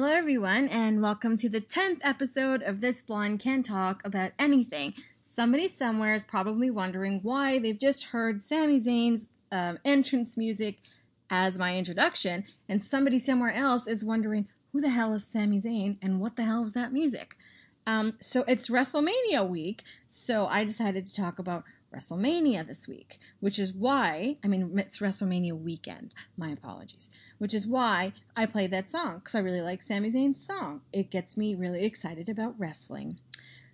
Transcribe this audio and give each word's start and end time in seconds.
Hello, 0.00 0.12
everyone, 0.12 0.68
and 0.68 1.02
welcome 1.02 1.36
to 1.36 1.48
the 1.48 1.60
10th 1.60 1.98
episode 2.04 2.62
of 2.62 2.80
This 2.80 3.02
Blonde 3.02 3.40
Can 3.40 3.64
Talk 3.64 4.00
About 4.04 4.30
Anything. 4.38 4.94
Somebody 5.22 5.66
somewhere 5.66 6.14
is 6.14 6.22
probably 6.22 6.70
wondering 6.70 7.18
why 7.24 7.58
they've 7.58 7.76
just 7.76 8.04
heard 8.04 8.40
Sami 8.40 8.78
Zayn's 8.78 9.26
um, 9.50 9.76
entrance 9.84 10.36
music 10.36 10.78
as 11.30 11.58
my 11.58 11.76
introduction, 11.76 12.44
and 12.68 12.80
somebody 12.80 13.18
somewhere 13.18 13.52
else 13.52 13.88
is 13.88 14.04
wondering 14.04 14.46
who 14.72 14.80
the 14.80 14.90
hell 14.90 15.14
is 15.14 15.26
Sami 15.26 15.60
Zayn 15.60 15.96
and 16.00 16.20
what 16.20 16.36
the 16.36 16.44
hell 16.44 16.62
is 16.62 16.74
that 16.74 16.92
music? 16.92 17.34
Um, 17.84 18.14
so 18.20 18.44
it's 18.46 18.68
WrestleMania 18.68 19.48
week, 19.48 19.82
so 20.06 20.46
I 20.46 20.62
decided 20.62 21.06
to 21.06 21.16
talk 21.16 21.40
about 21.40 21.64
WrestleMania 21.94 22.66
this 22.66 22.86
week, 22.86 23.18
which 23.40 23.58
is 23.58 23.72
why, 23.72 24.36
I 24.44 24.48
mean, 24.48 24.78
it's 24.78 24.98
WrestleMania 24.98 25.58
weekend. 25.58 26.14
My 26.36 26.50
apologies. 26.50 27.10
Which 27.38 27.54
is 27.54 27.66
why 27.66 28.12
I 28.36 28.46
played 28.46 28.70
that 28.72 28.90
song, 28.90 29.18
because 29.18 29.34
I 29.34 29.40
really 29.40 29.62
like 29.62 29.82
Sami 29.82 30.10
Zayn's 30.10 30.44
song. 30.44 30.82
It 30.92 31.10
gets 31.10 31.36
me 31.36 31.54
really 31.54 31.84
excited 31.84 32.28
about 32.28 32.58
wrestling. 32.58 33.18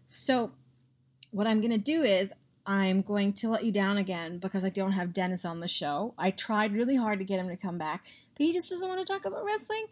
So, 0.07 0.53
what 1.31 1.47
I'm 1.47 1.61
going 1.61 1.73
to 1.73 1.79
do 1.79 2.03
is, 2.03 2.33
I'm 2.67 3.03
going 3.03 3.35
to 3.35 3.49
let 3.51 3.65
you 3.65 3.73
down 3.73 3.99
again 3.99 4.39
because 4.39 4.65
I 4.65 4.71
don't 4.71 4.93
have 4.93 5.13
Dennis 5.13 5.45
on 5.45 5.61
the 5.61 5.69
show. 5.69 6.15
I 6.17 6.31
tried 6.31 6.73
really 6.73 6.97
hard 6.97 7.19
to 7.19 7.25
get 7.25 7.41
him 7.41 7.49
to 7.49 7.57
come 7.57 7.77
back, 7.77 8.07
but 8.37 8.47
he 8.47 8.53
just 8.53 8.71
doesn't 8.71 8.89
want 8.89 9.05
to 9.05 9.13
talk 9.13 9.27
about 9.27 9.45
wrestling. 9.45 9.87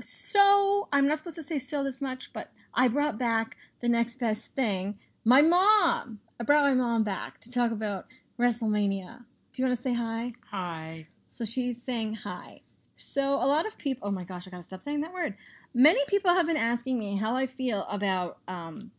So, 0.00 0.88
I'm 0.92 1.08
not 1.08 1.18
supposed 1.18 1.36
to 1.36 1.42
say 1.42 1.58
so 1.58 1.82
this 1.82 2.00
much, 2.00 2.32
but 2.32 2.52
I 2.72 2.86
brought 2.86 3.18
back 3.18 3.56
the 3.80 3.88
next 3.88 4.20
best 4.20 4.54
thing 4.54 4.98
my 5.28 5.42
mom. 5.42 6.20
I 6.40 6.44
brought 6.44 6.64
my 6.64 6.72
mom 6.72 7.04
back 7.04 7.38
to 7.40 7.52
talk 7.52 7.70
about 7.70 8.06
WrestleMania. 8.40 9.26
Do 9.52 9.62
you 9.62 9.66
want 9.66 9.76
to 9.76 9.82
say 9.82 9.92
hi? 9.92 10.30
Hi. 10.50 11.06
So 11.26 11.44
she's 11.44 11.82
saying 11.82 12.14
hi. 12.14 12.62
So 12.94 13.22
a 13.34 13.44
lot 13.44 13.66
of 13.66 13.76
people, 13.76 14.08
oh 14.08 14.10
my 14.10 14.24
gosh, 14.24 14.46
I 14.46 14.50
gotta 14.50 14.62
stop 14.62 14.80
saying 14.80 15.02
that 15.02 15.12
word. 15.12 15.34
Many 15.74 16.00
people 16.08 16.32
have 16.32 16.46
been 16.46 16.56
asking 16.56 16.98
me 16.98 17.16
how 17.16 17.34
I 17.34 17.44
feel 17.44 17.84
about 17.90 18.38
um, 18.48 18.90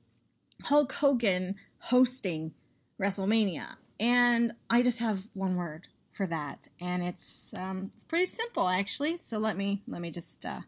Hulk 0.62 0.94
Hogan 0.94 1.56
hosting 1.80 2.54
WrestleMania, 3.02 3.78
and 4.00 4.54
I 4.70 4.84
just 4.84 5.00
have 5.00 5.32
one 5.34 5.56
word 5.56 5.88
for 6.12 6.28
that, 6.28 6.68
and 6.80 7.02
it's 7.02 7.56
um, 7.56 7.90
it's 7.96 8.04
pretty 8.04 8.26
simple 8.26 8.70
actually. 8.70 9.18
So 9.18 9.40
let 9.40 9.58
me 9.58 9.82
let 9.88 10.00
me 10.00 10.12
just 10.12 10.46
uh, 10.46 10.60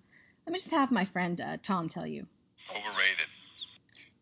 let 0.48 0.54
me 0.54 0.58
just 0.58 0.72
have 0.72 0.92
my 0.92 1.06
friend 1.06 1.40
uh, 1.40 1.58
Tom 1.62 1.88
tell 1.88 2.08
you. 2.08 2.26
Overrated. 2.72 3.28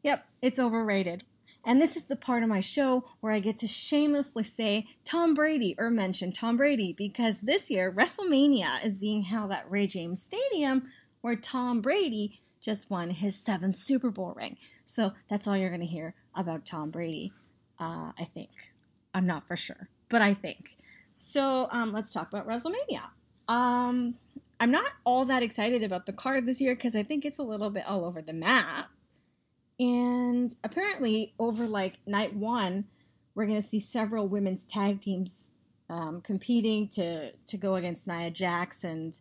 Yep, 0.03 0.25
it's 0.41 0.59
overrated. 0.59 1.23
And 1.65 1.81
this 1.81 1.95
is 1.95 2.05
the 2.05 2.15
part 2.15 2.43
of 2.43 2.49
my 2.49 2.61
show 2.61 3.03
where 3.19 3.33
I 3.33 3.39
get 3.39 3.57
to 3.59 3.67
shamelessly 3.67 4.43
say 4.43 4.88
Tom 5.03 5.33
Brady 5.33 5.75
or 5.77 5.89
mention 5.89 6.31
Tom 6.31 6.57
Brady 6.57 6.93
because 6.93 7.41
this 7.41 7.69
year 7.69 7.91
WrestleMania 7.91 8.83
is 8.83 8.93
being 8.93 9.23
held 9.23 9.51
at 9.51 9.69
Raymond 9.69 9.91
James 9.91 10.23
Stadium 10.23 10.89
where 11.21 11.35
Tom 11.35 11.81
Brady 11.81 12.39
just 12.61 12.89
won 12.89 13.09
his 13.09 13.35
seventh 13.35 13.77
Super 13.77 14.09
Bowl 14.09 14.33
ring. 14.35 14.57
So 14.85 15.13
that's 15.29 15.47
all 15.47 15.57
you're 15.57 15.69
going 15.69 15.81
to 15.81 15.88
hear 15.88 16.13
about 16.35 16.66
Tom 16.66 16.91
Brady, 16.91 17.31
uh, 17.79 18.11
I 18.17 18.25
think. 18.33 18.49
I'm 19.13 19.25
not 19.25 19.47
for 19.47 19.55
sure, 19.55 19.89
but 20.09 20.21
I 20.21 20.33
think. 20.33 20.77
So 21.16 21.67
um, 21.71 21.91
let's 21.91 22.13
talk 22.13 22.29
about 22.29 22.47
WrestleMania. 22.47 23.09
Um, 23.47 24.16
I'm 24.59 24.71
not 24.71 24.91
all 25.03 25.25
that 25.25 25.44
excited 25.44 25.83
about 25.83 26.05
the 26.05 26.13
card 26.13 26.45
this 26.45 26.61
year 26.61 26.75
because 26.75 26.95
I 26.95 27.03
think 27.03 27.25
it's 27.25 27.39
a 27.39 27.44
little 27.44 27.69
bit 27.69 27.88
all 27.88 28.05
over 28.05 28.21
the 28.21 28.33
map. 28.33 28.89
And 29.80 30.53
apparently, 30.63 31.33
over 31.39 31.66
like 31.66 31.99
night 32.05 32.35
one, 32.35 32.85
we're 33.33 33.45
going 33.45 33.61
to 33.61 33.67
see 33.67 33.80
several 33.80 34.27
women's 34.27 34.67
tag 34.67 34.99
teams 34.99 35.52
um, 35.89 36.22
competing 36.22 36.88
to 36.89 37.31
to 37.31 37.58
go 37.58 37.75
against 37.75 38.07
Nia 38.07 38.30
Jax 38.30 38.83
and 38.83 39.17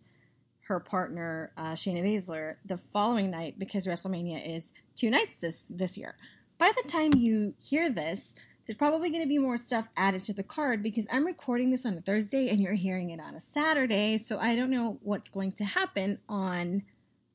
her 0.63 0.81
partner 0.81 1.53
uh, 1.57 1.73
Shayna 1.73 2.03
Baszler 2.03 2.57
the 2.67 2.77
following 2.77 3.31
night 3.31 3.59
because 3.59 3.87
WrestleMania 3.87 4.57
is 4.57 4.73
two 4.97 5.11
nights 5.11 5.37
this 5.37 5.65
this 5.71 5.97
year. 5.97 6.17
By 6.59 6.73
the 6.83 6.89
time 6.89 7.15
you 7.15 7.55
hear 7.61 7.89
this, 7.89 8.35
there's 8.67 8.77
probably 8.77 9.11
going 9.11 9.23
to 9.23 9.29
be 9.29 9.39
more 9.39 9.57
stuff 9.57 9.89
added 9.97 10.25
to 10.25 10.33
the 10.33 10.43
card 10.43 10.83
because 10.83 11.07
I'm 11.11 11.25
recording 11.25 11.71
this 11.71 11.87
on 11.87 11.97
a 11.97 12.01
Thursday 12.01 12.49
and 12.49 12.61
you're 12.61 12.75
hearing 12.75 13.11
it 13.11 13.21
on 13.21 13.37
a 13.37 13.41
Saturday, 13.41 14.19
so 14.19 14.39
I 14.39 14.57
don't 14.57 14.71
know 14.71 14.99
what's 15.03 15.29
going 15.29 15.53
to 15.53 15.65
happen 15.65 16.19
on 16.29 16.83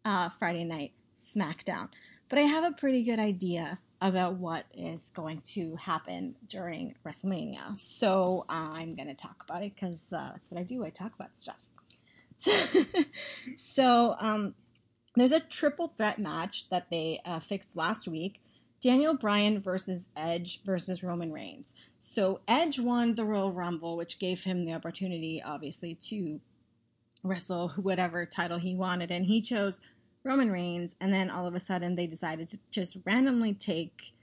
uh, 0.04 0.28
Friday 0.28 0.66
night 0.66 0.92
SmackDown 1.18 1.88
but 2.34 2.40
I 2.40 2.46
have 2.46 2.64
a 2.64 2.72
pretty 2.72 3.04
good 3.04 3.20
idea 3.20 3.78
about 4.02 4.38
what 4.38 4.66
is 4.76 5.12
going 5.12 5.40
to 5.42 5.76
happen 5.76 6.34
during 6.48 6.96
WrestleMania. 7.06 7.78
So 7.78 8.44
I'm 8.50 8.96
going 8.96 9.08
to 9.08 9.14
talk 9.14 9.44
about 9.48 9.62
it 9.62 9.76
because 9.76 10.08
uh, 10.12 10.32
that's 10.32 10.50
what 10.50 10.60
I 10.60 10.64
do. 10.64 10.84
I 10.84 10.90
talk 10.90 11.14
about 11.14 11.36
stuff. 11.36 11.64
So, 12.40 12.52
so 13.56 14.16
um, 14.18 14.56
there's 15.16 15.32
a 15.32 15.42
triple 15.42 15.90
threat 15.90 16.18
match 16.18 16.70
that 16.70 16.90
they 16.90 17.20
uh, 17.24 17.40
fixed 17.40 17.76
last 17.76 18.08
week. 18.08 18.42
Daniel 18.82 19.14
Bryan 19.14 19.60
versus 19.60 20.10
Edge 20.18 20.64
versus 20.64 21.04
Roman 21.04 21.32
Reigns. 21.32 21.76
So 22.00 22.40
Edge 22.48 22.80
won 22.80 23.14
the 23.14 23.26
Royal 23.26 23.54
Rumble, 23.54 23.96
which 23.96 24.18
gave 24.18 24.44
him 24.44 24.66
the 24.66 24.74
opportunity, 24.74 25.40
obviously, 25.46 25.94
to 26.10 26.42
wrestle 27.24 27.70
whatever 27.76 28.26
title 28.26 28.58
he 28.58 28.76
wanted, 28.76 29.12
and 29.12 29.26
he 29.26 29.40
chose 29.40 29.80
Roman 30.24 30.52
Reigns, 30.52 30.96
and 31.02 31.14
then 31.14 31.30
all 31.30 31.46
of 31.46 31.56
a 31.56 31.60
sudden 31.60 31.96
they 31.96 32.08
decided 32.08 32.50
to 32.50 32.60
just 32.72 32.98
randomly 33.06 33.54
take 33.54 34.14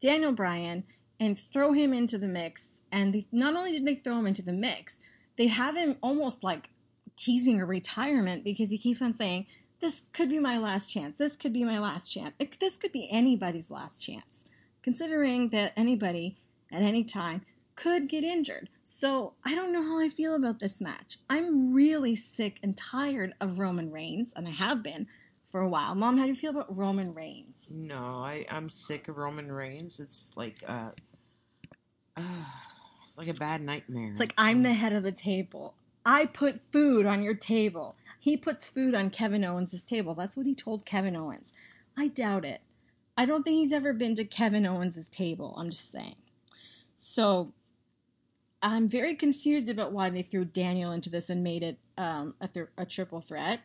Daniel 0.00 0.32
Bryan 0.32 0.84
and 1.18 1.38
throw 1.38 1.72
him 1.72 1.92
into 1.92 2.18
the 2.18 2.26
mix. 2.26 2.80
And 2.90 3.14
they, 3.14 3.26
not 3.30 3.54
only 3.54 3.72
did 3.72 3.86
they 3.86 3.94
throw 3.94 4.18
him 4.18 4.26
into 4.26 4.42
the 4.42 4.52
mix, 4.52 4.98
they 5.36 5.46
have 5.48 5.76
him 5.76 5.96
almost 6.02 6.42
like 6.42 6.70
teasing 7.16 7.60
a 7.60 7.66
retirement 7.66 8.42
because 8.42 8.70
he 8.70 8.78
keeps 8.78 9.02
on 9.02 9.14
saying, 9.14 9.46
This 9.80 10.02
could 10.12 10.30
be 10.30 10.38
my 10.38 10.58
last 10.58 10.88
chance. 10.88 11.18
This 11.18 11.36
could 11.36 11.52
be 11.52 11.64
my 11.64 11.78
last 11.78 12.08
chance. 12.08 12.34
It, 12.38 12.58
this 12.58 12.76
could 12.76 12.92
be 12.92 13.08
anybody's 13.10 13.70
last 13.70 14.02
chance, 14.02 14.44
considering 14.82 15.50
that 15.50 15.74
anybody 15.76 16.38
at 16.72 16.82
any 16.82 17.04
time 17.04 17.42
could 17.76 18.08
get 18.08 18.24
injured. 18.24 18.68
So 18.82 19.34
I 19.44 19.54
don't 19.54 19.72
know 19.72 19.82
how 19.82 20.00
I 20.00 20.08
feel 20.08 20.34
about 20.34 20.60
this 20.60 20.80
match. 20.80 21.18
I'm 21.28 21.72
really 21.72 22.14
sick 22.14 22.58
and 22.62 22.76
tired 22.76 23.34
of 23.40 23.58
Roman 23.58 23.90
Reigns, 23.90 24.32
and 24.34 24.46
I 24.48 24.50
have 24.50 24.82
been 24.82 25.06
for 25.50 25.60
a 25.60 25.68
while. 25.68 25.94
Mom, 25.94 26.16
how 26.16 26.24
do 26.24 26.28
you 26.28 26.34
feel 26.34 26.52
about 26.52 26.74
Roman 26.76 27.12
Reigns? 27.12 27.74
No, 27.76 27.96
I 27.96 28.46
I'm 28.50 28.68
sick 28.68 29.08
of 29.08 29.16
Roman 29.16 29.50
Reigns. 29.50 29.98
It's 29.98 30.30
like 30.36 30.62
uh, 30.66 30.90
uh 32.16 32.22
it's 33.04 33.18
like 33.18 33.28
a 33.28 33.34
bad 33.34 33.60
nightmare. 33.60 34.10
It's 34.10 34.20
like 34.20 34.34
I'm 34.38 34.62
the 34.62 34.72
head 34.72 34.92
of 34.92 35.02
the 35.02 35.12
table. 35.12 35.74
I 36.06 36.26
put 36.26 36.60
food 36.72 37.04
on 37.04 37.22
your 37.22 37.34
table. 37.34 37.96
He 38.18 38.36
puts 38.36 38.68
food 38.68 38.94
on 38.94 39.10
Kevin 39.10 39.44
Owens' 39.44 39.82
table. 39.82 40.14
That's 40.14 40.36
what 40.36 40.46
he 40.46 40.54
told 40.54 40.84
Kevin 40.84 41.16
Owens. 41.16 41.52
I 41.96 42.08
doubt 42.08 42.44
it. 42.44 42.60
I 43.16 43.26
don't 43.26 43.42
think 43.42 43.56
he's 43.56 43.72
ever 43.72 43.92
been 43.92 44.14
to 44.14 44.24
Kevin 44.24 44.66
Owens' 44.66 45.08
table. 45.08 45.54
I'm 45.58 45.70
just 45.70 45.90
saying. 45.90 46.16
So 46.94 47.52
I'm 48.62 48.88
very 48.88 49.14
confused 49.14 49.68
about 49.68 49.92
why 49.92 50.10
they 50.10 50.22
threw 50.22 50.44
Daniel 50.44 50.92
into 50.92 51.10
this 51.10 51.28
and 51.28 51.42
made 51.42 51.62
it 51.62 51.78
um, 51.98 52.34
a, 52.40 52.48
th- 52.48 52.68
a 52.78 52.86
triple 52.86 53.20
threat 53.20 53.60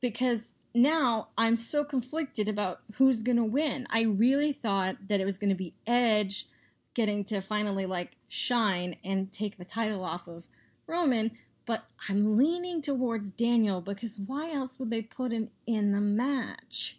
because 0.00 0.52
now 0.74 1.28
I'm 1.36 1.56
so 1.56 1.84
conflicted 1.84 2.48
about 2.48 2.80
who's 2.96 3.22
going 3.22 3.36
to 3.36 3.44
win. 3.44 3.86
I 3.90 4.02
really 4.02 4.52
thought 4.52 4.96
that 5.08 5.20
it 5.20 5.24
was 5.24 5.38
going 5.38 5.50
to 5.50 5.56
be 5.56 5.74
Edge 5.86 6.46
getting 6.94 7.24
to 7.24 7.40
finally 7.40 7.86
like 7.86 8.16
shine 8.28 8.96
and 9.04 9.32
take 9.32 9.56
the 9.56 9.64
title 9.64 10.04
off 10.04 10.28
of 10.28 10.48
Roman, 10.86 11.30
but 11.66 11.84
I'm 12.08 12.36
leaning 12.36 12.82
towards 12.82 13.30
Daniel 13.30 13.80
because 13.80 14.18
why 14.18 14.50
else 14.50 14.78
would 14.78 14.90
they 14.90 15.02
put 15.02 15.32
him 15.32 15.48
in 15.66 15.92
the 15.92 16.00
match? 16.00 16.98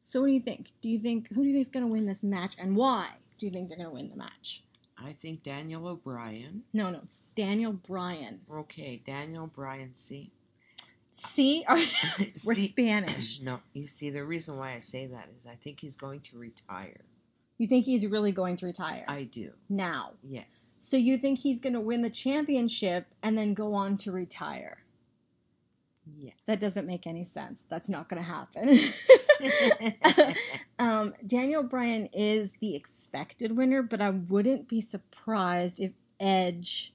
So 0.00 0.20
what 0.20 0.26
do 0.26 0.32
you 0.32 0.40
think? 0.40 0.72
Do 0.82 0.88
you 0.88 0.98
think 0.98 1.28
who 1.28 1.42
do 1.42 1.48
you 1.48 1.54
think 1.54 1.62
is 1.62 1.68
going 1.68 1.86
to 1.86 1.92
win 1.92 2.06
this 2.06 2.22
match 2.22 2.54
and 2.58 2.76
why 2.76 3.08
do 3.38 3.46
you 3.46 3.52
think 3.52 3.68
they're 3.68 3.78
going 3.78 3.88
to 3.88 3.94
win 3.94 4.10
the 4.10 4.16
match? 4.16 4.62
I 4.98 5.12
think 5.14 5.42
Daniel 5.42 5.86
O'Brien. 5.86 6.62
No, 6.72 6.90
no, 6.90 7.00
it's 7.22 7.32
Daniel 7.32 7.72
Bryan. 7.72 8.40
Okay, 8.52 9.00
Daniel 9.06 9.46
Bryan. 9.46 9.94
See, 9.94 10.30
See, 11.10 11.64
we're 11.70 11.78
see, 12.54 12.66
Spanish. 12.66 13.40
No, 13.42 13.60
you 13.72 13.86
see, 13.86 14.10
the 14.10 14.24
reason 14.24 14.56
why 14.56 14.74
I 14.74 14.80
say 14.80 15.06
that 15.06 15.28
is 15.38 15.46
I 15.46 15.56
think 15.56 15.80
he's 15.80 15.96
going 15.96 16.20
to 16.20 16.38
retire. 16.38 17.00
You 17.58 17.66
think 17.66 17.84
he's 17.84 18.06
really 18.06 18.32
going 18.32 18.56
to 18.56 18.66
retire? 18.66 19.04
I 19.06 19.24
do. 19.24 19.50
Now. 19.68 20.12
Yes. 20.22 20.78
So 20.80 20.96
you 20.96 21.18
think 21.18 21.38
he's 21.38 21.60
going 21.60 21.74
to 21.74 21.80
win 21.80 22.00
the 22.00 22.10
championship 22.10 23.06
and 23.22 23.36
then 23.36 23.52
go 23.52 23.74
on 23.74 23.98
to 23.98 24.12
retire? 24.12 24.78
Yes. 26.16 26.34
That 26.46 26.58
doesn't 26.58 26.86
make 26.86 27.06
any 27.06 27.24
sense. 27.24 27.64
That's 27.68 27.90
not 27.90 28.08
going 28.08 28.22
to 28.22 28.28
happen. 28.28 28.78
um, 30.78 31.14
Daniel 31.26 31.62
Bryan 31.62 32.08
is 32.12 32.50
the 32.60 32.74
expected 32.74 33.56
winner, 33.56 33.82
but 33.82 34.00
I 34.00 34.10
wouldn't 34.10 34.66
be 34.66 34.80
surprised 34.80 35.80
if 35.80 35.92
Edge 36.18 36.94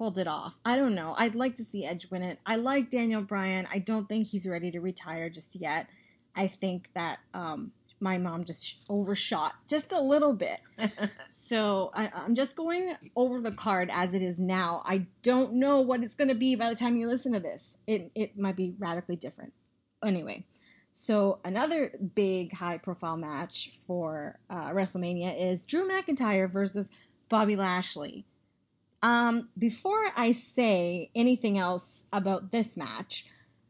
pulled 0.00 0.16
it 0.16 0.26
off. 0.26 0.58
I 0.64 0.76
don't 0.76 0.94
know. 0.94 1.14
I'd 1.18 1.34
like 1.34 1.56
to 1.56 1.62
see 1.62 1.84
Edge 1.84 2.10
win 2.10 2.22
it. 2.22 2.38
I 2.46 2.56
like 2.56 2.88
Daniel 2.88 3.20
Bryan. 3.20 3.68
I 3.70 3.80
don't 3.80 4.08
think 4.08 4.28
he's 4.28 4.46
ready 4.46 4.70
to 4.70 4.80
retire 4.80 5.28
just 5.28 5.54
yet. 5.56 5.88
I 6.34 6.46
think 6.46 6.88
that 6.94 7.18
um, 7.34 7.72
my 8.00 8.16
mom 8.16 8.44
just 8.44 8.78
overshot 8.88 9.52
just 9.68 9.92
a 9.92 10.00
little 10.00 10.32
bit. 10.32 10.58
so 11.28 11.90
I, 11.92 12.10
am 12.24 12.34
just 12.34 12.56
going 12.56 12.94
over 13.14 13.42
the 13.42 13.52
card 13.52 13.90
as 13.92 14.14
it 14.14 14.22
is 14.22 14.38
now. 14.40 14.80
I 14.86 15.06
don't 15.20 15.56
know 15.56 15.82
what 15.82 16.02
it's 16.02 16.14
going 16.14 16.28
to 16.28 16.34
be 16.34 16.54
by 16.54 16.70
the 16.70 16.76
time 16.76 16.96
you 16.96 17.06
listen 17.06 17.34
to 17.34 17.40
this. 17.40 17.76
It, 17.86 18.10
it 18.14 18.38
might 18.38 18.56
be 18.56 18.74
radically 18.78 19.16
different. 19.16 19.52
anyway, 20.02 20.46
so 20.92 21.40
another 21.44 21.92
big 22.14 22.54
high 22.54 22.78
profile 22.78 23.18
match 23.18 23.68
for 23.86 24.38
uh, 24.48 24.70
WrestleMania 24.70 25.38
is 25.38 25.62
Drew 25.62 25.86
McIntyre 25.86 26.50
versus 26.50 26.88
Bobby 27.28 27.54
Lashley. 27.54 28.24
Um, 29.02 29.48
before 29.56 30.10
I 30.16 30.32
say 30.32 31.10
anything 31.14 31.58
else 31.58 32.04
about 32.12 32.50
this 32.50 32.76
match, 32.76 33.24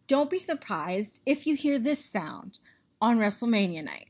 don't 0.08 0.28
be 0.28 0.38
surprised 0.38 1.22
if 1.24 1.46
you 1.46 1.54
hear 1.54 1.78
this 1.78 2.04
sound 2.04 2.58
on 3.00 3.18
WrestleMania 3.18 3.84
night. 3.84 4.08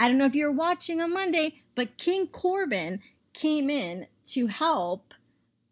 I 0.00 0.08
don't 0.08 0.18
know 0.18 0.26
if 0.26 0.34
you're 0.34 0.52
watching 0.52 1.00
on 1.00 1.12
Monday, 1.12 1.54
but 1.74 1.98
King 1.98 2.26
Corbin 2.26 3.00
came 3.32 3.70
in 3.70 4.06
to 4.30 4.46
help 4.46 5.14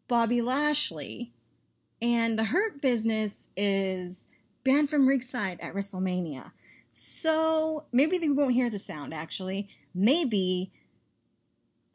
Bobby 0.09 0.43
Lashley. 0.43 1.33
And 2.01 2.39
the 2.39 2.45
Hurt 2.45 2.81
Business 2.81 3.49
is 3.57 4.22
banned 4.65 4.91
from 4.91 5.09
ringside 5.09 5.61
at 5.61 5.75
WrestleMania. 5.75 6.53
So 6.93 7.85
maybe 7.93 8.19
they 8.19 8.29
won't 8.29 8.55
hear 8.55 8.71
the 8.71 8.79
sound 8.79 9.15
actually. 9.15 9.69
Maybe 9.95 10.73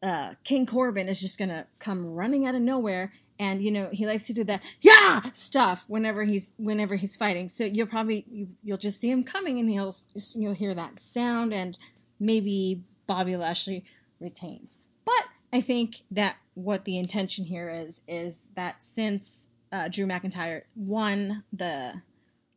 uh, 0.02 0.34
King 0.44 0.66
Corbin 0.66 1.08
is 1.08 1.20
just 1.20 1.40
gonna 1.40 1.66
come 1.80 2.06
running 2.06 2.46
out 2.46 2.56
of 2.56 2.62
nowhere 2.62 3.12
and 3.40 3.64
you 3.64 3.72
know 3.72 3.90
he 3.92 4.06
likes 4.06 4.28
to 4.28 4.34
do 4.34 4.44
that 4.44 4.62
yeah 4.82 5.22
stuff 5.32 5.86
whenever 5.88 6.24
he's 6.24 6.52
whenever 6.58 6.96
he's 6.96 7.16
fighting 7.16 7.50
so 7.50 7.64
you'll 7.64 7.88
probably 7.88 8.26
you, 8.30 8.48
you'll 8.64 8.78
just 8.78 9.00
see 9.00 9.10
him 9.10 9.24
coming 9.24 9.60
and 9.60 9.70
he'll 9.70 9.96
you'll 10.36 10.54
hear 10.54 10.74
that 10.74 11.00
sound 11.00 11.54
and 11.54 11.78
maybe 12.20 12.84
Bobby 13.08 13.38
Lashley 13.38 13.84
retains. 14.20 14.78
But 15.06 15.26
I 15.52 15.62
think 15.62 16.04
that 16.12 16.38
what 16.54 16.86
the 16.86 16.98
intention 16.98 17.46
here 17.46 17.70
is 17.70 18.02
is 18.08 18.40
that 18.56 18.82
since 18.82 19.48
uh, 19.72 19.88
Drew 19.88 20.06
McIntyre 20.06 20.64
won 20.76 21.44
the 21.54 22.02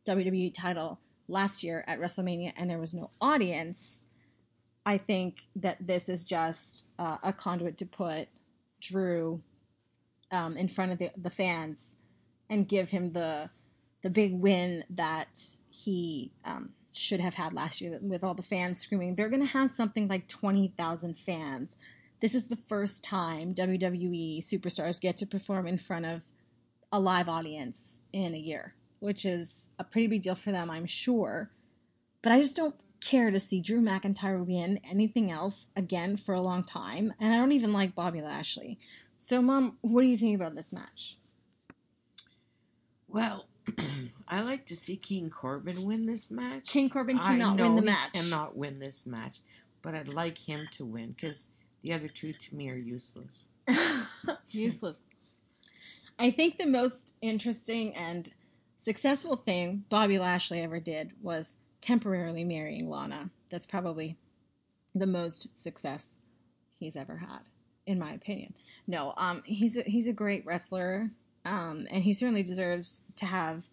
WWE 0.07 0.53
title 0.53 0.99
last 1.27 1.63
year 1.63 1.83
at 1.87 1.99
WrestleMania 1.99 2.53
and 2.57 2.69
there 2.69 2.79
was 2.79 2.93
no 2.93 3.09
audience, 3.19 4.01
I 4.85 4.97
think 4.97 5.47
that 5.55 5.77
this 5.85 6.09
is 6.09 6.23
just 6.23 6.85
uh, 6.99 7.17
a 7.23 7.33
conduit 7.33 7.77
to 7.77 7.85
put 7.85 8.27
Drew 8.79 9.41
um, 10.31 10.57
in 10.57 10.67
front 10.67 10.91
of 10.91 10.97
the, 10.97 11.11
the 11.17 11.29
fans 11.29 11.97
and 12.49 12.67
give 12.67 12.89
him 12.89 13.13
the 13.13 13.49
the 14.01 14.09
big 14.09 14.33
win 14.33 14.83
that 14.89 15.39
he 15.69 16.31
um, 16.43 16.71
should 16.91 17.19
have 17.19 17.35
had 17.35 17.53
last 17.53 17.81
year 17.81 17.99
with 18.01 18.23
all 18.23 18.33
the 18.33 18.41
fans 18.41 18.79
screaming. 18.79 19.15
They're 19.15 19.29
going 19.29 19.45
to 19.45 19.53
have 19.53 19.69
something 19.69 20.07
like 20.07 20.27
20,000 20.27 21.17
fans. 21.17 21.77
This 22.19 22.35
is 22.35 22.47
the 22.47 22.55
first 22.55 23.03
time 23.03 23.53
WWE 23.53 24.39
superstars 24.39 24.99
get 24.99 25.17
to 25.17 25.25
perform 25.25 25.67
in 25.67 25.77
front 25.77 26.05
of 26.05 26.25
a 26.91 26.99
live 26.99 27.29
audience 27.29 28.01
in 28.11 28.33
a 28.33 28.37
year, 28.37 28.73
which 29.01 29.25
is 29.25 29.69
a 29.79 29.83
pretty 29.83 30.07
big 30.07 30.21
deal 30.21 30.35
for 30.35 30.51
them, 30.51 30.69
I'm 30.69 30.85
sure. 30.85 31.49
But 32.21 32.31
I 32.31 32.39
just 32.39 32.55
don't 32.55 32.75
care 33.01 33.31
to 33.31 33.39
see 33.39 33.59
Drew 33.59 33.81
McIntyre 33.81 34.45
win 34.45 34.79
anything 34.89 35.31
else 35.31 35.67
again 35.75 36.15
for 36.15 36.33
a 36.33 36.39
long 36.39 36.63
time, 36.63 37.11
and 37.19 37.33
I 37.33 37.37
don't 37.37 37.51
even 37.51 37.73
like 37.73 37.95
Bobby 37.95 38.21
Lashley. 38.21 38.79
So, 39.17 39.41
Mom, 39.41 39.77
what 39.81 40.03
do 40.03 40.07
you 40.07 40.17
think 40.17 40.35
about 40.35 40.55
this 40.55 40.71
match? 40.71 41.17
Well, 43.07 43.47
I 44.27 44.41
like 44.41 44.67
to 44.67 44.75
see 44.75 44.95
King 44.97 45.31
Corbin 45.31 45.83
win 45.83 46.05
this 46.05 46.29
match. 46.29 46.67
King 46.67 46.89
Corbin 46.89 47.17
cannot 47.17 47.59
win 47.59 47.75
the 47.75 47.81
match. 47.81 48.13
cannot 48.13 48.55
win 48.55 48.79
this 48.79 49.07
match, 49.07 49.39
but 49.81 49.95
I'd 49.95 50.07
like 50.09 50.37
him 50.37 50.67
to 50.73 50.85
win 50.85 51.09
because 51.09 51.49
the 51.81 51.91
other 51.93 52.07
two 52.07 52.33
to 52.33 52.55
me 52.55 52.69
are 52.69 52.75
useless. 52.75 53.47
useless. 54.49 55.01
I 56.19 56.29
think 56.29 56.57
the 56.57 56.67
most 56.67 57.13
interesting 57.21 57.95
and 57.95 58.29
successful 58.81 59.35
thing 59.35 59.85
Bobby 59.89 60.17
Lashley 60.17 60.61
ever 60.61 60.79
did 60.79 61.13
was 61.21 61.55
temporarily 61.81 62.43
marrying 62.43 62.89
Lana. 62.89 63.29
That's 63.49 63.67
probably 63.67 64.17
the 64.95 65.07
most 65.07 65.47
success 65.57 66.15
he's 66.71 66.95
ever 66.95 67.17
had, 67.17 67.41
in 67.85 67.99
my 67.99 68.13
opinion. 68.13 68.53
No, 68.87 69.13
um, 69.17 69.43
he's 69.45 69.77
a, 69.77 69.83
he's 69.83 70.07
a 70.07 70.13
great 70.13 70.45
wrestler, 70.45 71.09
um, 71.45 71.87
and 71.91 72.03
he 72.03 72.13
certainly 72.13 72.43
deserves 72.43 73.01
to 73.15 73.25
have 73.25 73.67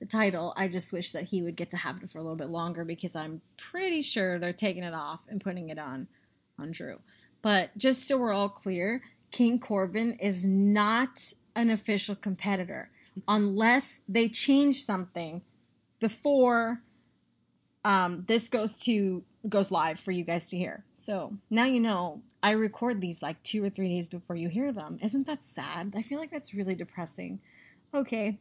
the 0.00 0.06
title. 0.06 0.52
I 0.56 0.68
just 0.68 0.92
wish 0.92 1.12
that 1.12 1.24
he 1.24 1.42
would 1.42 1.56
get 1.56 1.70
to 1.70 1.76
have 1.76 2.02
it 2.02 2.10
for 2.10 2.18
a 2.18 2.22
little 2.22 2.36
bit 2.36 2.50
longer 2.50 2.84
because 2.84 3.16
I'm 3.16 3.40
pretty 3.56 4.02
sure 4.02 4.38
they're 4.38 4.52
taking 4.52 4.84
it 4.84 4.94
off 4.94 5.20
and 5.28 5.40
putting 5.40 5.70
it 5.70 5.78
on 5.78 6.08
on 6.58 6.72
Drew. 6.72 6.98
But 7.42 7.76
just 7.78 8.06
so 8.06 8.18
we're 8.18 8.32
all 8.32 8.48
clear, 8.48 9.00
King 9.30 9.60
Corbin 9.60 10.14
is 10.20 10.44
not 10.44 11.32
an 11.54 11.70
official 11.70 12.16
competitor 12.16 12.90
unless 13.26 14.00
they 14.08 14.28
change 14.28 14.82
something 14.82 15.42
before 16.00 16.82
um, 17.84 18.22
this 18.26 18.48
goes 18.48 18.80
to 18.80 19.22
goes 19.48 19.70
live 19.70 19.98
for 19.98 20.10
you 20.10 20.24
guys 20.24 20.48
to 20.50 20.58
hear. 20.58 20.84
So 20.94 21.32
now 21.48 21.64
you 21.64 21.80
know 21.80 22.22
I 22.42 22.50
record 22.50 23.00
these 23.00 23.22
like 23.22 23.42
two 23.42 23.64
or 23.64 23.70
three 23.70 23.88
days 23.88 24.08
before 24.08 24.36
you 24.36 24.48
hear 24.48 24.72
them. 24.72 24.98
Isn't 25.02 25.26
that 25.26 25.44
sad? 25.44 25.94
I 25.96 26.02
feel 26.02 26.18
like 26.18 26.30
that's 26.30 26.54
really 26.54 26.74
depressing. 26.74 27.40
Okay. 27.94 28.38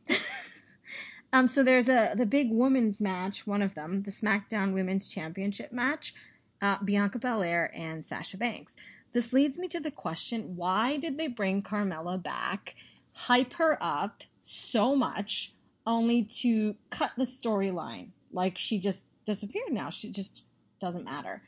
um, 1.33 1.47
so 1.47 1.63
there's 1.63 1.87
a 1.87 2.13
the 2.15 2.25
big 2.25 2.51
women's 2.51 2.99
match, 2.99 3.47
one 3.47 3.61
of 3.61 3.75
them, 3.75 4.03
the 4.03 4.11
SmackDown 4.11 4.73
Women's 4.73 5.07
Championship 5.07 5.71
match, 5.71 6.13
uh, 6.61 6.77
Bianca 6.83 7.19
Belair 7.19 7.71
and 7.73 8.03
Sasha 8.03 8.37
Banks. 8.37 8.75
This 9.13 9.31
leads 9.31 9.57
me 9.57 9.67
to 9.69 9.79
the 9.79 9.91
question: 9.91 10.55
Why 10.55 10.97
did 10.97 11.17
they 11.17 11.27
bring 11.27 11.61
Carmella 11.61 12.21
back, 12.21 12.75
hype 13.13 13.53
her 13.53 13.77
up 13.79 14.23
so 14.47 14.95
much, 14.95 15.53
only 15.85 16.23
to 16.23 16.75
cut 16.89 17.11
the 17.17 17.23
storyline? 17.23 18.09
Like 18.31 18.57
she 18.57 18.79
just 18.79 19.05
disappeared 19.25 19.71
now. 19.71 19.89
She 19.89 20.09
just 20.09 20.43
doesn't 20.79 21.05
matter. 21.05 21.41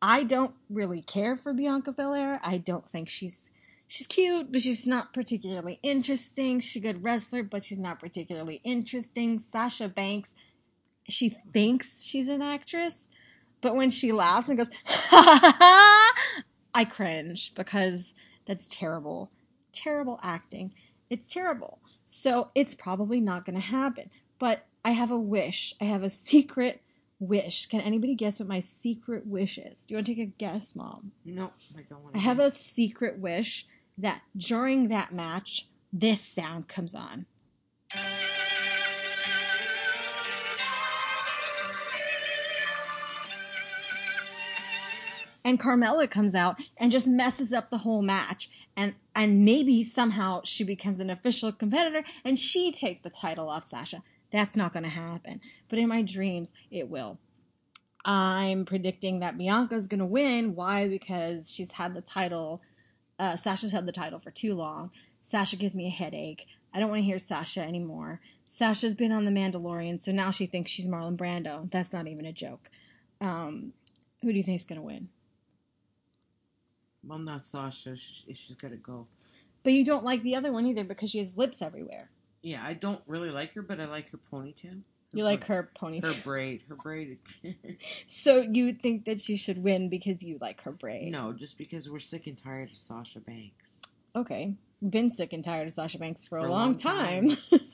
I 0.00 0.24
don't 0.24 0.54
really 0.68 1.02
care 1.02 1.36
for 1.36 1.52
Bianca 1.52 1.92
Belair. 1.92 2.40
I 2.42 2.58
don't 2.58 2.88
think 2.88 3.08
she's 3.08 3.48
she's 3.86 4.06
cute, 4.06 4.50
but 4.50 4.62
she's 4.62 4.86
not 4.86 5.12
particularly 5.12 5.78
interesting. 5.82 6.60
She's 6.60 6.82
a 6.82 6.86
good 6.86 7.04
wrestler, 7.04 7.42
but 7.42 7.62
she's 7.62 7.78
not 7.78 8.00
particularly 8.00 8.60
interesting. 8.64 9.38
Sasha 9.38 9.88
Banks, 9.88 10.34
she 11.08 11.36
thinks 11.52 12.02
she's 12.02 12.28
an 12.28 12.42
actress, 12.42 13.10
but 13.60 13.76
when 13.76 13.90
she 13.90 14.10
laughs 14.10 14.48
and 14.48 14.58
goes, 14.58 14.70
I 16.74 16.86
cringe 16.90 17.54
because 17.54 18.14
that's 18.46 18.66
terrible. 18.68 19.30
Terrible 19.72 20.18
acting. 20.22 20.72
It's 21.10 21.32
terrible. 21.32 21.78
So 22.04 22.50
it's 22.54 22.74
probably 22.74 23.20
not 23.20 23.44
going 23.44 23.54
to 23.54 23.60
happen. 23.60 24.10
But 24.38 24.66
I 24.84 24.90
have 24.90 25.10
a 25.10 25.18
wish. 25.18 25.74
I 25.80 25.84
have 25.84 26.02
a 26.02 26.08
secret 26.08 26.82
wish. 27.18 27.66
Can 27.66 27.80
anybody 27.80 28.14
guess 28.14 28.40
what 28.40 28.48
my 28.48 28.60
secret 28.60 29.26
wish 29.26 29.58
is? 29.58 29.80
Do 29.80 29.94
you 29.94 29.96
want 29.96 30.06
to 30.06 30.14
take 30.14 30.22
a 30.22 30.26
guess, 30.26 30.74
Mom? 30.74 31.12
No, 31.24 31.50
I 31.76 31.82
don't 31.88 32.02
want 32.02 32.14
to. 32.14 32.20
I 32.20 32.22
have 32.22 32.38
a 32.38 32.50
secret 32.50 33.18
wish 33.18 33.66
that 33.98 34.22
during 34.36 34.88
that 34.88 35.12
match, 35.12 35.68
this 35.92 36.20
sound 36.20 36.68
comes 36.68 36.94
on. 36.94 37.26
and 45.44 45.58
Carmella 45.58 46.08
comes 46.08 46.34
out 46.34 46.60
and 46.76 46.92
just 46.92 47.06
messes 47.06 47.52
up 47.52 47.70
the 47.70 47.78
whole 47.78 48.02
match 48.02 48.48
and 48.76 48.94
and 49.14 49.44
maybe 49.44 49.82
somehow 49.82 50.40
she 50.44 50.64
becomes 50.64 51.00
an 51.00 51.10
official 51.10 51.52
competitor 51.52 52.04
and 52.24 52.38
she 52.38 52.72
takes 52.72 53.00
the 53.00 53.10
title 53.10 53.48
off 53.48 53.66
Sasha. 53.66 54.02
That's 54.30 54.56
not 54.56 54.72
going 54.72 54.84
to 54.84 54.88
happen. 54.88 55.40
But 55.68 55.78
in 55.78 55.88
my 55.88 56.02
dreams, 56.02 56.52
it 56.70 56.88
will. 56.88 57.18
I'm 58.04 58.64
predicting 58.64 59.20
that 59.20 59.38
Bianca's 59.38 59.86
going 59.86 60.00
to 60.00 60.06
win. 60.06 60.54
Why? 60.54 60.88
Because 60.88 61.50
she's 61.50 61.72
had 61.72 61.94
the 61.94 62.00
title. 62.00 62.62
Uh, 63.18 63.36
Sasha's 63.36 63.72
had 63.72 63.86
the 63.86 63.92
title 63.92 64.18
for 64.18 64.30
too 64.30 64.54
long. 64.54 64.90
Sasha 65.20 65.56
gives 65.56 65.74
me 65.74 65.86
a 65.86 65.90
headache. 65.90 66.46
I 66.74 66.80
don't 66.80 66.88
want 66.88 67.00
to 67.00 67.04
hear 67.04 67.18
Sasha 67.18 67.60
anymore. 67.60 68.20
Sasha's 68.44 68.94
been 68.94 69.12
on 69.12 69.24
The 69.24 69.30
Mandalorian, 69.30 70.00
so 70.00 70.10
now 70.10 70.30
she 70.30 70.46
thinks 70.46 70.70
she's 70.70 70.88
Marlon 70.88 71.16
Brando. 71.16 71.70
That's 71.70 71.92
not 71.92 72.08
even 72.08 72.24
a 72.24 72.32
joke. 72.32 72.70
Um, 73.20 73.74
who 74.22 74.32
do 74.32 74.38
you 74.38 74.42
think 74.42 74.56
is 74.56 74.64
going 74.64 74.80
to 74.80 74.86
win? 74.86 75.10
Well, 77.04 77.18
not 77.18 77.44
Sasha 77.46 77.92
if 77.92 78.36
she's 78.36 78.56
going 78.56 78.72
to 78.72 78.78
go. 78.78 79.06
But 79.62 79.72
you 79.72 79.84
don't 79.84 80.04
like 80.04 80.22
the 80.22 80.34
other 80.34 80.52
one 80.52 80.66
either 80.66 80.84
because 80.84 81.10
she 81.10 81.18
has 81.18 81.36
lips 81.36 81.62
everywhere. 81.62 82.10
Yeah, 82.42 82.62
I 82.64 82.74
don't 82.74 83.00
really 83.06 83.30
like 83.30 83.52
her, 83.54 83.62
but 83.62 83.80
I 83.80 83.86
like 83.86 84.10
her 84.10 84.18
ponytail. 84.32 84.82
Her 84.82 85.18
you 85.18 85.24
like 85.24 85.44
her 85.44 85.70
ponytail? 85.78 86.14
Her 86.14 86.22
braid. 86.22 86.62
Her 86.68 86.76
braid. 86.76 87.18
so 88.06 88.40
you 88.40 88.72
think 88.72 89.04
that 89.04 89.20
she 89.20 89.36
should 89.36 89.62
win 89.62 89.88
because 89.88 90.22
you 90.22 90.38
like 90.40 90.62
her 90.62 90.72
braid? 90.72 91.12
No, 91.12 91.32
just 91.32 91.58
because 91.58 91.88
we're 91.88 91.98
sick 92.00 92.26
and 92.26 92.36
tired 92.36 92.70
of 92.70 92.76
Sasha 92.76 93.20
Banks. 93.20 93.80
Okay. 94.16 94.54
Been 94.88 95.10
sick 95.10 95.32
and 95.32 95.44
tired 95.44 95.66
of 95.66 95.72
Sasha 95.72 95.98
Banks 95.98 96.24
for, 96.24 96.40
for 96.40 96.46
a, 96.46 96.50
long, 96.50 96.50
long 96.50 96.76
time. 96.76 97.28
time. 97.30 97.60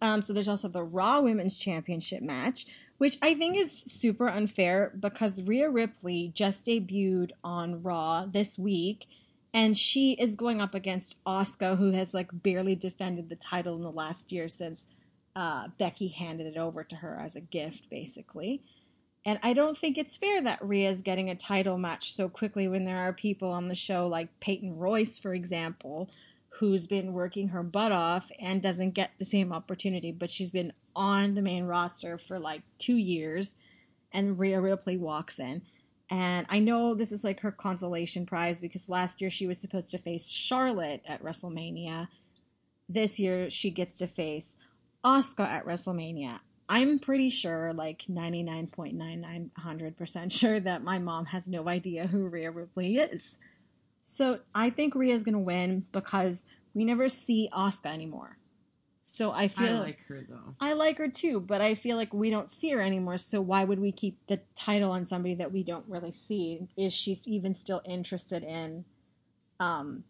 Um, 0.00 0.22
so 0.22 0.32
there's 0.32 0.48
also 0.48 0.68
the 0.68 0.84
Raw 0.84 1.20
Women's 1.20 1.58
Championship 1.58 2.22
match, 2.22 2.66
which 2.98 3.16
I 3.22 3.34
think 3.34 3.56
is 3.56 3.72
super 3.72 4.28
unfair 4.28 4.92
because 4.98 5.42
Rhea 5.42 5.70
Ripley 5.70 6.30
just 6.34 6.66
debuted 6.66 7.30
on 7.42 7.82
Raw 7.82 8.26
this 8.26 8.58
week, 8.58 9.06
and 9.54 9.78
she 9.78 10.12
is 10.12 10.36
going 10.36 10.60
up 10.60 10.74
against 10.74 11.16
Asuka 11.24 11.78
who 11.78 11.92
has 11.92 12.12
like 12.12 12.28
barely 12.32 12.74
defended 12.74 13.28
the 13.28 13.36
title 13.36 13.76
in 13.76 13.82
the 13.82 13.90
last 13.90 14.32
year 14.32 14.48
since 14.48 14.86
uh, 15.36 15.68
Becky 15.78 16.08
handed 16.08 16.46
it 16.46 16.58
over 16.58 16.82
to 16.82 16.96
her 16.96 17.18
as 17.20 17.36
a 17.36 17.40
gift, 17.40 17.88
basically. 17.88 18.62
And 19.24 19.38
I 19.42 19.52
don't 19.52 19.76
think 19.76 19.98
it's 19.98 20.16
fair 20.16 20.42
that 20.42 20.64
Rhea's 20.64 21.02
getting 21.02 21.30
a 21.30 21.34
title 21.34 21.78
match 21.78 22.12
so 22.12 22.28
quickly 22.28 22.66
when 22.66 22.84
there 22.84 22.98
are 22.98 23.12
people 23.12 23.50
on 23.50 23.68
the 23.68 23.74
show 23.74 24.08
like 24.08 24.28
Peyton 24.40 24.78
Royce, 24.78 25.18
for 25.18 25.34
example, 25.34 26.10
who's 26.50 26.86
been 26.86 27.12
working 27.12 27.48
her 27.48 27.62
butt 27.62 27.92
off 27.92 28.30
and 28.40 28.62
doesn't 28.62 28.92
get 28.92 29.12
the 29.18 29.24
same 29.24 29.52
opportunity, 29.52 30.12
but 30.12 30.30
she's 30.30 30.50
been 30.50 30.72
on 30.96 31.34
the 31.34 31.42
main 31.42 31.66
roster 31.66 32.18
for 32.18 32.38
like 32.38 32.62
two 32.78 32.96
years, 32.96 33.56
and 34.12 34.38
Rhea 34.38 34.60
Ripley 34.60 34.96
walks 34.96 35.38
in. 35.38 35.62
And 36.10 36.46
I 36.48 36.60
know 36.60 36.94
this 36.94 37.12
is 37.12 37.22
like 37.22 37.40
her 37.40 37.52
consolation 37.52 38.24
prize 38.24 38.60
because 38.60 38.88
last 38.88 39.20
year 39.20 39.30
she 39.30 39.46
was 39.46 39.60
supposed 39.60 39.90
to 39.90 39.98
face 39.98 40.30
Charlotte 40.30 41.02
at 41.06 41.22
WrestleMania. 41.22 42.08
This 42.88 43.18
year 43.18 43.50
she 43.50 43.70
gets 43.70 43.98
to 43.98 44.06
face 44.06 44.56
Asuka 45.04 45.46
at 45.46 45.66
WrestleMania. 45.66 46.40
I'm 46.70 46.98
pretty 46.98 47.30
sure, 47.30 47.72
like 47.72 48.04
99.9900% 48.10 50.32
sure, 50.32 50.60
that 50.60 50.84
my 50.84 50.98
mom 50.98 51.24
has 51.26 51.48
no 51.48 51.66
idea 51.68 52.06
who 52.06 52.28
Rhea 52.28 52.50
Ripley 52.50 52.98
is. 52.98 53.38
So 54.10 54.38
I 54.54 54.70
think 54.70 54.94
Rhea's 54.94 55.22
gonna 55.22 55.38
win 55.38 55.84
because 55.92 56.46
we 56.72 56.86
never 56.86 57.10
see 57.10 57.50
Asuka 57.52 57.92
anymore. 57.92 58.38
So 59.02 59.32
I 59.32 59.48
feel 59.48 59.76
I 59.76 59.80
like 59.80 60.02
her 60.06 60.24
though. 60.26 60.54
I 60.60 60.72
like 60.72 60.96
her 60.96 61.08
too, 61.08 61.40
but 61.40 61.60
I 61.60 61.74
feel 61.74 61.98
like 61.98 62.14
we 62.14 62.30
don't 62.30 62.48
see 62.48 62.70
her 62.70 62.80
anymore. 62.80 63.18
So 63.18 63.42
why 63.42 63.64
would 63.64 63.78
we 63.78 63.92
keep 63.92 64.18
the 64.26 64.40
title 64.54 64.90
on 64.92 65.04
somebody 65.04 65.34
that 65.34 65.52
we 65.52 65.62
don't 65.62 65.84
really 65.88 66.12
see? 66.12 66.68
Is 66.76 66.94
she 66.94 67.18
even 67.26 67.52
still 67.52 67.82
interested 67.84 68.42
in, 68.42 68.86
um, 69.60 70.04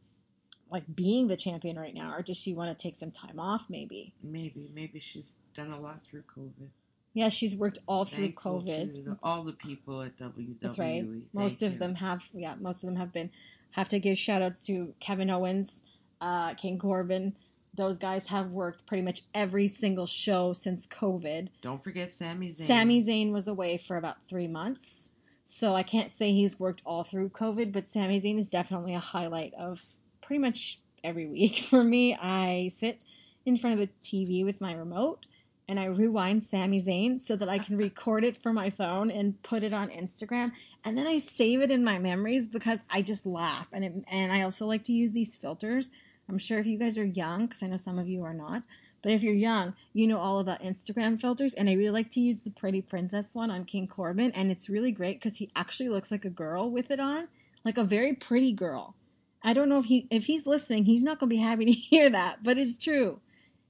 like 0.70 0.84
being 0.94 1.26
the 1.26 1.36
champion 1.36 1.76
right 1.76 1.94
now, 1.94 2.14
or 2.14 2.22
does 2.22 2.36
she 2.36 2.54
want 2.54 2.76
to 2.76 2.80
take 2.80 2.94
some 2.94 3.10
time 3.10 3.40
off? 3.40 3.68
Maybe. 3.68 4.14
Maybe, 4.22 4.70
maybe 4.72 5.00
she's 5.00 5.34
done 5.54 5.72
a 5.72 5.80
lot 5.80 6.04
through 6.04 6.22
COVID. 6.36 6.68
Yeah, 7.14 7.30
she's 7.30 7.56
worked 7.56 7.78
all 7.88 8.04
through 8.04 8.26
Thankful 8.26 8.62
COVID. 8.62 9.04
the- 9.04 9.18
all 9.24 9.42
the 9.42 9.54
people 9.54 10.02
at 10.02 10.16
WWE. 10.18 10.56
That's 10.60 10.78
right. 10.78 11.04
Most 11.32 11.60
Thank 11.60 11.70
of 11.70 11.72
you. 11.74 11.78
them 11.80 11.94
have, 11.96 12.28
yeah, 12.32 12.54
most 12.60 12.84
of 12.84 12.88
them 12.90 12.96
have 12.96 13.12
been. 13.12 13.30
Have 13.72 13.88
to 13.88 13.98
give 13.98 14.18
shout 14.18 14.42
outs 14.42 14.66
to 14.66 14.94
Kevin 15.00 15.30
Owens, 15.30 15.82
uh, 16.20 16.54
King 16.54 16.78
Corbin. 16.78 17.34
Those 17.74 17.98
guys 17.98 18.26
have 18.26 18.52
worked 18.52 18.86
pretty 18.86 19.02
much 19.02 19.22
every 19.34 19.68
single 19.68 20.06
show 20.06 20.52
since 20.52 20.86
COVID. 20.86 21.48
Don't 21.62 21.82
forget 21.82 22.10
Sami 22.10 22.48
Zayn. 22.48 22.66
Sami 22.66 23.02
Zayn 23.02 23.32
was 23.32 23.46
away 23.46 23.76
for 23.76 23.96
about 23.96 24.22
three 24.22 24.48
months, 24.48 25.12
so 25.44 25.74
I 25.74 25.82
can't 25.82 26.10
say 26.10 26.32
he's 26.32 26.58
worked 26.58 26.82
all 26.84 27.04
through 27.04 27.28
COVID, 27.30 27.72
but 27.72 27.88
Sami 27.88 28.20
Zayn 28.20 28.38
is 28.38 28.50
definitely 28.50 28.94
a 28.94 29.00
highlight 29.00 29.54
of 29.54 29.80
pretty 30.22 30.40
much 30.40 30.80
every 31.04 31.26
week 31.26 31.56
for 31.70 31.84
me. 31.84 32.14
I 32.14 32.70
sit 32.74 33.04
in 33.46 33.56
front 33.56 33.80
of 33.80 33.86
the 33.86 33.92
TV 34.02 34.44
with 34.44 34.60
my 34.60 34.74
remote 34.74 35.26
and 35.68 35.78
I 35.78 35.86
rewind 35.86 36.42
Sami 36.42 36.82
Zayn 36.82 37.20
so 37.20 37.36
that 37.36 37.48
I 37.48 37.58
can 37.58 37.76
record 37.88 38.24
it 38.24 38.36
for 38.36 38.52
my 38.52 38.70
phone 38.70 39.10
and 39.10 39.40
put 39.42 39.62
it 39.62 39.72
on 39.72 39.90
Instagram, 39.90 40.52
and 40.84 40.96
then 40.96 41.06
I 41.06 41.18
save 41.18 41.60
it 41.60 41.70
in 41.70 41.84
my 41.84 41.98
memories 41.98 42.48
because 42.48 42.82
I 42.90 43.02
just 43.02 43.26
laugh, 43.26 43.68
and 43.72 43.84
it, 43.84 43.92
and 44.08 44.32
I 44.32 44.42
also 44.42 44.66
like 44.66 44.84
to 44.84 44.92
use 44.92 45.12
these 45.12 45.36
filters. 45.36 45.90
I'm 46.28 46.38
sure 46.38 46.58
if 46.58 46.66
you 46.66 46.78
guys 46.78 46.98
are 46.98 47.04
young, 47.04 47.46
because 47.46 47.62
I 47.62 47.66
know 47.66 47.76
some 47.76 47.98
of 47.98 48.08
you 48.08 48.22
are 48.24 48.34
not, 48.34 48.64
but 49.02 49.12
if 49.12 49.22
you're 49.22 49.34
young, 49.34 49.74
you 49.92 50.06
know 50.06 50.18
all 50.18 50.40
about 50.40 50.62
Instagram 50.62 51.20
filters, 51.20 51.54
and 51.54 51.68
I 51.68 51.74
really 51.74 51.90
like 51.90 52.10
to 52.10 52.20
use 52.20 52.40
the 52.40 52.50
Pretty 52.50 52.82
Princess 52.82 53.34
one 53.34 53.50
on 53.50 53.64
King 53.64 53.86
Corbin, 53.86 54.32
and 54.32 54.50
it's 54.50 54.68
really 54.68 54.92
great 54.92 55.16
because 55.16 55.36
he 55.36 55.50
actually 55.54 55.88
looks 55.88 56.10
like 56.10 56.24
a 56.24 56.30
girl 56.30 56.70
with 56.70 56.90
it 56.90 57.00
on, 57.00 57.28
like 57.64 57.78
a 57.78 57.84
very 57.84 58.14
pretty 58.14 58.52
girl. 58.52 58.94
I 59.42 59.52
don't 59.52 59.68
know 59.68 59.78
if 59.78 59.84
he 59.84 60.06
if 60.10 60.24
he's 60.24 60.46
listening, 60.46 60.84
he's 60.84 61.02
not 61.02 61.18
gonna 61.18 61.30
be 61.30 61.36
happy 61.36 61.64
to 61.66 61.72
hear 61.72 62.10
that, 62.10 62.42
but 62.42 62.58
it's 62.58 62.76
true. 62.76 63.20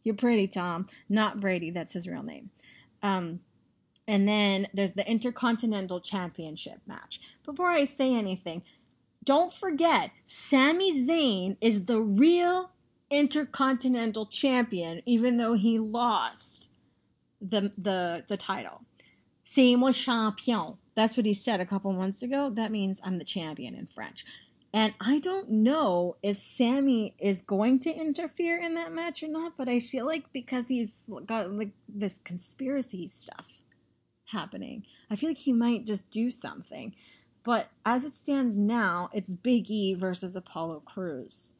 You're 0.04 0.14
pretty, 0.14 0.48
Tom. 0.48 0.86
Not 1.08 1.40
Brady. 1.40 1.70
That's 1.70 1.92
his 1.92 2.08
real 2.08 2.22
name. 2.22 2.50
Um, 3.02 3.40
and 4.06 4.26
then 4.26 4.68
there's 4.72 4.92
the 4.92 5.08
Intercontinental 5.08 6.00
Championship 6.00 6.80
match. 6.86 7.20
Before 7.44 7.66
I 7.66 7.84
say 7.84 8.14
anything, 8.14 8.62
don't 9.24 9.52
forget, 9.52 10.10
Sami 10.24 10.92
Zayn 10.98 11.56
is 11.60 11.84
the 11.84 12.00
real 12.00 12.70
Intercontinental 13.10 14.26
Champion, 14.26 15.02
even 15.04 15.36
though 15.36 15.54
he 15.54 15.78
lost 15.78 16.70
the 17.40 17.72
the 17.76 18.24
the 18.26 18.36
title. 18.36 18.82
C'est 19.42 19.76
mon 19.76 19.92
champion. 19.92 20.76
That's 20.94 21.16
what 21.16 21.24
he 21.24 21.32
said 21.32 21.60
a 21.60 21.66
couple 21.66 21.92
months 21.92 22.22
ago. 22.22 22.50
That 22.50 22.70
means 22.70 23.00
I'm 23.02 23.18
the 23.18 23.24
champion 23.24 23.74
in 23.74 23.86
French. 23.86 24.26
And 24.72 24.92
I 25.00 25.18
don't 25.18 25.48
know 25.48 26.16
if 26.22 26.36
Sami 26.36 27.14
is 27.18 27.40
going 27.40 27.78
to 27.80 27.90
interfere 27.90 28.58
in 28.58 28.74
that 28.74 28.92
match 28.92 29.22
or 29.22 29.28
not, 29.28 29.54
but 29.56 29.68
I 29.68 29.80
feel 29.80 30.04
like 30.06 30.30
because 30.32 30.68
he's 30.68 30.98
got 31.24 31.50
like 31.52 31.70
this 31.88 32.18
conspiracy 32.18 33.08
stuff 33.08 33.62
happening, 34.26 34.84
I 35.10 35.16
feel 35.16 35.30
like 35.30 35.38
he 35.38 35.54
might 35.54 35.86
just 35.86 36.10
do 36.10 36.30
something. 36.30 36.94
But 37.44 37.70
as 37.86 38.04
it 38.04 38.12
stands 38.12 38.56
now, 38.56 39.08
it's 39.14 39.32
Big 39.32 39.70
E 39.70 39.94
versus 39.94 40.36
Apollo 40.36 40.80
Crews. 40.80 41.52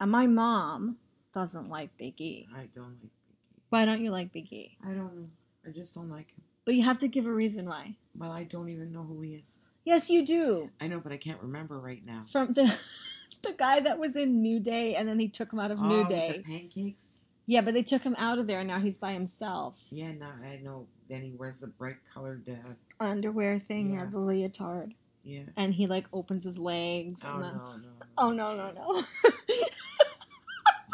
And 0.00 0.10
my 0.10 0.26
mom 0.26 0.96
doesn't 1.32 1.68
like 1.68 1.96
Big 1.98 2.20
E. 2.20 2.48
I 2.52 2.68
don't 2.74 2.96
like 3.00 3.00
Big 3.00 3.10
E. 3.30 3.62
Why 3.68 3.84
don't 3.84 4.00
you 4.00 4.10
like 4.10 4.32
Big 4.32 4.52
E? 4.52 4.76
I 4.82 4.88
don't 4.88 5.14
know. 5.14 5.28
I 5.64 5.70
just 5.70 5.94
don't 5.94 6.10
like 6.10 6.30
him. 6.32 6.42
But 6.64 6.74
you 6.74 6.82
have 6.82 6.98
to 6.98 7.08
give 7.08 7.26
a 7.26 7.32
reason 7.32 7.66
why. 7.66 7.96
Well, 8.16 8.32
I 8.32 8.42
don't 8.42 8.68
even 8.70 8.92
know 8.92 9.04
who 9.04 9.20
he 9.20 9.34
is. 9.34 9.58
Yes, 9.88 10.10
you 10.10 10.22
do. 10.22 10.68
I 10.82 10.86
know, 10.86 11.00
but 11.00 11.12
I 11.12 11.16
can't 11.16 11.40
remember 11.40 11.80
right 11.80 12.04
now. 12.04 12.24
From 12.30 12.52
the 12.52 12.64
the 13.42 13.54
guy 13.56 13.80
that 13.80 13.98
was 13.98 14.16
in 14.16 14.42
New 14.42 14.60
Day 14.60 14.96
and 14.96 15.08
then 15.08 15.16
they 15.16 15.28
took 15.28 15.50
him 15.50 15.58
out 15.58 15.70
of 15.70 15.78
oh, 15.80 15.86
New 15.86 16.06
Day. 16.06 16.42
the 16.44 16.58
pancakes. 16.58 17.22
Yeah, 17.46 17.62
but 17.62 17.72
they 17.72 17.82
took 17.82 18.02
him 18.02 18.14
out 18.18 18.38
of 18.38 18.46
there 18.46 18.58
and 18.58 18.68
now 18.68 18.80
he's 18.80 18.98
by 18.98 19.14
himself. 19.14 19.82
Yeah, 19.90 20.12
now 20.12 20.32
I 20.44 20.56
know. 20.62 20.88
Then 21.08 21.22
he 21.22 21.30
wears 21.30 21.60
the 21.60 21.68
bright 21.68 21.96
colored. 22.12 22.46
Uh, 22.46 22.74
Underwear 23.02 23.58
thing, 23.60 23.94
yeah. 23.94 24.04
The 24.04 24.18
leotard. 24.18 24.92
yeah. 25.24 25.44
And 25.56 25.72
he 25.72 25.86
like 25.86 26.06
opens 26.12 26.44
his 26.44 26.58
legs 26.58 27.22
Oh 27.24 27.30
and 27.30 27.40
no, 27.40 27.46
then 27.46 27.56
no, 27.56 27.64
no. 27.64 27.88
Oh 28.18 28.30
no 28.30 28.54
no 28.54 28.70
no. 28.72 29.02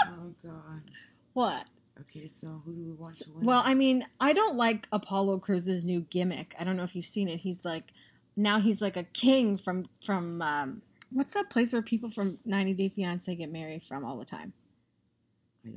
Oh 0.03 0.35
god. 0.45 0.83
what? 1.33 1.67
Okay, 2.01 2.29
so 2.29 2.63
who 2.65 2.73
do 2.75 2.85
we 2.85 2.93
want 2.93 3.17
to 3.17 3.33
win? 3.33 3.45
Well, 3.45 3.63
I 3.65 3.75
mean, 3.75 4.07
I 4.21 4.33
don't 4.33 4.57
like 4.57 4.87
Apollo 4.93 5.41
Crews's 5.41 5.85
new 5.85 6.03
gimmick. 6.11 6.55
I 6.59 6.65
don't 6.65 6.77
know 6.77 6.85
if 6.85 6.95
you've 6.95 7.05
seen 7.05 7.29
it. 7.29 7.39
He's 7.39 7.59
like 7.65 7.93
now 8.37 8.59
he's 8.61 8.83
like 8.83 8.97
a 8.97 9.05
king 9.05 9.57
from 9.57 9.87
from 10.03 10.43
um 10.43 10.83
what's 11.11 11.35
that 11.35 11.49
place 11.51 11.73
where 11.73 11.83
people 11.83 12.11
from 12.11 12.39
90 12.45 12.75
Day 12.75 12.89
Fiance 12.89 13.35
get 13.35 13.51
married 13.51 13.83
from 13.83 14.05
all 14.05 14.19
the 14.19 14.25
time? 14.25 14.53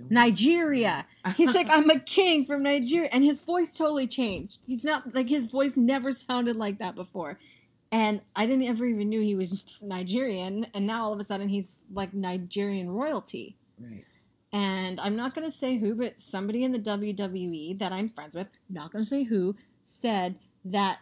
Nigeria. 0.10 1.06
He's 1.36 1.54
like, 1.54 1.68
I'm 1.72 1.90
a 1.90 2.00
king 2.00 2.46
from 2.46 2.64
Nigeria. 2.64 3.10
And 3.12 3.24
his 3.24 3.42
voice 3.42 3.74
totally 3.74 4.08
changed. 4.08 4.60
He's 4.66 4.84
not 4.84 5.16
like 5.16 5.30
his 5.30 5.50
voice 5.50 5.78
never 5.78 6.12
sounded 6.12 6.58
like 6.58 6.80
that 6.80 6.96
before. 6.96 7.40
And 7.92 8.20
I 8.36 8.46
didn't 8.46 8.66
ever 8.66 8.86
even 8.86 9.08
knew 9.08 9.22
he 9.22 9.36
was 9.36 9.80
Nigerian. 9.82 10.66
And 10.74 10.86
now 10.86 11.06
all 11.06 11.14
of 11.14 11.20
a 11.20 11.24
sudden 11.24 11.48
he's 11.48 11.80
like 11.94 12.14
Nigerian 12.14 12.90
royalty. 12.90 13.56
right. 13.80 14.04
And 14.54 15.00
I'm 15.02 15.16
not 15.16 15.36
going 15.36 15.46
to 15.46 15.52
say 15.52 15.78
who, 15.78 15.94
but 15.94 16.20
somebody 16.22 16.64
in 16.64 16.72
the 16.72 16.80
WWE 16.80 17.78
that 17.80 17.92
I'm 17.92 18.08
friends 18.10 18.34
with, 18.34 18.48
not 18.70 18.92
going 18.92 19.04
to 19.04 19.08
say 19.08 19.24
who, 19.24 19.56
said 19.84 20.36
that 20.66 21.00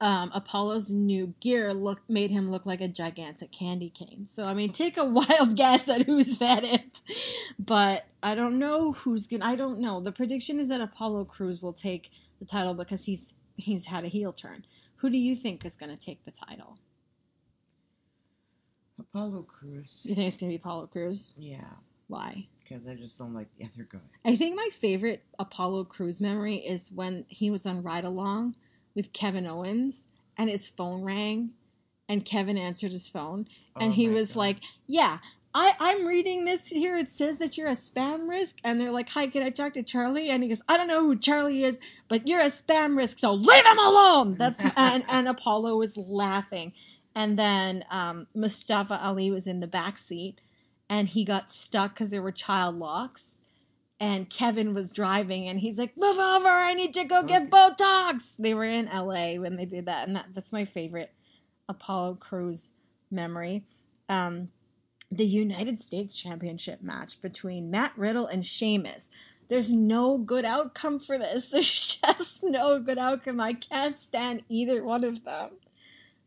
um, 0.00 0.30
Apollo's 0.32 0.92
new 0.92 1.34
gear 1.40 1.74
look 1.74 2.00
made 2.08 2.30
him 2.30 2.50
look 2.50 2.66
like 2.66 2.80
a 2.80 2.88
gigantic 2.88 3.50
candy 3.50 3.90
cane. 3.90 4.26
So 4.26 4.44
I 4.44 4.54
mean, 4.54 4.72
take 4.72 4.96
a 4.96 5.04
wild 5.20 5.56
guess 5.56 5.88
at 5.88 6.02
who 6.02 6.22
said 6.22 6.64
it, 6.64 7.00
but 7.58 8.06
I 8.22 8.34
don't 8.34 8.58
know 8.58 8.92
who's 8.92 9.26
gonna. 9.26 9.44
I 9.44 9.56
don't 9.56 9.80
know. 9.80 10.00
The 10.00 10.12
prediction 10.12 10.60
is 10.60 10.68
that 10.68 10.80
Apollo 10.80 11.26
Crews 11.26 11.60
will 11.60 11.72
take 11.72 12.10
the 12.38 12.44
title 12.44 12.74
because 12.74 13.04
he's 13.04 13.34
he's 13.56 13.86
had 13.86 14.04
a 14.04 14.08
heel 14.08 14.32
turn. 14.32 14.64
Who 14.96 15.10
do 15.10 15.18
you 15.18 15.36
think 15.36 15.64
is 15.64 15.76
going 15.76 15.96
to 15.96 16.04
take 16.04 16.24
the 16.24 16.32
title? 16.32 16.76
Apollo 18.98 19.42
Crews. 19.42 20.04
You 20.08 20.14
think 20.16 20.26
it's 20.26 20.36
going 20.36 20.50
to 20.50 20.58
be 20.58 20.60
Apollo 20.60 20.88
Crews? 20.88 21.32
Yeah, 21.36 21.60
Why? 22.08 22.48
because 22.68 22.86
I 22.86 22.94
just 22.94 23.16
don't 23.16 23.32
like 23.32 23.46
the 23.58 23.64
other 23.64 23.88
guy. 23.90 23.98
I 24.24 24.36
think 24.36 24.56
my 24.56 24.68
favorite 24.72 25.24
Apollo 25.38 25.84
Crews 25.84 26.20
memory 26.20 26.56
is 26.56 26.92
when 26.92 27.24
he 27.28 27.50
was 27.50 27.64
on 27.64 27.82
Ride 27.82 28.04
Along 28.04 28.54
with 28.98 29.12
Kevin 29.12 29.46
Owens 29.46 30.06
and 30.36 30.50
his 30.50 30.68
phone 30.68 31.02
rang 31.04 31.50
and 32.08 32.24
Kevin 32.24 32.58
answered 32.58 32.90
his 32.90 33.08
phone 33.08 33.46
and 33.78 33.92
Oh 33.92 33.94
he 33.94 34.08
was 34.08 34.32
God. 34.32 34.38
like, 34.40 34.56
Yeah, 34.88 35.18
I, 35.54 35.72
I'm 35.78 36.04
reading 36.04 36.44
this 36.44 36.66
here. 36.66 36.96
It 36.96 37.08
says 37.08 37.38
that 37.38 37.56
you're 37.56 37.68
a 37.68 37.72
spam 37.72 38.28
risk. 38.28 38.56
And 38.64 38.80
they're 38.80 38.90
like, 38.90 39.08
Hi, 39.10 39.28
can 39.28 39.44
I 39.44 39.50
talk 39.50 39.74
to 39.74 39.84
Charlie? 39.84 40.30
And 40.30 40.42
he 40.42 40.48
goes, 40.48 40.62
I 40.68 40.76
don't 40.76 40.88
know 40.88 41.04
who 41.04 41.16
Charlie 41.16 41.62
is, 41.62 41.78
but 42.08 42.26
you're 42.26 42.40
a 42.40 42.46
spam 42.46 42.96
risk, 42.96 43.18
so 43.18 43.34
leave 43.34 43.64
him 43.64 43.78
alone. 43.78 44.34
That's 44.36 44.60
and, 44.76 45.04
and 45.08 45.28
Apollo 45.28 45.76
was 45.76 45.96
laughing. 45.96 46.72
And 47.14 47.38
then 47.38 47.84
um, 47.90 48.26
Mustafa 48.34 49.00
Ali 49.00 49.30
was 49.30 49.46
in 49.46 49.60
the 49.60 49.66
back 49.68 49.96
seat 49.96 50.40
and 50.90 51.08
he 51.08 51.24
got 51.24 51.52
stuck 51.52 51.94
because 51.94 52.10
there 52.10 52.22
were 52.22 52.32
child 52.32 52.74
locks 52.76 53.37
and 54.00 54.30
Kevin 54.30 54.74
was 54.74 54.92
driving, 54.92 55.48
and 55.48 55.58
he's 55.58 55.78
like, 55.78 55.96
"Move 55.96 56.18
over! 56.18 56.48
I 56.48 56.74
need 56.74 56.94
to 56.94 57.04
go 57.04 57.22
get 57.22 57.50
Botox." 57.50 58.36
They 58.36 58.54
were 58.54 58.64
in 58.64 58.88
L.A. 58.88 59.38
when 59.38 59.56
they 59.56 59.64
did 59.64 59.86
that, 59.86 60.06
and 60.06 60.16
that, 60.16 60.26
that's 60.32 60.52
my 60.52 60.64
favorite 60.64 61.12
Apollo 61.68 62.16
Crews 62.20 62.70
memory. 63.10 63.64
Um, 64.08 64.48
the 65.10 65.26
United 65.26 65.78
States 65.78 66.14
Championship 66.14 66.82
match 66.82 67.20
between 67.20 67.70
Matt 67.70 67.92
Riddle 67.96 68.26
and 68.26 68.44
Sheamus. 68.44 69.10
There's 69.48 69.72
no 69.72 70.18
good 70.18 70.44
outcome 70.44 70.98
for 70.98 71.18
this. 71.18 71.46
There's 71.50 71.96
just 71.96 72.44
no 72.44 72.80
good 72.80 72.98
outcome. 72.98 73.40
I 73.40 73.54
can't 73.54 73.96
stand 73.96 74.42
either 74.48 74.84
one 74.84 75.04
of 75.04 75.24
them. 75.24 75.50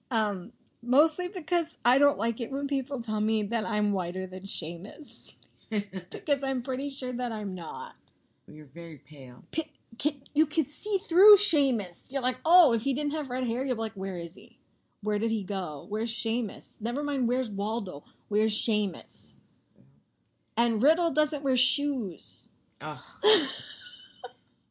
Um, 0.10 0.52
mostly 0.82 1.28
because 1.28 1.78
I 1.86 2.00
don't 2.00 2.18
like 2.18 2.42
it 2.42 2.52
when 2.52 2.68
people 2.68 3.02
tell 3.02 3.22
me 3.22 3.44
that 3.44 3.66
I'm 3.66 3.92
whiter 3.92 4.26
than 4.26 4.46
Sheamus. 4.46 5.36
because 6.10 6.44
I'm 6.44 6.62
pretty 6.62 6.90
sure 6.90 7.14
that 7.14 7.32
I'm 7.32 7.56
not. 7.56 7.94
You're 8.48 8.68
very 8.74 8.98
pale. 8.98 9.44
P- 9.52 9.72
can, 9.98 10.22
you 10.34 10.46
could 10.46 10.68
see 10.68 10.98
through 10.98 11.38
Sheamus. 11.38 12.06
You're 12.10 12.22
like, 12.22 12.38
oh, 12.46 12.74
if 12.74 12.82
he 12.82 12.94
didn't 12.94 13.12
have 13.14 13.30
red 13.30 13.46
hair, 13.46 13.64
you're 13.66 13.76
like, 13.76 13.94
where 13.94 14.18
is 14.18 14.36
he? 14.36 14.58
Where 15.04 15.20
did 15.20 15.32
he 15.32 15.44
go? 15.44 15.86
Where's 15.90 16.12
Sheamus? 16.12 16.78
Never 16.80 17.04
mind, 17.04 17.28
where's 17.28 17.50
Waldo? 17.50 18.04
Where's 18.28 18.54
Sheamus? 18.54 19.36
And 20.58 20.84
Riddle 20.84 21.12
doesn't 21.12 21.44
wear 21.44 21.56
shoes. 21.56 22.50
Ugh. 22.82 23.00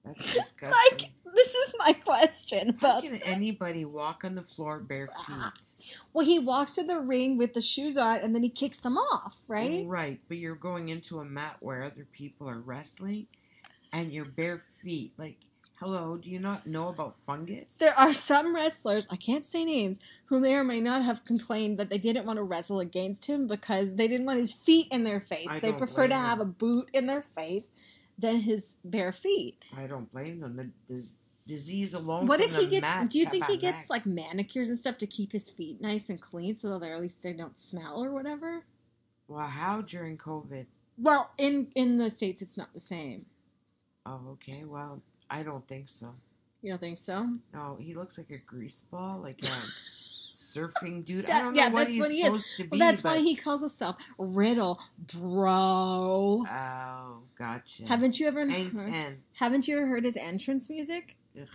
That's 0.04 0.34
disgusting. 0.34 0.68
like, 0.68 1.10
this 1.34 1.54
is 1.54 1.74
my 1.78 1.92
question 1.92 2.76
How 2.80 3.00
can 3.00 3.16
anybody 3.16 3.84
walk 3.84 4.24
on 4.24 4.34
the 4.34 4.42
floor 4.42 4.80
bare 4.80 5.08
Ah, 5.16 5.52
feet? 5.54 5.62
Well, 6.12 6.26
he 6.26 6.38
walks 6.38 6.74
to 6.76 6.82
the 6.82 6.98
ring 6.98 7.36
with 7.36 7.54
the 7.54 7.60
shoes 7.60 7.96
on 7.96 8.18
and 8.18 8.34
then 8.34 8.42
he 8.42 8.48
kicks 8.48 8.78
them 8.78 8.96
off, 8.96 9.38
right? 9.48 9.84
Right, 9.86 10.20
but 10.28 10.38
you're 10.38 10.54
going 10.54 10.88
into 10.88 11.20
a 11.20 11.24
mat 11.24 11.56
where 11.60 11.82
other 11.82 12.06
people 12.12 12.48
are 12.48 12.58
wrestling 12.60 13.26
and 13.92 14.12
you're 14.12 14.24
bare 14.36 14.62
feet. 14.82 15.12
Like, 15.18 15.36
hello, 15.76 16.16
do 16.16 16.30
you 16.30 16.38
not 16.38 16.66
know 16.66 16.88
about 16.88 17.16
fungus? 17.26 17.76
There 17.78 17.98
are 17.98 18.12
some 18.12 18.54
wrestlers, 18.54 19.08
I 19.10 19.16
can't 19.16 19.46
say 19.46 19.64
names, 19.64 20.00
who 20.26 20.40
may 20.40 20.54
or 20.54 20.64
may 20.64 20.80
not 20.80 21.02
have 21.02 21.24
complained 21.24 21.78
that 21.78 21.88
they 21.88 21.98
didn't 21.98 22.26
want 22.26 22.36
to 22.36 22.42
wrestle 22.42 22.80
against 22.80 23.26
him 23.26 23.46
because 23.46 23.94
they 23.94 24.06
didn't 24.06 24.26
want 24.26 24.38
his 24.38 24.52
feet 24.52 24.88
in 24.90 25.04
their 25.04 25.20
face. 25.20 25.48
I 25.48 25.58
they 25.58 25.72
prefer 25.72 26.02
to 26.02 26.08
blame 26.08 26.20
have 26.20 26.40
a 26.40 26.44
boot 26.44 26.88
in 26.92 27.06
their 27.06 27.22
face 27.22 27.68
than 28.18 28.40
his 28.40 28.76
bare 28.84 29.12
feet. 29.12 29.64
I 29.76 29.86
don't 29.86 30.10
blame 30.12 30.40
them. 30.40 30.56
The, 30.56 30.94
the 30.94 31.02
disease 31.50 31.94
alone. 31.94 32.26
What 32.26 32.40
if 32.40 32.54
he 32.54 32.66
gets? 32.66 32.82
mat 32.82 33.10
do 33.10 33.18
you 33.18 33.26
think 33.26 33.44
he 33.46 33.56
gets 33.56 33.90
like 33.90 34.06
manicures 34.06 34.68
and 34.68 34.78
stuff 34.78 34.98
to 34.98 35.06
keep 35.06 35.32
his 35.32 35.50
feet 35.50 35.80
nice 35.80 36.08
and 36.08 36.20
clean, 36.20 36.54
so 36.54 36.78
that 36.78 36.90
at 36.90 37.00
least 37.00 37.22
they 37.22 37.32
don't 37.32 37.58
smell 37.58 38.04
or 38.04 38.12
whatever? 38.12 38.62
Well, 39.26 39.48
how 39.48 39.80
during 39.80 40.16
COVID? 40.16 40.66
Well, 40.96 41.30
in 41.38 41.66
in 41.74 41.98
the 41.98 42.08
states, 42.08 42.40
it's 42.40 42.56
not 42.56 42.72
the 42.72 42.80
same. 42.80 43.26
Oh, 44.06 44.20
okay. 44.34 44.62
Well, 44.64 45.02
I 45.28 45.42
don't 45.42 45.66
think 45.66 45.88
so. 45.88 46.14
You 46.62 46.70
don't 46.70 46.78
think 46.78 46.98
so? 46.98 47.26
No, 47.52 47.76
he 47.80 47.94
looks 47.94 48.16
like 48.16 48.30
a 48.30 48.38
grease 48.38 48.82
ball, 48.82 49.18
like 49.20 49.42
a 49.42 49.46
surfing 50.34 51.04
dude. 51.04 51.28
I 51.28 51.42
don't 51.42 51.54
know 51.54 51.62
yeah, 51.62 51.70
what 51.70 51.88
he's 51.88 52.00
what 52.00 52.12
he 52.12 52.20
is. 52.20 52.26
supposed 52.26 52.56
to 52.58 52.62
be. 52.62 52.68
Well, 52.70 52.78
that's 52.78 53.02
but... 53.02 53.16
why 53.16 53.22
he 53.22 53.34
calls 53.34 53.60
himself 53.60 53.96
Riddle, 54.18 54.76
bro. 55.18 56.44
Oh, 56.48 57.18
gotcha. 57.36 57.86
Haven't 57.88 58.20
you 58.20 58.28
ever 58.28 58.48
heard, 58.48 59.16
haven't 59.32 59.66
you 59.66 59.78
ever 59.78 59.86
heard 59.88 60.04
his 60.04 60.16
entrance 60.16 60.70
music? 60.70 61.16
Ugh. 61.38 61.48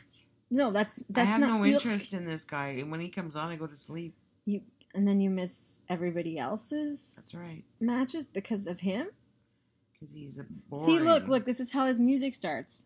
No, 0.51 0.71
that's 0.71 1.01
I 1.01 1.05
that's 1.09 1.29
have 1.29 1.39
not. 1.41 1.49
no 1.59 1.65
interest 1.65 2.13
in 2.13 2.25
this 2.25 2.43
guy, 2.43 2.67
and 2.79 2.91
when 2.91 2.99
he 3.01 3.09
comes 3.09 3.35
on, 3.35 3.49
I 3.51 3.55
go 3.55 3.67
to 3.67 3.75
sleep. 3.75 4.13
You 4.45 4.61
and 4.93 5.07
then 5.07 5.19
you 5.19 5.29
miss 5.29 5.79
everybody 5.89 6.37
else's 6.37 7.15
That's 7.17 7.33
right, 7.33 7.63
matches 7.81 8.27
because 8.27 8.67
of 8.67 8.79
him. 8.79 9.07
because 9.93 10.13
he's 10.13 10.37
a 10.37 10.45
boring. 10.69 10.85
See, 10.85 10.99
look, 10.99 11.27
look. 11.27 11.45
This 11.45 11.59
is 11.59 11.71
how 11.71 11.85
his 11.87 11.99
music 11.99 12.35
starts. 12.35 12.83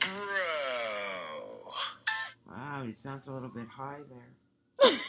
Bro. 0.00 0.10
Wow, 2.50 2.82
he 2.84 2.92
sounds 2.92 3.26
a 3.28 3.32
little 3.32 3.48
bit 3.48 3.66
high 3.68 4.00
there. 4.08 4.90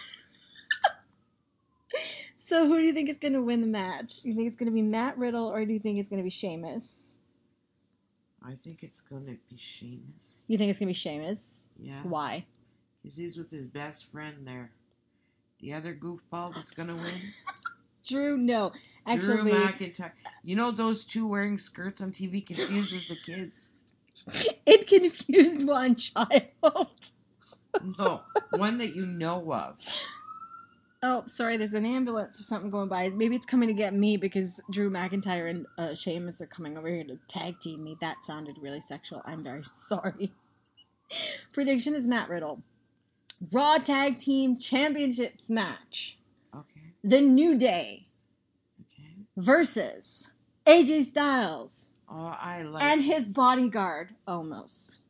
So, 2.38 2.68
who 2.68 2.78
do 2.80 2.86
you 2.86 2.94
think 2.94 3.10
is 3.10 3.18
going 3.18 3.34
to 3.34 3.41
win 3.41 3.62
the 3.62 3.65
match? 3.68 4.20
You 4.22 4.36
think 4.36 4.46
it's 4.48 4.56
going 4.56 4.68
to 4.70 4.72
be 4.72 4.84
Matt 4.84 5.18
Riddle, 5.18 5.48
or 5.48 5.65
do 5.65 5.74
you 5.74 5.80
think 5.80 6.00
it's 6.00 6.10
going 6.10 6.20
to 6.20 6.24
be 6.24 6.30
Sheamus? 6.30 7.14
I 8.47 8.55
think 8.63 8.84
it's 8.84 9.01
gonna 9.01 9.36
be 9.49 9.58
Sheamus. 9.58 10.43
You 10.47 10.58
think 10.58 10.69
it's 10.69 10.79
going 10.79 10.88
to 10.88 10.91
be 10.91 10.93
Sheamus? 10.93 11.65
Yeah, 11.79 12.01
Why? 12.03 12.45
because 13.01 13.17
he's 13.17 13.38
with 13.38 13.51
his 13.51 13.67
best 13.67 14.12
friend 14.12 14.38
there. 14.45 14.71
The 15.62 15.73
other 15.73 15.93
goofball 15.93 16.53
that's 16.53 16.71
gonna 16.71 16.95
win, 16.95 17.34
Drew? 18.08 18.38
No, 18.38 18.71
Actually, 19.08 19.51
Drew 19.51 19.51
McIntyre. 19.51 20.12
You 20.43 20.55
know 20.55 20.71
those 20.71 21.05
two 21.05 21.27
wearing 21.27 21.58
skirts 21.58 22.01
on 22.01 22.12
TV 22.12 22.45
confuses 22.45 23.08
the 23.08 23.15
kids. 23.15 23.69
it 24.65 24.88
confused 24.88 25.65
one 25.67 25.95
child. 25.95 26.88
No, 27.97 28.21
one 28.51 28.77
that 28.77 28.95
you 28.95 29.05
know 29.05 29.51
of. 29.51 29.77
Oh, 31.08 31.22
sorry. 31.28 31.56
There's 31.58 31.76
an 31.76 31.86
ambulance 31.86 32.39
or 32.39 32.44
something 32.44 32.72
going 32.72 32.89
by. 32.89 33.10
Maybe 33.10 33.36
it's 33.36 33.46
coming 33.46 33.68
to 33.68 33.74
get 33.76 33.94
me 33.94 34.18
because 34.18 34.60
Drew 34.72 34.89
McIntyre 34.89 35.50
and 35.50 35.68
uh, 35.78 35.94
Sheamus 35.94 36.41
are 36.41 36.48
coming 36.48 36.78
over 36.80 36.88
here 36.88 37.04
to 37.04 37.20
tag 37.28 37.60
team 37.60 37.84
me. 37.84 37.96
That 38.02 38.18
sounded 38.26 38.58
really 38.60 38.80
sexual. 38.80 39.22
I'm 39.26 39.44
very 39.44 39.62
sorry. 39.76 40.34
Prediction 41.54 41.94
is 41.94 42.08
Matt 42.08 42.28
Riddle. 42.30 42.63
Raw 43.52 43.78
Tag 43.78 44.18
Team 44.18 44.58
Championships 44.58 45.50
match. 45.50 46.18
Okay, 46.56 46.82
The 47.04 47.22
New 47.22 47.58
Day 47.58 48.08
okay. 48.82 49.12
versus 49.38 50.32
AJ 50.65 51.04
Styles 51.04 51.89
Oh, 52.10 52.36
I 52.39 52.63
like. 52.63 52.82
and 52.82 53.04
his 53.04 53.30
bodyguard, 53.30 54.15
almost. 54.28 55.02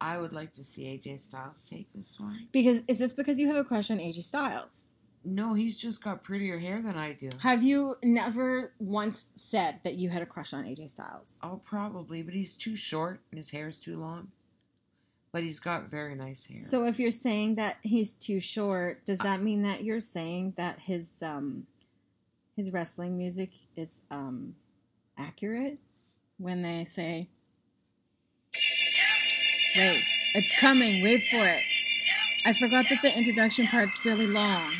I 0.00 0.18
would 0.18 0.32
like 0.32 0.52
to 0.54 0.64
see 0.64 0.82
AJ 0.84 1.20
Styles 1.20 1.66
take 1.70 1.86
this 1.94 2.18
one. 2.20 2.48
Because 2.52 2.82
is 2.88 2.98
this 2.98 3.12
because 3.14 3.38
you 3.38 3.46
have 3.46 3.56
a 3.56 3.64
crush 3.64 3.90
on 3.90 3.98
AJ 3.98 4.24
Styles? 4.24 4.90
No, 5.24 5.54
he's 5.54 5.78
just 5.78 6.02
got 6.02 6.22
prettier 6.22 6.58
hair 6.58 6.82
than 6.82 6.96
I 6.96 7.12
do. 7.12 7.28
Have 7.40 7.62
you 7.62 7.96
never 8.02 8.72
once 8.78 9.28
said 9.34 9.80
that 9.84 9.94
you 9.94 10.10
had 10.10 10.22
a 10.22 10.26
crush 10.26 10.52
on 10.52 10.64
AJ 10.64 10.90
Styles? 10.90 11.38
Oh, 11.42 11.60
probably, 11.64 12.22
but 12.22 12.34
he's 12.34 12.54
too 12.54 12.74
short 12.74 13.20
and 13.30 13.38
his 13.38 13.50
hair's 13.50 13.76
too 13.76 14.00
long. 14.00 14.28
But 15.32 15.42
he's 15.42 15.60
got 15.60 15.84
very 15.90 16.14
nice 16.14 16.44
hair. 16.44 16.56
So 16.56 16.84
if 16.84 16.98
you're 16.98 17.10
saying 17.10 17.54
that 17.54 17.76
he's 17.82 18.16
too 18.16 18.40
short, 18.40 19.04
does 19.06 19.18
that 19.18 19.42
mean 19.42 19.62
that 19.62 19.82
you're 19.84 20.00
saying 20.00 20.54
that 20.56 20.78
his 20.80 21.22
um 21.22 21.66
his 22.56 22.70
wrestling 22.70 23.16
music 23.16 23.50
is 23.76 24.02
um 24.10 24.54
accurate 25.16 25.78
when 26.38 26.62
they 26.62 26.84
say 26.84 27.28
Wait, 29.74 30.04
it's 30.34 30.52
coming, 30.60 31.02
wait 31.02 31.22
for 31.22 31.36
it. 31.36 31.62
I 32.44 32.52
forgot 32.52 32.86
that 32.90 33.00
the 33.00 33.16
introduction 33.16 33.66
part's 33.66 34.04
really 34.04 34.26
long. 34.26 34.74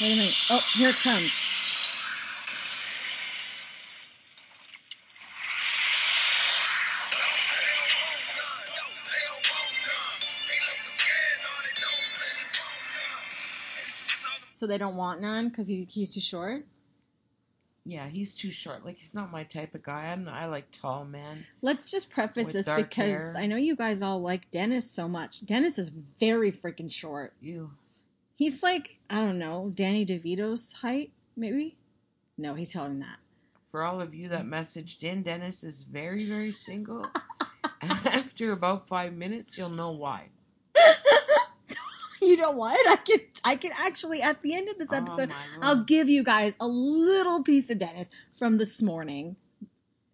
Wait 0.00 0.12
a 0.12 0.16
minute. 0.16 0.34
Oh, 0.50 0.60
here 0.76 0.88
it 0.88 0.96
comes. 1.02 1.46
So 14.54 14.66
they 14.66 14.76
don't 14.78 14.96
want 14.96 15.22
none 15.22 15.48
because 15.48 15.68
he, 15.68 15.86
he's 15.90 16.12
too 16.12 16.20
short? 16.20 16.64
yeah, 17.90 18.08
he's 18.08 18.34
too 18.34 18.50
short. 18.50 18.84
Like 18.84 18.96
he's 18.96 19.14
not 19.14 19.32
my 19.32 19.42
type 19.44 19.74
of 19.74 19.82
guy. 19.82 20.06
I'm, 20.06 20.28
I 20.28 20.46
like 20.46 20.70
tall 20.70 21.04
men. 21.04 21.46
Let's 21.62 21.90
just 21.90 22.10
preface 22.10 22.48
this 22.48 22.68
because 22.68 22.94
hair. 22.94 23.34
I 23.36 23.46
know 23.46 23.56
you 23.56 23.74
guys 23.74 24.02
all 24.02 24.20
like 24.20 24.50
Dennis 24.50 24.90
so 24.90 25.08
much. 25.08 25.44
Dennis 25.44 25.78
is 25.78 25.90
very 26.18 26.52
freaking 26.52 26.90
short. 26.90 27.32
You. 27.40 27.70
He's 28.40 28.62
like, 28.62 28.96
I 29.10 29.20
don't 29.20 29.38
know, 29.38 29.70
Danny 29.74 30.06
DeVito's 30.06 30.72
height, 30.72 31.12
maybe? 31.36 31.76
No, 32.38 32.54
he's 32.54 32.72
taller 32.72 32.88
than 32.88 33.00
that. 33.00 33.18
For 33.70 33.82
all 33.82 34.00
of 34.00 34.14
you 34.14 34.30
that 34.30 34.46
messaged 34.46 35.02
in, 35.02 35.22
Dennis 35.22 35.62
is 35.62 35.82
very, 35.82 36.24
very 36.24 36.50
single. 36.50 37.04
after 37.82 38.52
about 38.52 38.88
five 38.88 39.12
minutes, 39.12 39.58
you'll 39.58 39.68
know 39.68 39.90
why. 39.90 40.30
you 42.22 42.38
know 42.38 42.52
what? 42.52 42.80
I 42.88 42.96
can 42.96 43.18
I 43.44 43.56
can 43.56 43.72
actually 43.76 44.22
at 44.22 44.40
the 44.40 44.54
end 44.54 44.70
of 44.70 44.78
this 44.78 44.90
episode 44.90 45.32
oh, 45.32 45.58
I'll 45.60 45.84
give 45.84 46.08
you 46.08 46.24
guys 46.24 46.54
a 46.60 46.66
little 46.66 47.42
piece 47.42 47.68
of 47.68 47.76
Dennis 47.76 48.08
from 48.32 48.56
this 48.56 48.80
morning. 48.80 49.36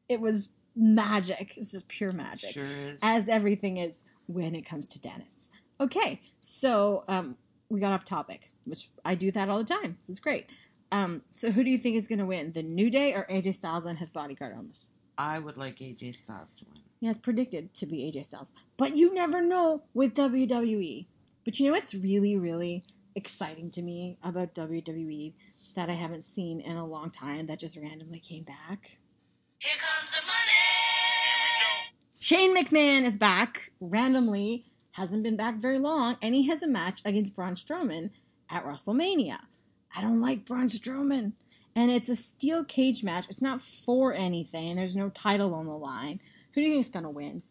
It 0.08 0.20
was 0.20 0.48
magic. 0.74 1.56
It's 1.56 1.70
just 1.70 1.86
pure 1.86 2.10
magic. 2.10 2.54
Sure 2.54 2.64
is. 2.64 2.98
As 3.04 3.28
everything 3.28 3.76
is 3.76 4.02
when 4.26 4.56
it 4.56 4.62
comes 4.62 4.88
to 4.88 4.98
Dennis. 4.98 5.48
Okay, 5.80 6.20
so 6.40 7.04
um 7.06 7.36
we 7.68 7.80
got 7.80 7.92
off 7.92 8.04
topic, 8.04 8.50
which 8.64 8.88
I 9.04 9.14
do 9.14 9.30
that 9.32 9.48
all 9.48 9.58
the 9.58 9.64
time. 9.64 9.96
So 9.98 10.10
it's 10.10 10.20
great. 10.20 10.46
Um, 10.92 11.22
so 11.32 11.50
who 11.50 11.64
do 11.64 11.70
you 11.70 11.78
think 11.78 11.96
is 11.96 12.08
going 12.08 12.20
to 12.20 12.26
win, 12.26 12.52
the 12.52 12.62
New 12.62 12.90
Day 12.90 13.14
or 13.14 13.26
AJ 13.30 13.56
Styles 13.56 13.86
and 13.86 13.98
his 13.98 14.12
bodyguard 14.12 14.54
almost? 14.56 14.92
I 15.18 15.38
would 15.38 15.56
like 15.56 15.78
AJ 15.78 16.14
Styles 16.14 16.54
to 16.54 16.64
win. 16.72 16.82
Yeah, 17.00 17.10
it's 17.10 17.18
predicted 17.18 17.74
to 17.74 17.86
be 17.86 18.10
AJ 18.10 18.26
Styles, 18.26 18.52
but 18.76 18.96
you 18.96 19.12
never 19.12 19.42
know 19.42 19.82
with 19.94 20.14
WWE. 20.14 21.06
But 21.44 21.58
you 21.58 21.66
know 21.66 21.72
what's 21.72 21.94
really, 21.94 22.36
really 22.36 22.84
exciting 23.14 23.70
to 23.70 23.82
me 23.82 24.18
about 24.22 24.54
WWE 24.54 25.32
that 25.74 25.88
I 25.88 25.94
haven't 25.94 26.22
seen 26.22 26.60
in 26.60 26.76
a 26.76 26.86
long 26.86 27.10
time 27.10 27.46
that 27.46 27.58
just 27.58 27.76
randomly 27.76 28.20
came 28.20 28.44
back? 28.44 28.98
Here 29.58 29.76
comes 29.78 30.10
the 30.10 30.22
money. 30.26 30.36
Shane 32.20 32.56
McMahon 32.56 33.04
is 33.04 33.16
back 33.16 33.70
randomly, 33.80 34.64
hasn't 34.96 35.22
been 35.22 35.36
back 35.36 35.56
very 35.56 35.78
long, 35.78 36.16
and 36.22 36.34
he 36.34 36.46
has 36.46 36.62
a 36.62 36.66
match 36.66 37.02
against 37.04 37.36
Braun 37.36 37.54
Strowman 37.54 38.10
at 38.48 38.64
WrestleMania. 38.64 39.38
I 39.94 40.00
don't 40.00 40.22
like 40.22 40.46
Braun 40.46 40.68
Strowman. 40.68 41.32
And 41.74 41.90
it's 41.90 42.08
a 42.08 42.16
steel 42.16 42.64
cage 42.64 43.04
match. 43.04 43.26
It's 43.28 43.42
not 43.42 43.60
for 43.60 44.14
anything. 44.14 44.76
There's 44.76 44.96
no 44.96 45.10
title 45.10 45.54
on 45.54 45.66
the 45.66 45.76
line. 45.76 46.20
Who 46.54 46.62
do 46.62 46.66
you 46.66 46.72
think 46.72 46.86
is 46.86 46.88
gonna 46.90 47.10
win? 47.10 47.42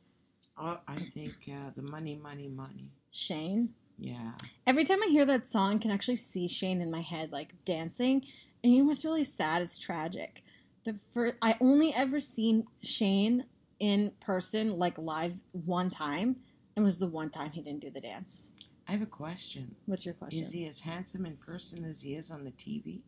Oh, 0.57 0.79
I 0.87 0.95
think 0.95 1.33
uh, 1.47 1.69
the 1.75 1.83
money, 1.83 2.15
money, 2.15 2.47
money. 2.47 2.89
Shane. 3.11 3.69
Yeah. 3.99 4.31
Every 4.65 4.83
time 4.83 5.03
I 5.03 5.09
hear 5.11 5.25
that 5.25 5.47
song, 5.47 5.75
I 5.75 5.77
can 5.77 5.91
actually 5.91 6.15
see 6.15 6.47
Shane 6.47 6.81
in 6.81 6.89
my 6.89 7.01
head, 7.01 7.31
like 7.31 7.53
dancing. 7.63 8.25
And 8.63 8.73
you 8.73 8.79
know 8.79 8.87
what's 8.87 9.05
really 9.05 9.23
sad? 9.23 9.61
It's 9.61 9.77
tragic. 9.77 10.41
The 10.83 10.95
first, 10.95 11.35
I 11.43 11.55
only 11.61 11.93
ever 11.93 12.19
seen 12.19 12.65
Shane 12.81 13.45
in 13.79 14.13
person, 14.19 14.79
like 14.79 14.97
live, 14.97 15.35
one 15.51 15.91
time, 15.91 16.37
and 16.75 16.83
was 16.83 16.97
the 16.97 17.07
one 17.07 17.29
time 17.29 17.51
he 17.51 17.61
didn't 17.61 17.81
do 17.81 17.89
the 17.89 18.01
dance. 18.01 18.51
I 18.87 18.91
have 18.91 19.01
a 19.01 19.07
question. 19.07 19.75
What's 19.85 20.05
your 20.05 20.13
question? 20.13 20.41
Is 20.41 20.51
he 20.51 20.67
as 20.67 20.79
handsome 20.79 21.25
in 21.25 21.37
person 21.37 21.85
as 21.85 22.01
he 22.01 22.15
is 22.15 22.29
on 22.29 22.43
the 22.43 22.51
TV? 22.51 23.01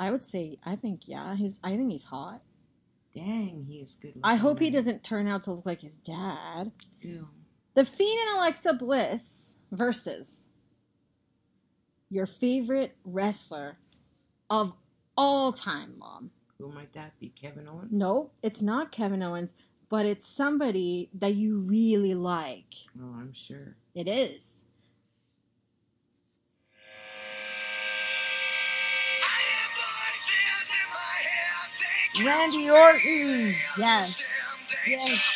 I 0.00 0.10
would 0.10 0.24
say, 0.24 0.58
I 0.64 0.74
think, 0.74 1.02
yeah, 1.06 1.36
he's. 1.36 1.60
I 1.62 1.76
think 1.76 1.92
he's 1.92 2.04
hot. 2.04 2.40
Dang, 3.14 3.64
he 3.68 3.76
is 3.76 3.94
good. 3.94 4.08
Looking. 4.08 4.22
I 4.24 4.34
hope 4.36 4.58
he 4.58 4.70
doesn't 4.70 5.04
turn 5.04 5.28
out 5.28 5.42
to 5.44 5.52
look 5.52 5.66
like 5.66 5.80
his 5.80 5.94
dad. 5.96 6.72
Ew. 7.02 7.28
The 7.74 7.84
Fiend 7.84 8.18
and 8.28 8.38
Alexa 8.38 8.74
Bliss 8.74 9.56
versus 9.70 10.46
your 12.10 12.26
favorite 12.26 12.96
wrestler 13.04 13.78
of 14.50 14.74
all 15.16 15.52
time, 15.52 15.94
Mom. 15.98 16.30
Who 16.58 16.70
might 16.70 16.92
that 16.92 17.18
be? 17.18 17.30
Kevin 17.30 17.68
Owens? 17.68 17.92
No, 17.92 18.30
it's 18.42 18.62
not 18.62 18.92
Kevin 18.92 19.22
Owens, 19.22 19.54
but 19.92 20.06
it's 20.06 20.26
somebody 20.26 21.10
that 21.12 21.34
you 21.34 21.58
really 21.58 22.14
like. 22.14 22.64
Oh, 22.98 23.14
I'm 23.14 23.34
sure. 23.34 23.76
It 23.94 24.08
is. 24.08 24.64
Randy 32.24 32.70
Orton. 32.70 33.54
Yes. 33.76 34.22
Yes. 34.86 35.31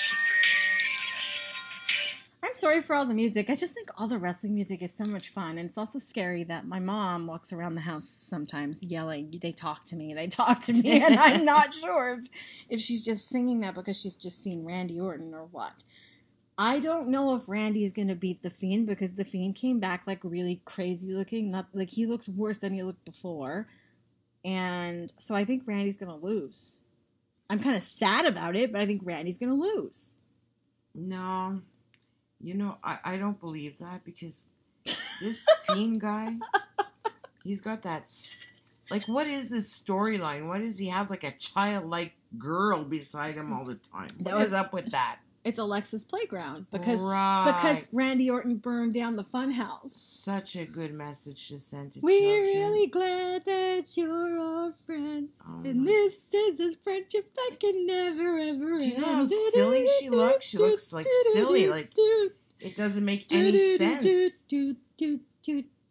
Sorry 2.57 2.81
for 2.81 2.97
all 2.97 3.05
the 3.05 3.13
music. 3.13 3.51
I 3.51 3.55
just 3.55 3.75
think 3.75 3.91
all 3.99 4.09
the 4.09 4.17
wrestling 4.17 4.55
music 4.55 4.81
is 4.81 4.91
so 4.91 5.05
much 5.05 5.29
fun. 5.29 5.59
And 5.59 5.67
it's 5.67 5.77
also 5.77 5.99
scary 5.99 6.43
that 6.45 6.67
my 6.67 6.81
mom 6.81 7.27
walks 7.27 7.53
around 7.53 7.75
the 7.75 7.83
house 7.83 8.09
sometimes 8.09 8.83
yelling, 8.83 9.39
They 9.43 9.53
talk 9.53 9.85
to 9.87 9.97
me, 9.97 10.15
they 10.15 10.27
talk 10.27 10.63
to 10.63 10.73
me. 10.73 11.03
And 11.03 11.19
I'm 11.19 11.45
not 11.45 11.75
sure 11.83 12.19
if, 12.19 12.29
if 12.71 12.81
she's 12.81 13.05
just 13.05 13.29
singing 13.29 13.61
that 13.61 13.75
because 13.75 14.01
she's 14.01 14.17
just 14.17 14.43
seen 14.43 14.65
Randy 14.65 14.99
Orton 14.99 15.35
or 15.35 15.45
what. 15.51 15.85
I 16.57 16.79
don't 16.79 17.09
know 17.09 17.35
if 17.35 17.47
Randy's 17.47 17.93
going 17.93 18.09
to 18.09 18.15
beat 18.15 18.43
The 18.43 18.49
Fiend 18.49 18.87
because 18.87 19.13
The 19.13 19.25
Fiend 19.25 19.55
came 19.55 19.79
back 19.79 20.07
like 20.07 20.21
really 20.25 20.63
crazy 20.65 21.13
looking. 21.13 21.51
Not 21.51 21.67
like 21.75 21.91
he 21.91 22.07
looks 22.07 22.27
worse 22.27 22.57
than 22.57 22.73
he 22.73 22.83
looked 22.83 23.05
before. 23.05 23.67
And 24.47 25.13
so 25.19 25.35
I 25.35 25.45
think 25.45 25.65
Randy's 25.67 25.99
going 25.99 26.19
to 26.19 26.27
lose. 26.27 26.79
I'm 27.51 27.61
kind 27.61 27.77
of 27.77 27.83
sad 27.83 28.25
about 28.25 28.57
it, 28.57 28.73
but 28.73 28.81
I 28.81 28.87
think 28.87 29.03
Randy's 29.05 29.37
going 29.37 29.55
to 29.55 29.63
lose. 29.63 30.15
No. 30.95 31.61
You 32.41 32.55
know, 32.55 32.79
I, 32.85 32.99
I 33.05 33.17
don't 33.17 33.39
believe 33.41 33.79
that 33.79 34.05
because 34.05 34.45
this 35.21 35.45
Fiend 35.67 36.01
guy, 36.01 36.37
he's 37.45 37.61
got 37.61 37.83
that. 37.83 38.11
Like, 38.91 39.05
what 39.07 39.27
is 39.27 39.51
this 39.51 39.73
storyline? 39.79 40.47
Why 40.49 40.59
does 40.59 40.79
he 40.79 40.89
have 40.89 41.11
like 41.11 41.25
a 41.25 41.33
childlike 41.33 42.13
girl 42.39 42.85
beside 42.85 43.35
him 43.37 43.53
all 43.53 43.65
the 43.65 43.77
time? 43.93 44.09
That 44.21 44.35
What 44.35 44.43
is 44.43 44.51
was- 44.51 44.61
up 44.61 44.73
with 44.73 44.91
that? 44.93 45.19
It's 45.47 45.61
Alexa's 45.61 46.05
playground 46.05 46.67
because 46.73 46.99
right. 46.99 47.45
because 47.47 47.87
Randy 47.93 48.29
Orton 48.29 48.57
burned 48.57 48.95
down 48.95 49.15
the 49.15 49.23
funhouse. 49.23 49.93
such 49.93 50.57
a 50.57 50.65
good 50.65 50.93
message 50.93 51.49
to 51.51 51.61
send 51.61 51.93
to 51.93 52.01
We're 52.01 52.45
children. 52.45 52.65
really 52.65 52.87
glad 52.89 53.45
that 53.45 53.97
you're 53.97 54.41
all 54.41 54.73
friends. 54.73 55.31
Oh 55.49 55.63
And 55.65 55.87
this 55.87 56.27
is 56.35 56.59
a 56.59 56.73
friendship 56.83 57.33
that 57.35 57.59
can 57.61 57.87
never 57.87 58.39
ever 58.39 58.73
end. 58.75 58.81
Do 58.83 58.89
you 58.89 58.99
know 58.99 59.15
how 59.15 59.25
silly 59.25 59.87
she 60.01 60.11
looks? 60.11 60.47
She 60.47 60.59
looks, 60.59 60.93
like, 60.93 61.07
silly, 61.33 61.69
like, 61.69 61.93
It 62.59 62.77
doesn't 62.77 63.05
make 63.05 63.33
any 63.33 63.77
sense. 63.77 64.43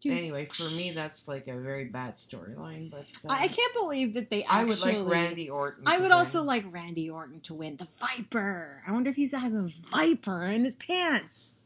Anyway, 0.04 0.46
for 0.52 0.70
me, 0.76 0.92
that's 0.92 1.28
like 1.28 1.48
a 1.48 1.58
very 1.60 1.86
bad 1.86 2.18
storyline. 2.18 2.92
But 2.92 3.06
uh, 3.28 3.34
I 3.34 3.48
can't 3.48 3.74
believe 3.74 4.14
that 4.14 4.30
they 4.30 4.44
Actually, 4.44 4.94
I 4.94 4.98
would 4.98 5.06
like 5.08 5.12
Randy 5.12 5.50
Orton. 5.50 5.84
I 5.88 5.96
to 5.96 6.02
would 6.04 6.10
win. 6.10 6.18
also 6.18 6.44
like 6.44 6.64
Randy 6.70 7.10
Orton 7.10 7.40
to 7.42 7.54
win 7.56 7.78
the 7.78 7.88
Viper. 8.00 8.84
I 8.88 8.92
wonder 8.92 9.10
if 9.10 9.16
he 9.16 9.28
has 9.30 9.54
a 9.54 9.68
Viper 9.90 10.44
in 10.46 10.64
his 10.64 10.76
pants. 10.76 11.62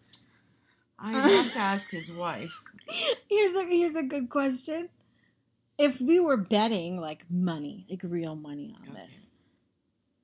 I 0.98 1.13
have 1.13 1.54
to 1.54 1.60
ask 1.60 1.89
his 1.92 2.12
wife. 2.12 2.62
Here's 3.30 3.56
a 3.56 3.63
here's 3.65 3.96
a 3.96 4.04
good 4.04 4.30
question. 4.30 4.89
If 5.78 6.02
we 6.02 6.20
were 6.20 6.38
betting 6.38 7.00
like 7.00 7.24
money, 7.30 7.86
like 7.89 8.02
real 8.04 8.36
money 8.36 8.76
on 8.82 8.89
Okay. 8.89 9.04
this, 9.06 9.32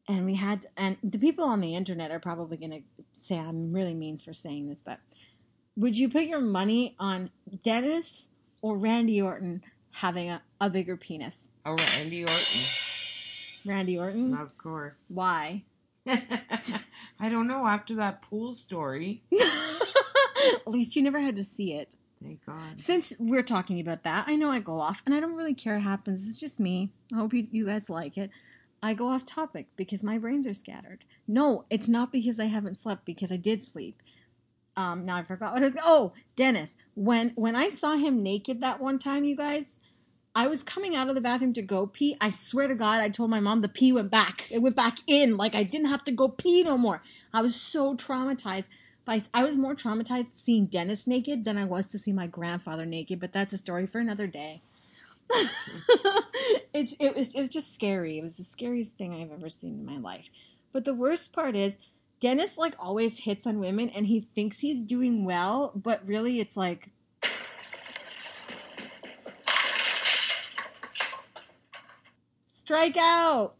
and 0.07 0.25
we 0.25 0.35
had 0.35 0.67
and 0.75 0.97
the 1.03 1.17
people 1.19 1.45
on 1.45 1.61
the 1.61 1.75
internet 1.75 2.11
are 2.11 2.19
probably 2.19 2.57
gonna 2.57 2.79
say 3.13 3.37
I'm 3.37 3.71
really 3.71 3.93
mean 3.93 4.17
for 4.17 4.33
saying 4.33 4.67
this, 4.67 4.81
but 4.81 4.99
would 5.75 5.97
you 5.97 6.09
put 6.09 6.23
your 6.25 6.41
money 6.41 6.95
on 6.99 7.29
Dennis 7.63 8.29
or 8.61 8.77
Randy 8.77 9.21
Orton 9.21 9.63
having 9.91 10.29
a, 10.29 10.41
a 10.61 10.69
bigger 10.69 10.97
penis? 10.97 11.47
Oh, 11.65 11.75
Randy 11.97 12.23
Orton, 12.23 12.61
Randy 13.65 13.97
Orton? 13.97 14.33
of 14.35 14.57
course. 14.57 15.03
Why? 15.13 15.63
I 16.07 17.29
don't 17.29 17.47
know. 17.47 17.65
After 17.67 17.95
that 17.95 18.21
pool 18.21 18.53
story, 18.53 19.23
At 19.33 20.67
least 20.67 20.95
you 20.95 21.01
never 21.01 21.19
had 21.19 21.35
to 21.37 21.43
see 21.43 21.73
it. 21.73 21.95
thank 22.21 22.45
God. 22.45 22.79
Since 22.79 23.13
we're 23.19 23.41
talking 23.43 23.79
about 23.79 24.03
that, 24.03 24.25
I 24.27 24.35
know 24.35 24.49
I 24.51 24.59
go 24.59 24.79
off, 24.79 25.01
and 25.05 25.15
I 25.15 25.19
don't 25.19 25.33
really 25.35 25.55
care 25.55 25.73
what 25.75 25.83
happens. 25.83 26.27
It's 26.27 26.37
just 26.37 26.59
me. 26.59 26.91
I 27.13 27.17
hope 27.17 27.33
you, 27.33 27.47
you 27.51 27.65
guys 27.65 27.89
like 27.89 28.17
it. 28.17 28.29
I 28.83 28.93
go 28.93 29.07
off 29.07 29.25
topic 29.25 29.65
because 29.75 30.03
my 30.03 30.19
brains 30.19 30.45
are 30.45 30.53
scattered. 30.53 31.03
No, 31.27 31.65
it's 31.71 31.87
not 31.87 32.11
because 32.11 32.39
I 32.39 32.45
haven't 32.45 32.77
slept, 32.77 33.05
because 33.05 33.31
I 33.31 33.37
did 33.37 33.63
sleep. 33.63 33.99
Um, 34.77 35.05
now 35.05 35.17
I 35.17 35.23
forgot 35.23 35.53
what 35.53 35.61
I 35.61 35.65
was. 35.65 35.75
Oh, 35.81 36.13
Dennis. 36.35 36.75
When 36.95 37.29
when 37.35 37.55
I 37.55 37.69
saw 37.69 37.95
him 37.95 38.21
naked 38.23 38.61
that 38.61 38.81
one 38.81 38.99
time, 38.99 39.23
you 39.23 39.35
guys, 39.35 39.77
I 40.35 40.47
was 40.47 40.63
coming 40.63 40.95
out 40.95 41.07
of 41.07 41.15
the 41.15 41.21
bathroom 41.21 41.53
to 41.53 41.61
go 41.61 41.87
pee. 41.87 42.17
I 42.19 42.29
swear 42.29 42.67
to 42.67 42.75
God, 42.75 43.01
I 43.01 43.09
told 43.09 43.29
my 43.29 43.39
mom 43.39 43.61
the 43.61 43.69
pee 43.69 43.93
went 43.93 44.11
back. 44.11 44.51
It 44.51 44.61
went 44.61 44.75
back 44.75 44.99
in. 45.07 45.37
Like 45.37 45.55
I 45.55 45.63
didn't 45.63 45.87
have 45.87 46.03
to 46.05 46.11
go 46.11 46.27
pee 46.27 46.63
no 46.63 46.77
more. 46.77 47.01
I 47.33 47.41
was 47.41 47.55
so 47.55 47.95
traumatized. 47.95 48.67
By, 49.05 49.21
I 49.33 49.43
was 49.43 49.55
more 49.55 49.75
traumatized 49.75 50.31
seeing 50.33 50.65
Dennis 50.65 51.05
naked 51.05 51.45
than 51.45 51.57
I 51.57 51.65
was 51.65 51.91
to 51.91 51.99
see 51.99 52.11
my 52.11 52.25
grandfather 52.27 52.85
naked, 52.85 53.19
but 53.19 53.31
that's 53.31 53.53
a 53.53 53.57
story 53.57 53.85
for 53.85 53.99
another 53.99 54.27
day. 54.27 54.61
it's 56.73 56.95
it 56.99 57.15
was 57.15 57.33
it 57.33 57.39
was 57.39 57.49
just 57.49 57.73
scary. 57.73 58.17
It 58.17 58.21
was 58.21 58.37
the 58.37 58.43
scariest 58.43 58.97
thing 58.97 59.13
I've 59.13 59.31
ever 59.31 59.49
seen 59.49 59.75
in 59.75 59.85
my 59.85 59.97
life. 59.97 60.29
But 60.71 60.85
the 60.85 60.93
worst 60.93 61.33
part 61.33 61.55
is 61.55 61.77
Dennis 62.19 62.57
like 62.57 62.75
always 62.79 63.19
hits 63.19 63.45
on 63.45 63.59
women 63.59 63.89
and 63.89 64.07
he 64.07 64.27
thinks 64.35 64.59
he's 64.59 64.83
doing 64.83 65.25
well, 65.25 65.71
but 65.75 66.05
really 66.07 66.39
it's 66.39 66.57
like 66.57 66.89
strike 72.47 72.97
out. 72.97 73.55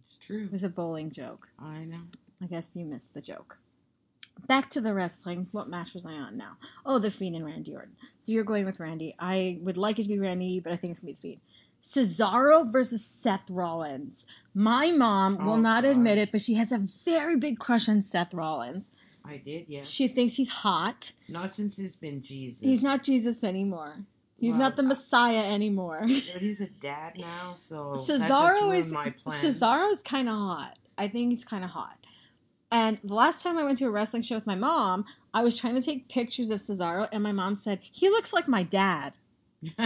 It's 0.00 0.16
true. 0.16 0.44
It 0.44 0.52
was 0.52 0.62
a 0.62 0.68
bowling 0.68 1.10
joke. 1.10 1.48
I 1.58 1.84
know. 1.84 2.02
I 2.40 2.46
guess 2.46 2.76
you 2.76 2.84
missed 2.84 3.14
the 3.14 3.20
joke. 3.20 3.58
Back 4.46 4.70
to 4.70 4.80
the 4.80 4.94
wrestling. 4.94 5.48
What 5.50 5.68
match 5.68 5.94
was 5.94 6.06
I 6.06 6.12
on 6.12 6.36
now? 6.36 6.56
Oh, 6.86 7.00
the 7.00 7.10
Fiend 7.10 7.34
and 7.34 7.44
Randy 7.44 7.74
Orton. 7.74 7.96
So 8.16 8.30
you're 8.30 8.44
going 8.44 8.64
with 8.64 8.78
Randy. 8.78 9.14
I 9.18 9.58
would 9.62 9.76
like 9.76 9.98
it 9.98 10.04
to 10.04 10.08
be 10.08 10.20
Randy, 10.20 10.60
but 10.60 10.72
I 10.72 10.76
think 10.76 10.92
it's 10.92 11.00
gonna 11.00 11.08
be 11.08 11.14
the 11.14 11.20
Fiend. 11.20 11.40
Cesaro 11.82 12.70
versus 12.70 13.04
Seth 13.04 13.50
Rollins. 13.50 14.26
My 14.54 14.90
mom 14.90 15.38
will 15.44 15.54
Oh, 15.54 15.60
not 15.60 15.84
God. 15.84 15.90
admit 15.90 16.18
it, 16.18 16.32
but 16.32 16.40
she 16.42 16.54
has 16.54 16.72
a 16.72 16.78
very 16.78 17.36
big 17.36 17.58
crush 17.58 17.88
on 17.88 18.02
Seth 18.02 18.34
Rollins. 18.34 18.86
I 19.24 19.36
did, 19.36 19.66
yes. 19.68 19.88
She 19.88 20.08
thinks 20.08 20.34
he's 20.34 20.48
hot. 20.48 21.12
Not 21.28 21.54
since 21.54 21.76
he's 21.76 21.96
been 21.96 22.22
Jesus. 22.22 22.60
He's 22.62 22.82
not 22.82 23.02
Jesus 23.02 23.44
anymore. 23.44 23.94
He's 24.38 24.52
Well, 24.52 24.60
not 24.60 24.76
the 24.76 24.82
Messiah 24.82 25.44
anymore. 25.52 26.00
But 26.02 26.10
he's 26.40 26.60
a 26.60 26.66
dad 26.66 27.18
now, 27.18 27.54
so 27.56 27.94
Cesaro 27.96 28.74
is. 28.76 28.92
Cesaro's 28.92 30.00
kind 30.00 30.28
of 30.28 30.34
hot. 30.34 30.78
I 30.96 31.08
think 31.08 31.30
he's 31.30 31.44
kind 31.44 31.64
of 31.64 31.70
hot. 31.70 31.98
And 32.70 32.98
the 33.02 33.14
last 33.14 33.42
time 33.42 33.56
I 33.58 33.64
went 33.64 33.78
to 33.78 33.86
a 33.86 33.90
wrestling 33.90 34.22
show 34.22 34.34
with 34.34 34.46
my 34.46 34.54
mom, 34.54 35.04
I 35.34 35.42
was 35.42 35.56
trying 35.56 35.74
to 35.74 35.82
take 35.82 36.08
pictures 36.08 36.50
of 36.50 36.60
Cesaro, 36.60 37.08
and 37.12 37.22
my 37.22 37.32
mom 37.32 37.54
said 37.54 37.78
he 37.82 38.08
looks 38.08 38.32
like 38.32 38.46
my 38.48 38.62
dad. 38.62 39.14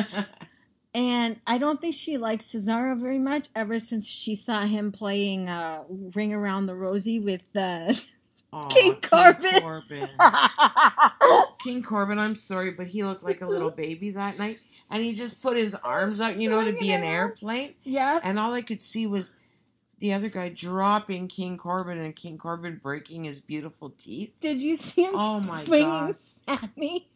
And 0.94 1.40
I 1.46 1.56
don't 1.58 1.80
think 1.80 1.94
she 1.94 2.18
likes 2.18 2.46
Cesaro 2.46 2.98
very 2.98 3.18
much 3.18 3.48
ever 3.56 3.78
since 3.78 4.08
she 4.08 4.34
saw 4.34 4.62
him 4.62 4.92
playing 4.92 5.48
uh, 5.48 5.84
Ring 5.88 6.34
Around 6.34 6.66
the 6.66 6.74
Rosie 6.74 7.18
with 7.18 7.44
uh, 7.56 7.94
Aw, 8.52 8.68
King 8.68 8.96
Corbin. 9.00 9.60
Corbin. 9.62 10.08
King 11.58 11.82
Corbin, 11.82 12.18
I'm 12.18 12.34
sorry, 12.36 12.72
but 12.72 12.86
he 12.88 13.02
looked 13.04 13.22
like 13.22 13.40
a 13.40 13.46
little 13.46 13.70
baby 13.70 14.10
that 14.10 14.38
night. 14.38 14.58
And 14.90 15.02
he 15.02 15.14
just 15.14 15.42
put 15.42 15.56
his 15.56 15.74
arms 15.74 16.20
out, 16.20 16.36
you 16.36 16.50
know, 16.50 16.62
to 16.62 16.76
be 16.78 16.92
an 16.92 17.02
airplane. 17.02 17.74
yeah. 17.84 18.20
And 18.22 18.38
all 18.38 18.52
I 18.52 18.60
could 18.60 18.82
see 18.82 19.06
was 19.06 19.34
the 20.00 20.12
other 20.12 20.28
guy 20.28 20.50
dropping 20.50 21.28
King 21.28 21.56
Corbin 21.56 21.96
and 21.96 22.14
King 22.14 22.36
Corbin 22.36 22.80
breaking 22.82 23.24
his 23.24 23.40
beautiful 23.40 23.90
teeth. 23.96 24.32
Did 24.40 24.60
you 24.60 24.76
see 24.76 25.04
him 25.04 25.14
Oh 25.14 25.40
my 25.40 25.64
swinging 25.64 25.86
God. 25.88 26.16
Sami? 26.76 27.08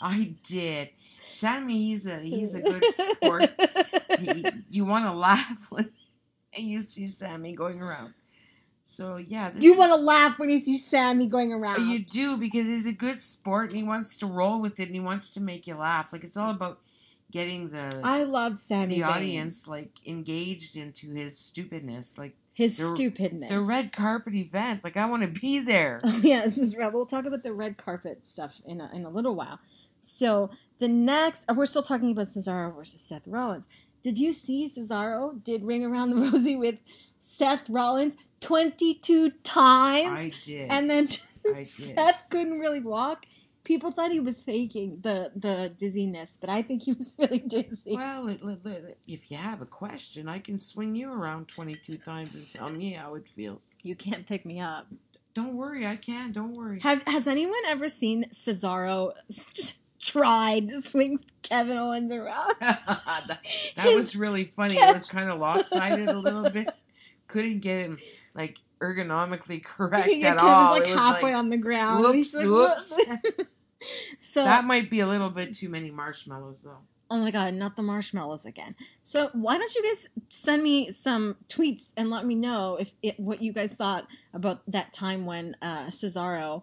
I 0.00 0.34
did. 0.46 0.90
Sami, 1.26 1.78
he's 1.88 2.06
a 2.06 2.18
he's 2.20 2.54
a 2.54 2.60
good 2.60 2.84
sport. 2.92 3.50
He, 4.20 4.44
you 4.70 4.84
want 4.84 5.06
to 5.06 5.12
laugh 5.12 5.66
when 5.70 5.90
you 6.56 6.80
see 6.80 7.08
Sami 7.08 7.52
going 7.52 7.82
around. 7.82 8.14
So 8.84 9.16
yeah, 9.16 9.50
you 9.58 9.76
want 9.76 9.90
to 9.90 9.96
laugh 9.96 10.38
when 10.38 10.50
you 10.50 10.58
see 10.58 10.78
Sami 10.78 11.26
going 11.26 11.52
around. 11.52 11.88
You 11.88 11.98
do 12.04 12.36
because 12.36 12.66
he's 12.66 12.86
a 12.86 12.92
good 12.92 13.20
sport 13.20 13.70
and 13.70 13.78
he 13.78 13.82
wants 13.82 14.18
to 14.18 14.26
roll 14.26 14.60
with 14.60 14.78
it 14.78 14.84
and 14.86 14.94
he 14.94 15.00
wants 15.00 15.32
to 15.34 15.40
make 15.40 15.66
you 15.66 15.74
laugh. 15.74 16.12
Like 16.12 16.22
it's 16.22 16.36
all 16.36 16.50
about 16.50 16.78
getting 17.32 17.70
the 17.70 18.00
I 18.04 18.22
love 18.22 18.56
Sami. 18.56 18.94
the 18.96 19.00
Zayn. 19.00 19.08
audience 19.08 19.66
like 19.66 19.90
engaged 20.06 20.76
into 20.76 21.10
his 21.10 21.36
stupidness. 21.36 22.16
Like 22.16 22.36
His 22.52 22.76
the- 22.76 22.94
stupidness. 22.94 23.48
the 23.50 23.60
red 23.62 23.92
carpet 23.92 24.34
event. 24.34 24.84
Like 24.84 24.96
I 24.96 25.06
want 25.06 25.22
to 25.22 25.40
be 25.40 25.58
there. 25.58 26.00
Oh 26.04 26.20
yeah, 26.22 26.44
this 26.44 26.58
is 26.58 26.76
red. 26.76 26.92
We'll 26.92 27.06
talk 27.06 27.26
about 27.26 27.42
the 27.42 27.52
red 27.52 27.78
carpet 27.78 28.24
stuff 28.24 28.60
in 28.66 28.80
a, 28.80 28.88
in 28.94 29.04
a 29.06 29.10
little 29.10 29.34
while. 29.34 29.58
So 30.06 30.50
the 30.78 30.88
next, 30.88 31.44
uh, 31.48 31.54
we're 31.56 31.66
still 31.66 31.82
talking 31.82 32.10
about 32.10 32.28
Cesaro 32.28 32.74
versus 32.74 33.00
Seth 33.00 33.26
Rollins. 33.26 33.66
Did 34.02 34.18
you 34.18 34.32
see 34.32 34.66
Cesaro 34.66 35.42
did 35.42 35.64
ring 35.64 35.84
around 35.84 36.10
the 36.10 36.16
rosy 36.30 36.56
with 36.56 36.76
Seth 37.20 37.68
Rollins 37.70 38.16
twenty 38.40 38.94
two 38.94 39.30
times, 39.42 40.22
I 40.22 40.32
did. 40.44 40.70
and 40.70 40.90
then 40.90 41.06
did. 41.44 41.66
Seth 41.66 42.28
couldn't 42.30 42.58
really 42.58 42.80
walk. 42.80 43.26
People 43.64 43.90
thought 43.90 44.12
he 44.12 44.20
was 44.20 44.42
faking 44.42 44.98
the 45.00 45.32
the 45.34 45.72
dizziness, 45.78 46.36
but 46.38 46.50
I 46.50 46.60
think 46.60 46.82
he 46.82 46.92
was 46.92 47.14
really 47.18 47.38
dizzy. 47.38 47.96
well, 47.96 48.28
if 49.08 49.30
you 49.30 49.36
have 49.38 49.62
a 49.62 49.66
question, 49.66 50.28
I 50.28 50.38
can 50.38 50.58
swing 50.58 50.94
you 50.94 51.10
around 51.10 51.48
22 51.48 51.96
times 51.96 52.34
and 52.34 52.50
tell 52.52 52.68
me 52.68 52.92
how 52.92 53.14
it 53.14 53.24
feels. 53.34 53.62
You 53.82 53.96
can't 53.96 54.26
pick 54.26 54.44
me 54.44 54.60
up. 54.60 54.86
Don't 55.32 55.54
worry, 55.54 55.86
I 55.86 55.96
can. 55.96 56.32
Don't 56.32 56.52
worry. 56.52 56.78
Have 56.80 57.02
has 57.06 57.26
anyone 57.26 57.62
ever 57.66 57.88
seen 57.88 58.26
Cesaro 58.32 59.12
tried 60.04 60.68
to 60.68 60.82
swing 60.82 61.18
Kevin 61.42 61.76
Owens 61.76 62.12
around? 62.12 62.54
that 62.60 63.40
that 63.76 63.94
was 63.94 64.14
really 64.14 64.44
funny. 64.44 64.76
It 64.76 64.92
was 64.92 65.10
kind 65.10 65.30
of 65.30 65.40
lopsided 65.40 66.08
a 66.08 66.18
little 66.18 66.48
bit. 66.50 66.68
Couldn't 67.26 67.60
get 67.60 67.80
him 67.80 67.98
like 68.34 68.58
ergonomically 68.80 69.64
correct 69.64 70.08
Yeah, 70.08 70.32
at 70.32 70.38
Kevin's 70.38 70.42
all. 70.42 70.72
like 70.72 70.86
halfway 70.86 71.30
like, 71.30 71.38
on 71.38 71.48
the 71.48 71.56
ground. 71.56 72.04
Whoops, 72.04 72.34
whoops. 72.36 72.96
so, 74.20 74.44
that 74.44 74.64
might 74.64 74.90
be 74.90 75.00
a 75.00 75.06
little 75.06 75.30
bit 75.30 75.54
too 75.54 75.70
many 75.70 75.90
marshmallows, 75.90 76.62
though. 76.62 76.78
oh 77.10 77.18
my 77.18 77.30
god, 77.30 77.54
not 77.54 77.76
the 77.76 77.82
marshmallows 77.82 78.44
again. 78.44 78.74
So, 79.02 79.30
why 79.32 79.56
don't 79.56 79.74
you 79.74 79.82
guys 79.82 80.06
send 80.28 80.62
me 80.62 80.92
some 80.92 81.36
tweets 81.48 81.92
and 81.96 82.10
let 82.10 82.26
me 82.26 82.34
know 82.34 82.76
if 82.76 82.92
it, 83.02 83.18
what 83.18 83.40
you 83.40 83.54
guys 83.54 83.72
thought 83.72 84.06
about 84.34 84.60
that 84.68 84.92
time 84.92 85.24
when 85.24 85.56
uh, 85.62 85.86
Cesaro 85.86 86.62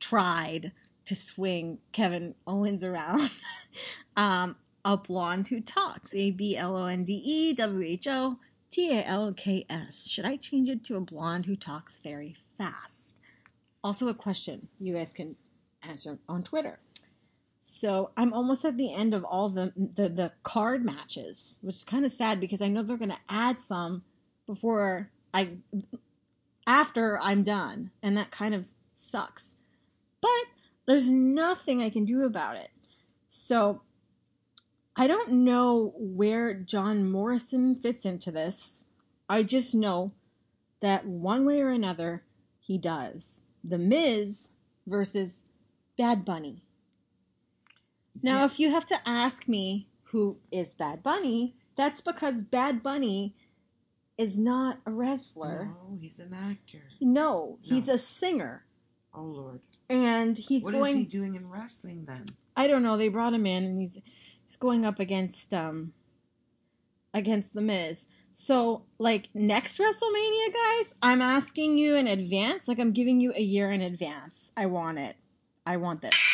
tried 0.00 0.72
to 1.10 1.16
swing 1.16 1.78
Kevin 1.90 2.36
Owens 2.46 2.84
around. 2.84 3.30
um, 4.16 4.54
a 4.84 4.96
blonde 4.96 5.48
who 5.48 5.60
talks. 5.60 6.14
A 6.14 6.30
B 6.30 6.56
L 6.56 6.76
O 6.76 6.86
N 6.86 7.02
D 7.02 7.14
E 7.14 7.52
W 7.52 7.84
H 7.84 8.06
O 8.06 8.38
T 8.70 8.96
A 8.96 9.04
L 9.04 9.32
K 9.32 9.66
S. 9.68 10.08
Should 10.08 10.24
I 10.24 10.36
change 10.36 10.68
it 10.68 10.84
to 10.84 10.96
a 10.96 11.00
blonde 11.00 11.46
who 11.46 11.56
talks 11.56 11.98
very 11.98 12.36
fast? 12.56 13.18
Also, 13.82 14.06
a 14.06 14.14
question 14.14 14.68
you 14.78 14.94
guys 14.94 15.12
can 15.12 15.34
answer 15.82 16.20
on 16.28 16.44
Twitter. 16.44 16.78
So 17.58 18.12
I'm 18.16 18.32
almost 18.32 18.64
at 18.64 18.76
the 18.76 18.94
end 18.94 19.12
of 19.12 19.24
all 19.24 19.48
the 19.48 19.72
the, 19.76 20.08
the 20.08 20.32
card 20.44 20.84
matches, 20.84 21.58
which 21.60 21.74
is 21.74 21.84
kind 21.84 22.04
of 22.04 22.12
sad 22.12 22.38
because 22.38 22.62
I 22.62 22.68
know 22.68 22.84
they're 22.84 22.96
going 22.96 23.10
to 23.10 23.18
add 23.28 23.58
some 23.58 24.04
before 24.46 25.10
I 25.34 25.54
after 26.68 27.18
I'm 27.20 27.42
done, 27.42 27.90
and 28.00 28.16
that 28.16 28.30
kind 28.30 28.54
of 28.54 28.68
sucks. 28.94 29.56
But 30.20 30.44
there's 30.90 31.08
nothing 31.08 31.80
I 31.80 31.88
can 31.88 32.04
do 32.04 32.24
about 32.24 32.56
it. 32.56 32.68
So 33.28 33.82
I 34.96 35.06
don't 35.06 35.30
know 35.30 35.94
where 35.96 36.52
John 36.52 37.08
Morrison 37.12 37.76
fits 37.76 38.04
into 38.04 38.32
this. 38.32 38.82
I 39.28 39.44
just 39.44 39.72
know 39.72 40.10
that 40.80 41.06
one 41.06 41.46
way 41.46 41.60
or 41.60 41.68
another, 41.68 42.24
he 42.58 42.76
does. 42.76 43.40
The 43.62 43.78
Miz 43.78 44.48
versus 44.84 45.44
Bad 45.96 46.24
Bunny. 46.24 46.64
Now, 48.20 48.38
Yeah. 48.38 48.44
if 48.46 48.58
you 48.58 48.70
have 48.72 48.86
to 48.86 49.08
ask 49.08 49.46
me 49.46 49.86
who 50.06 50.38
is 50.50 50.74
Bad 50.74 51.04
Bunny, 51.04 51.54
that's 51.76 52.00
because 52.00 52.42
Bad 52.42 52.82
Bunny 52.82 53.36
is 54.18 54.40
not 54.40 54.80
a 54.84 54.90
wrestler. 54.90 55.66
No, 55.66 55.98
he's 56.00 56.18
an 56.18 56.34
actor. 56.34 56.82
No, 57.00 57.58
he's 57.62 57.88
a 57.88 57.96
singer. 57.96 58.64
Oh 59.12 59.22
Lord, 59.22 59.60
And 59.88 60.38
he's 60.38 60.62
what 60.62 60.74
is 60.74 60.78
going 60.80 60.96
he 60.96 61.04
doing 61.04 61.34
in 61.34 61.50
wrestling 61.50 62.04
then? 62.06 62.24
I 62.56 62.66
don't 62.66 62.82
know. 62.82 62.96
They 62.96 63.08
brought 63.08 63.34
him 63.34 63.46
in, 63.46 63.64
and 63.64 63.78
he's 63.78 63.98
he's 64.44 64.56
going 64.56 64.84
up 64.84 65.00
against 65.00 65.52
um 65.52 65.94
against 67.12 67.54
the 67.54 67.60
Miz. 67.60 68.06
So 68.30 68.84
like 68.98 69.28
next 69.34 69.78
WrestleMania, 69.78 70.52
guys, 70.52 70.94
I'm 71.02 71.20
asking 71.22 71.78
you 71.78 71.96
in 71.96 72.06
advance. 72.06 72.68
Like 72.68 72.78
I'm 72.78 72.92
giving 72.92 73.20
you 73.20 73.32
a 73.34 73.42
year 73.42 73.70
in 73.70 73.80
advance. 73.80 74.52
I 74.56 74.66
want 74.66 74.98
it. 74.98 75.16
I 75.66 75.76
want 75.76 76.02
this. 76.02 76.29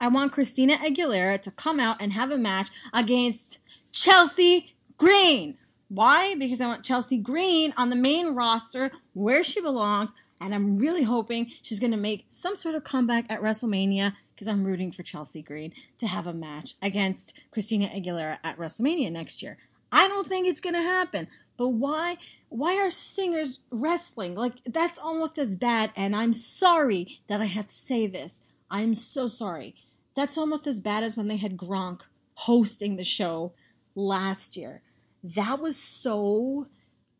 I 0.00 0.08
want 0.08 0.32
Christina 0.32 0.76
Aguilera 0.76 1.40
to 1.42 1.50
come 1.50 1.78
out 1.78 2.00
and 2.00 2.14
have 2.14 2.30
a 2.30 2.38
match 2.38 2.70
against 2.94 3.58
Chelsea 3.92 4.74
Green. 4.96 5.58
Why? 5.88 6.34
Because 6.36 6.62
I 6.62 6.68
want 6.68 6.84
Chelsea 6.84 7.18
Green 7.18 7.74
on 7.76 7.90
the 7.90 7.96
main 7.96 8.34
roster 8.34 8.90
where 9.12 9.44
she 9.44 9.60
belongs, 9.60 10.14
and 10.40 10.54
I'm 10.54 10.78
really 10.78 11.02
hoping 11.02 11.52
she's 11.60 11.80
going 11.80 11.90
to 11.90 11.98
make 11.98 12.24
some 12.30 12.56
sort 12.56 12.74
of 12.74 12.84
comeback 12.84 13.30
at 13.30 13.42
WrestleMania 13.42 14.14
because 14.34 14.48
I'm 14.48 14.64
rooting 14.64 14.90
for 14.90 15.02
Chelsea 15.02 15.42
Green 15.42 15.72
to 15.98 16.06
have 16.06 16.26
a 16.26 16.32
match 16.32 16.76
against 16.80 17.34
Christina 17.50 17.88
Aguilera 17.88 18.38
at 18.42 18.56
WrestleMania 18.56 19.12
next 19.12 19.42
year. 19.42 19.58
I 19.92 20.08
don't 20.08 20.26
think 20.26 20.46
it's 20.46 20.62
going 20.62 20.76
to 20.76 20.82
happen. 20.82 21.28
But 21.58 21.68
why 21.68 22.16
why 22.48 22.76
are 22.76 22.90
singers 22.90 23.60
wrestling? 23.70 24.34
Like 24.34 24.54
that's 24.64 24.98
almost 24.98 25.36
as 25.36 25.56
bad 25.56 25.92
and 25.94 26.16
I'm 26.16 26.32
sorry 26.32 27.20
that 27.26 27.42
I 27.42 27.44
have 27.44 27.66
to 27.66 27.74
say 27.74 28.06
this. 28.06 28.40
I'm 28.70 28.94
so 28.94 29.26
sorry. 29.26 29.74
That's 30.14 30.38
almost 30.38 30.66
as 30.66 30.80
bad 30.80 31.04
as 31.04 31.16
when 31.16 31.28
they 31.28 31.36
had 31.36 31.56
Gronk 31.56 32.02
hosting 32.34 32.96
the 32.96 33.04
show 33.04 33.52
last 33.94 34.56
year. 34.56 34.82
That 35.22 35.60
was 35.60 35.76
so 35.76 36.66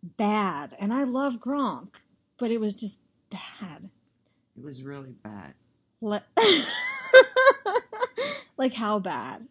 bad. 0.03 0.75
And 0.79 0.93
I 0.93 1.05
love 1.05 1.41
Gronk, 1.41 1.97
but 2.39 2.51
it 2.51 2.61
was 2.61 2.75
just 2.75 2.99
bad. 3.31 3.91
It 4.57 4.63
was 4.63 4.83
really 4.83 5.15
bad. 5.23 5.55
Le- 6.01 6.25
like 8.57 8.75
how 8.75 8.99
bad? 8.99 9.47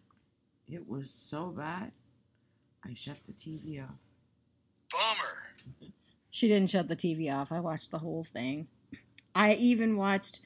It 0.68 0.88
was 0.88 1.10
so 1.10 1.46
bad. 1.46 1.92
I 2.84 2.94
shut 2.94 3.18
the 3.24 3.32
TV 3.32 3.82
off. 3.82 3.98
Bummer. 4.92 5.90
She 6.30 6.48
didn't 6.48 6.70
shut 6.70 6.88
the 6.88 6.96
TV 6.96 7.32
off. 7.32 7.52
I 7.52 7.60
watched 7.60 7.90
the 7.90 7.98
whole 7.98 8.24
thing. 8.24 8.68
I 9.34 9.54
even 9.54 9.96
watched 9.96 10.40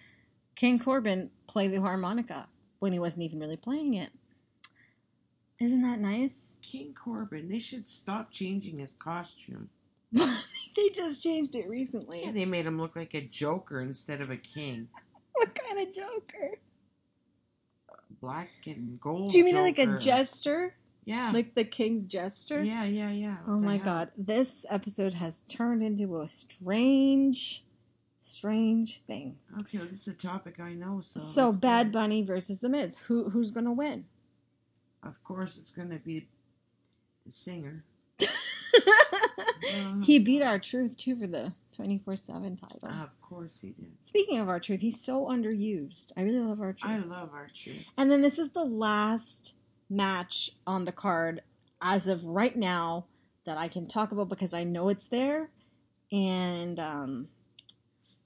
King 0.55 0.79
Corbin 0.79 1.31
play 1.47 1.69
the 1.69 1.81
harmonica 1.81 2.49
when 2.85 2.93
he 2.93 2.99
wasn't 2.99 3.25
even 3.25 3.41
really 3.41 3.57
playing 3.57 3.95
it. 3.95 4.11
Isn't 5.59 5.81
that 5.81 5.99
nice? 6.01 6.59
King 6.61 6.93
Corbin, 6.93 7.49
they 7.49 7.59
should 7.59 7.89
stop 7.89 8.31
changing 8.31 8.79
his 8.79 8.93
costume. 8.93 9.71
they 10.13 10.91
just 10.93 11.23
changed 11.23 11.55
it 11.55 11.67
recently. 11.67 12.27
Yeah, 12.27 12.33
they 12.33 12.45
made 12.45 12.67
him 12.67 12.79
look 12.79 12.95
like 12.95 13.15
a 13.15 13.23
joker 13.23 13.81
instead 13.81 14.21
of 14.21 14.29
a 14.29 14.37
king. 14.37 14.89
what 15.33 15.55
kind 15.55 15.89
of 15.89 15.95
Joker? 15.95 16.59
Black 18.21 18.51
and 18.67 19.01
gold. 19.01 19.33
Do 19.33 19.39
you 19.39 19.45
mean 19.45 19.57
like 19.57 19.79
a 19.79 19.97
jester? 19.97 20.75
Yeah. 21.07 21.31
Like 21.33 21.55
the 21.55 21.65
king's 21.65 22.05
jester? 22.05 22.63
yeah, 22.63 22.85
yeah, 22.85 23.11
yeah. 23.11 23.37
Oh 23.49 23.53
What 23.53 23.61
the 23.61 23.67
my 23.67 23.79
god. 23.79 24.11
This 24.19 24.67
episode 24.69 25.15
has 25.15 25.41
turned 25.49 25.83
into 25.83 26.21
a 26.21 26.29
strange, 26.29 27.64
strange 28.17 29.01
thing. 29.01 29.37
Okay, 29.61 29.79
well, 29.79 29.87
this 29.87 30.07
is 30.07 30.09
a 30.09 30.15
topic 30.15 30.61
I 30.61 30.73
know. 30.73 31.01
So, 31.03 31.21
So 31.21 31.53
Bad 31.53 31.93
go. 31.93 32.01
Bunny 32.01 32.23
versus 32.23 32.61
The 32.61 32.69
Miz. 32.69 32.97
Who 33.07 33.29
who's 33.31 33.51
gonna 33.51 33.73
win? 33.73 34.05
Of 35.03 35.23
course, 35.23 35.59
it's 35.59 35.71
going 35.71 35.91
to 35.91 35.99
be 35.99 36.27
the 37.27 37.31
singer. 37.33 37.85
he 40.03 40.19
beat 40.19 40.43
R-Truth 40.43 40.97
too 40.97 41.15
for 41.15 41.27
the 41.27 41.53
24-7 41.79 42.59
title. 42.59 42.89
Of 42.89 43.11
course, 43.21 43.59
he 43.61 43.69
did. 43.73 43.93
Speaking 44.01 44.39
of 44.39 44.49
R-Truth, 44.49 44.81
he's 44.81 44.99
so 45.01 45.27
underused. 45.27 46.13
I 46.17 46.23
really 46.23 46.39
love 46.39 46.61
R-Truth. 46.61 46.91
I 46.91 46.97
love 46.99 47.31
Archie. 47.35 47.87
and 47.99 48.11
then 48.11 48.23
this 48.23 48.39
is 48.39 48.51
the 48.53 48.65
last 48.65 49.55
match 49.91 50.53
on 50.67 50.87
the 50.87 50.93
card 50.93 51.43
as 51.83 52.09
of 52.09 52.25
right 52.25 52.57
now 52.57 53.05
that 53.45 53.59
I 53.59 53.69
can 53.69 53.87
talk 53.87 54.11
about 54.13 54.31
because 54.31 54.55
I 54.55 54.65
know 54.65 54.89
it's 54.89 55.07
there, 55.09 55.51
and 56.11 56.79
um, 56.81 57.29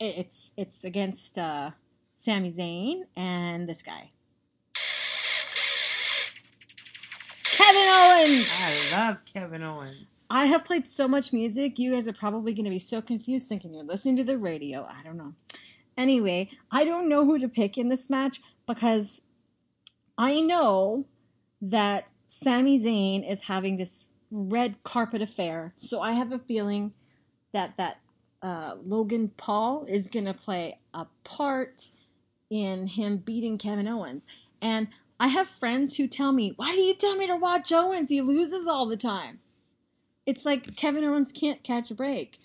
it's 0.01 0.53
it's 0.57 0.85
against 0.85 1.39
uh, 1.39 1.71
Sami 2.15 2.53
Zayn 2.53 3.03
and 3.17 3.69
this 3.69 3.83
guy. 3.83 4.11
Kevin 7.45 7.89
Owens! 7.89 8.49
I 8.51 8.97
love 8.97 9.19
Kevin 9.33 9.63
Owens. 9.63 10.25
I 10.31 10.47
have 10.47 10.65
played 10.65 10.87
so 10.87 11.09
much 11.09 11.33
music, 11.33 11.79
you 11.79 11.93
guys 11.93 12.07
are 12.07 12.13
probably 12.13 12.53
going 12.53 12.65
to 12.65 12.71
be 12.71 12.79
so 12.79 13.03
confused 13.03 13.49
thinking 13.49 13.75
you're 13.75 13.85
listening 13.85 14.17
to 14.19 14.25
the 14.25 14.39
radio. 14.39 14.87
I 14.89 15.03
don't 15.03 15.17
know. 15.17 15.35
Anyway, 15.97 16.51
I 16.71 16.85
don't 16.85 17.09
know 17.09 17.25
who 17.25 17.39
to 17.39 17.49
pick 17.49 17.77
in 17.77 17.89
this 17.89 18.09
match 18.09 18.41
because 18.67 19.21
I 20.17 20.41
know 20.41 21.07
that 21.61 22.11
Sami 22.29 22.79
Zayn 22.79 23.29
is 23.29 23.43
having 23.43 23.77
this 23.77 24.07
red 24.31 24.83
carpet 24.83 25.23
affair. 25.23 25.73
So 25.77 26.01
I 26.01 26.13
have 26.13 26.33
a 26.33 26.39
feeling 26.39 26.93
that 27.53 27.77
that 27.79 27.99
uh, 28.43 28.77
Logan 28.85 29.31
Paul 29.37 29.85
is 29.89 30.09
going 30.09 30.27
to 30.27 30.35
play 30.35 30.79
a 30.95 31.07
part 31.25 31.91
in 32.51 32.87
him 32.87 33.19
beating 33.19 33.59
Kevin 33.59 33.89
Owens. 33.89 34.25
And 34.63 34.89
I 35.21 35.29
have 35.29 35.49
friends 35.49 35.97
who 35.97 36.07
tell 36.07 36.33
me, 36.33 36.53
"Why 36.57 36.75
do 36.75 36.81
you 36.81 36.95
tell 36.95 37.17
me 37.17 37.27
to 37.27 37.37
watch 37.37 37.73
Owens? 37.73 38.11
He 38.11 38.21
loses 38.21 38.67
all 38.67 38.87
the 38.87 38.97
time." 38.97 39.41
It's 40.27 40.45
like 40.45 40.77
Kevin 40.77 41.05
Owens 41.05 41.33
can't 41.33 41.63
catch 41.65 41.91
a 41.91 41.95
break. 41.95 42.39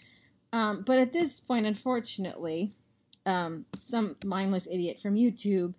Um, 0.53 0.83
but 0.85 0.99
at 0.99 1.13
this 1.13 1.39
point, 1.39 1.65
unfortunately, 1.65 2.73
um, 3.25 3.65
some 3.77 4.15
mindless 4.23 4.67
idiot 4.67 4.99
from 5.01 5.15
YouTube, 5.15 5.73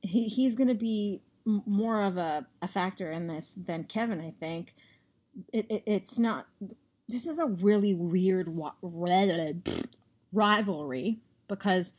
he, 0.00 0.28
he's 0.28 0.56
going 0.56 0.68
to 0.68 0.74
be 0.74 1.20
m- 1.46 1.62
more 1.66 2.02
of 2.02 2.16
a, 2.16 2.46
a 2.62 2.68
factor 2.68 3.10
in 3.12 3.26
this 3.26 3.52
than 3.56 3.84
Kevin, 3.84 4.20
I 4.20 4.32
think. 4.40 4.74
It, 5.52 5.66
it, 5.70 5.82
it's 5.86 6.18
not. 6.18 6.46
This 7.08 7.26
is 7.26 7.38
a 7.38 7.46
really 7.46 7.94
weird 7.94 8.48
wa- 8.48 8.74
rivalry 10.32 11.18
because 11.48 11.92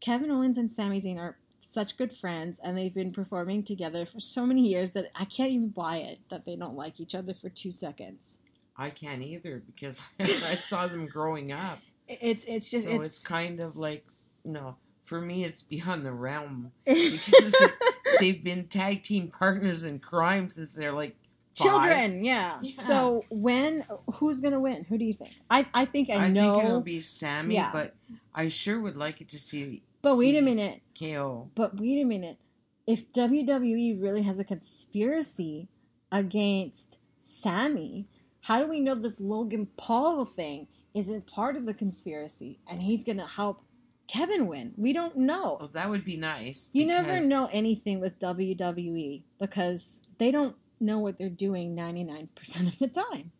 Kevin 0.00 0.30
Owens 0.30 0.58
and 0.58 0.72
Sami 0.72 1.00
Zayn 1.00 1.18
are 1.18 1.36
such 1.60 1.96
good 1.96 2.12
friends 2.12 2.58
and 2.62 2.76
they've 2.76 2.94
been 2.94 3.12
performing 3.12 3.62
together 3.62 4.04
for 4.04 4.20
so 4.20 4.44
many 4.44 4.62
years 4.62 4.92
that 4.92 5.10
I 5.14 5.24
can't 5.24 5.50
even 5.50 5.68
buy 5.68 5.98
it 5.98 6.18
that 6.28 6.44
they 6.44 6.56
don't 6.56 6.76
like 6.76 7.00
each 7.00 7.14
other 7.14 7.34
for 7.34 7.48
two 7.48 7.70
seconds. 7.70 8.38
I 8.76 8.90
can't 8.90 9.22
either 9.22 9.62
because 9.66 10.00
I 10.20 10.54
saw 10.54 10.86
them 10.86 11.06
growing 11.06 11.52
up. 11.52 11.78
It's 12.08 12.44
it's 12.46 12.70
just 12.70 12.86
so 12.86 12.92
it's, 12.92 13.06
it's, 13.06 13.18
kind 13.18 13.60
of 13.60 13.76
like 13.76 14.04
no. 14.44 14.76
For 15.02 15.20
me, 15.20 15.44
it's 15.44 15.62
beyond 15.62 16.04
the 16.04 16.12
realm 16.12 16.72
because 16.84 17.54
they've 18.20 18.42
been 18.42 18.68
tag 18.68 19.02
team 19.02 19.28
partners 19.28 19.84
in 19.84 19.98
crime 19.98 20.48
since 20.50 20.74
they're 20.74 20.92
like 20.92 21.16
five. 21.54 21.66
children. 21.66 22.24
Yeah. 22.24 22.58
Yeah. 22.62 22.72
So 22.72 23.24
when 23.30 23.84
who's 24.14 24.40
gonna 24.40 24.60
win? 24.60 24.84
Who 24.84 24.98
do 24.98 25.04
you 25.04 25.12
think? 25.14 25.32
I 25.50 25.66
I 25.74 25.84
think 25.84 26.10
I, 26.10 26.24
I 26.24 26.28
know. 26.28 26.54
think 26.58 26.64
it'll 26.64 26.80
be 26.80 27.00
Sami, 27.00 27.54
Yeah. 27.54 27.70
but 27.72 27.94
I 28.34 28.48
sure 28.48 28.80
would 28.80 28.96
like 28.96 29.20
it 29.20 29.28
to 29.30 29.38
see. 29.38 29.82
but 30.02 30.16
wait 30.16 30.36
a 30.36 30.40
minute. 30.42 30.80
KO. 30.98 31.50
But 31.54 31.78
wait 31.80 32.00
a 32.00 32.04
minute. 32.04 32.38
If 32.86 33.12
WWE 33.12 34.00
really 34.02 34.22
has 34.22 34.38
a 34.38 34.44
conspiracy 34.44 35.68
against 36.10 36.98
Sami, 37.18 38.06
how 38.40 38.60
do 38.60 38.66
we 38.68 38.80
know 38.80 38.94
this 38.94 39.20
Logan 39.20 39.68
Paul 39.76 40.24
thing 40.24 40.66
isn't 40.94 41.26
part 41.26 41.56
of 41.56 41.66
the 41.66 41.74
conspiracy 41.74 42.58
and 42.68 42.82
he's 42.82 43.04
to 43.18 43.26
help 43.26 43.62
Kevin 44.08 44.46
win? 44.48 44.72
We 44.76 44.92
don't 44.92 45.16
know. 45.16 45.68
That 45.72 45.88
would 45.88 46.04
be 46.04 46.16
nice. 46.16 46.70
You 46.72 46.86
never 46.86 47.20
know 47.20 47.48
anything 47.52 48.00
with 48.00 48.18
WWE 48.18 49.22
because 49.38 50.00
they 50.18 50.30
don't 50.30 50.56
know 50.80 50.98
what 50.98 51.18
they're 51.18 51.28
doing 51.28 51.76
99% 51.76 52.68
of 52.68 52.78
the 52.78 52.88
time. 52.88 53.32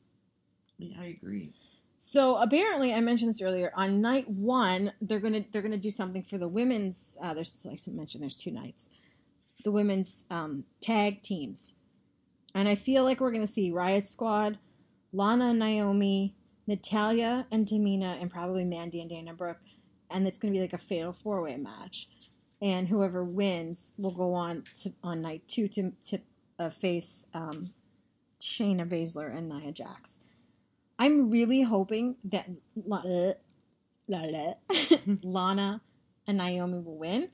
Yeah, 0.78 0.96
I 1.00 1.06
agree. 1.06 1.50
So 2.02 2.36
apparently, 2.36 2.94
I 2.94 3.00
mentioned 3.02 3.28
this 3.28 3.42
earlier. 3.42 3.70
On 3.74 4.00
night 4.00 4.26
one, 4.26 4.92
they're 5.02 5.20
gonna 5.20 5.44
they're 5.52 5.60
gonna 5.60 5.76
do 5.76 5.90
something 5.90 6.22
for 6.22 6.38
the 6.38 6.48
women's. 6.48 7.18
Uh, 7.20 7.34
there's 7.34 7.62
like 7.66 7.78
I 7.86 7.90
mentioned, 7.90 8.22
there's 8.22 8.36
two 8.36 8.50
nights, 8.50 8.88
the 9.64 9.70
women's 9.70 10.24
um, 10.30 10.64
tag 10.80 11.20
teams, 11.20 11.74
and 12.54 12.66
I 12.70 12.74
feel 12.74 13.04
like 13.04 13.20
we're 13.20 13.32
gonna 13.32 13.46
see 13.46 13.70
Riot 13.70 14.06
Squad, 14.06 14.58
Lana 15.12 15.50
and 15.50 15.58
Naomi, 15.58 16.34
Natalya 16.66 17.46
and 17.50 17.66
Tamina, 17.66 18.18
and 18.18 18.30
probably 18.30 18.64
Mandy 18.64 19.02
and 19.02 19.10
Dana 19.10 19.34
Brooke, 19.34 19.60
and 20.10 20.26
it's 20.26 20.38
gonna 20.38 20.54
be 20.54 20.60
like 20.62 20.72
a 20.72 20.78
fatal 20.78 21.12
four 21.12 21.42
way 21.42 21.58
match, 21.58 22.08
and 22.62 22.88
whoever 22.88 23.22
wins 23.22 23.92
will 23.98 24.12
go 24.12 24.32
on 24.32 24.64
to, 24.80 24.94
on 25.02 25.20
night 25.20 25.46
two 25.46 25.68
to 25.68 25.92
to 26.06 26.20
uh, 26.60 26.68
face 26.68 27.26
um, 27.34 27.70
Shayna 28.40 28.88
Baszler 28.88 29.36
and 29.36 29.48
Nia 29.48 29.72
Jax. 29.72 30.20
I'm 30.98 31.30
really 31.30 31.62
hoping 31.62 32.16
that 32.24 32.48
La- 32.76 33.02
Lana 35.22 35.80
and 36.26 36.38
Naomi 36.38 36.78
will 36.78 36.98
win, 36.98 37.28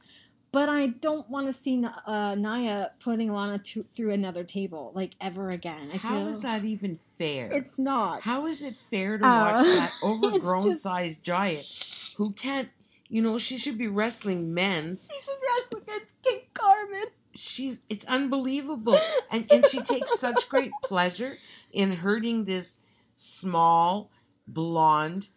but 0.53 0.69
I 0.69 0.87
don't 0.87 1.29
want 1.29 1.47
to 1.49 1.53
see 1.53 1.85
uh, 2.07 2.35
Nia 2.39 2.93
putting 3.01 3.33
Lana 3.33 3.59
to, 3.59 3.85
through 3.95 4.13
another 4.13 4.45
table 4.45 4.93
like 4.95 5.15
ever 5.21 5.51
again. 5.51 5.91
I 5.93 5.97
How 5.97 6.19
feel 6.21 6.29
is 6.29 6.43
that 6.43 6.65
even 6.65 6.99
fair? 7.19 7.49
It's 7.53 7.79
not. 7.79 8.21
How 8.23 8.47
is 8.47 8.63
it 8.63 8.77
fair 8.91 9.19
to 9.19 9.27
Uh, 9.27 9.53
watch 9.53 9.67
that 9.67 9.93
overgrown 10.03 10.63
just- 10.63 10.83
sized 10.83 11.23
giant 11.23 12.15
who 12.17 12.33
can't? 12.33 12.69
You 13.09 13.23
know, 13.23 13.39
she 13.39 13.57
should 13.57 13.79
be 13.79 13.87
wrestling 13.87 14.53
men's. 14.53 15.09
She 15.13 15.23
should 15.25 15.37
wrestle 15.41 15.79
against 15.79 16.15
King 16.23 16.41
Carmen. 16.55 17.05
She's 17.37 17.81
it's 17.89 18.05
unbelievable, 18.07 18.99
and 19.31 19.47
and 19.53 19.67
she 19.67 19.81
takes 19.81 20.19
such 20.21 20.49
great 20.49 20.73
pleasure 20.83 21.37
in 21.73 21.93
hurting 21.93 22.45
this 22.45 22.79
small, 23.15 24.11
blonde, 24.47 25.29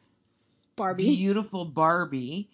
Barbie. 0.76 1.16
beautiful 1.16 1.66
Barbie. 1.66 2.50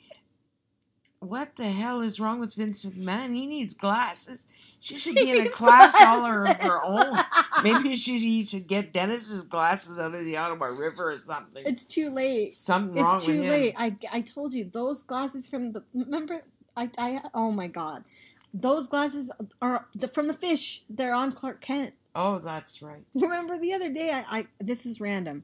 What 1.20 1.56
the 1.56 1.72
hell 1.72 2.02
is 2.02 2.20
wrong 2.20 2.40
with 2.40 2.54
Vince 2.54 2.84
McMahon? 2.86 3.34
He 3.36 3.48
needs 3.48 3.74
glasses. 3.74 4.46
She 4.80 4.96
should 4.98 5.16
be 5.16 5.32
in 5.32 5.48
a 5.48 5.50
class 5.52 5.96
all 6.00 6.24
of 6.26 6.58
her 6.60 6.84
own. 6.84 7.18
Maybe 7.64 7.96
she 7.98 8.20
he 8.20 8.46
should 8.46 8.68
get 8.68 8.94
Dennis's 8.94 9.44
glasses 9.44 9.98
out 9.98 10.14
of 10.14 10.24
the 10.24 10.38
Ottawa 10.38 10.68
River 10.68 11.12
or 11.12 11.18
something. 11.18 11.64
It's 11.66 11.86
too 11.86 12.12
late. 12.12 12.54
Something 12.54 13.02
wrong 13.02 13.16
It's 13.18 13.26
too 13.26 13.38
with 13.38 13.46
him. 13.46 13.52
late. 13.52 13.74
I, 13.78 13.96
I 14.14 14.22
told 14.22 14.54
you 14.54 14.66
those 14.66 15.02
glasses 15.02 15.48
from 15.48 15.72
the 15.72 15.84
remember 15.94 16.44
I 16.78 16.92
I 17.00 17.22
oh 17.34 17.52
my 17.52 17.68
god, 17.68 18.04
those 18.56 18.88
glasses 18.88 19.30
are 19.62 19.86
the, 19.96 20.08
from 20.08 20.28
the 20.28 20.34
fish. 20.34 20.84
They're 20.90 21.14
on 21.14 21.34
Clark 21.34 21.62
Kent. 21.62 21.94
Oh, 22.16 22.40
that's 22.40 22.82
right. 22.82 23.04
Remember 23.16 23.58
the 23.58 23.74
other 23.74 23.90
day? 23.92 24.12
I, 24.12 24.24
I 24.30 24.48
this 24.60 24.86
is 24.86 25.02
random. 25.02 25.44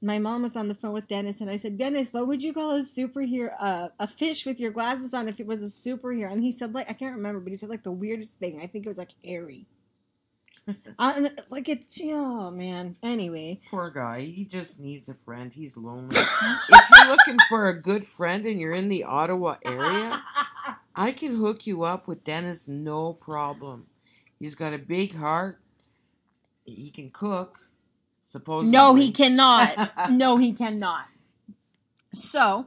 My 0.00 0.18
mom 0.18 0.42
was 0.42 0.54
on 0.54 0.68
the 0.68 0.74
phone 0.74 0.92
with 0.92 1.08
Dennis, 1.08 1.40
and 1.40 1.50
I 1.50 1.56
said, 1.56 1.76
"Dennis, 1.78 2.12
what 2.12 2.28
would 2.28 2.42
you 2.42 2.52
call 2.52 2.72
a 2.72 2.80
superhero? 2.80 3.54
Uh, 3.58 3.88
a 3.98 4.06
fish 4.06 4.46
with 4.46 4.60
your 4.60 4.70
glasses 4.70 5.14
on 5.14 5.28
if 5.28 5.40
it 5.40 5.46
was 5.46 5.62
a 5.62 5.66
superhero?" 5.66 6.30
And 6.30 6.42
he 6.42 6.52
said, 6.52 6.74
"Like 6.74 6.88
I 6.88 6.92
can't 6.92 7.16
remember, 7.16 7.40
but 7.40 7.50
he 7.50 7.56
said 7.56 7.70
like 7.70 7.82
the 7.82 7.92
weirdest 7.92 8.34
thing. 8.36 8.60
I 8.62 8.66
think 8.66 8.86
it 8.86 8.88
was 8.88 8.98
like 8.98 9.14
hairy." 9.24 9.66
uh, 10.98 11.28
like 11.50 11.68
it's 11.68 12.00
oh 12.04 12.50
man. 12.50 12.96
Anyway, 13.02 13.60
Poor 13.70 13.90
guy. 13.90 14.20
He 14.20 14.44
just 14.44 14.78
needs 14.78 15.08
a 15.08 15.14
friend. 15.14 15.52
He's 15.52 15.76
lonely. 15.76 16.16
if 16.16 16.88
you're 16.96 17.08
looking 17.08 17.38
for 17.48 17.68
a 17.68 17.80
good 17.80 18.06
friend 18.06 18.46
and 18.46 18.60
you're 18.60 18.72
in 18.72 18.88
the 18.88 19.04
Ottawa 19.04 19.56
area, 19.64 20.22
I 20.94 21.12
can 21.12 21.36
hook 21.36 21.66
you 21.66 21.82
up 21.82 22.06
with 22.06 22.24
Dennis 22.24 22.68
no 22.68 23.12
problem. 23.12 23.86
He's 24.38 24.54
got 24.54 24.72
a 24.72 24.78
big 24.78 25.14
heart. 25.14 25.60
He 26.64 26.90
can 26.90 27.10
cook. 27.10 27.58
Supposedly. 28.24 28.72
No, 28.72 28.94
he 28.94 29.10
cannot. 29.10 29.92
no, 30.10 30.36
he 30.36 30.52
cannot. 30.52 31.06
So, 32.12 32.66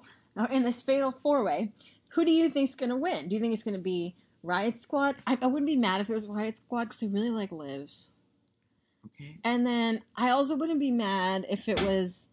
in 0.51 0.63
this 0.63 0.81
fatal 0.81 1.11
four 1.11 1.43
way, 1.43 1.71
who 2.09 2.25
do 2.25 2.31
you 2.31 2.49
think's 2.49 2.75
going 2.75 2.89
to 2.89 2.95
win? 2.95 3.27
Do 3.27 3.35
you 3.35 3.41
think 3.41 3.53
it's 3.53 3.63
going 3.63 3.75
to 3.75 3.81
be 3.81 4.15
Riot 4.43 4.79
Squad? 4.79 5.15
I, 5.25 5.37
I 5.41 5.47
wouldn't 5.47 5.67
be 5.67 5.75
mad 5.75 6.01
if 6.01 6.09
it 6.09 6.13
was 6.13 6.27
Riot 6.27 6.57
Squad 6.57 6.85
because 6.85 7.03
I 7.03 7.07
really 7.07 7.29
like 7.29 7.51
Liv. 7.51 7.91
Okay. 9.05 9.37
And 9.43 9.65
then 9.65 10.01
I 10.15 10.29
also 10.29 10.55
wouldn't 10.55 10.79
be 10.79 10.91
mad 10.91 11.45
if 11.49 11.67
it 11.67 11.79
was 11.79 12.29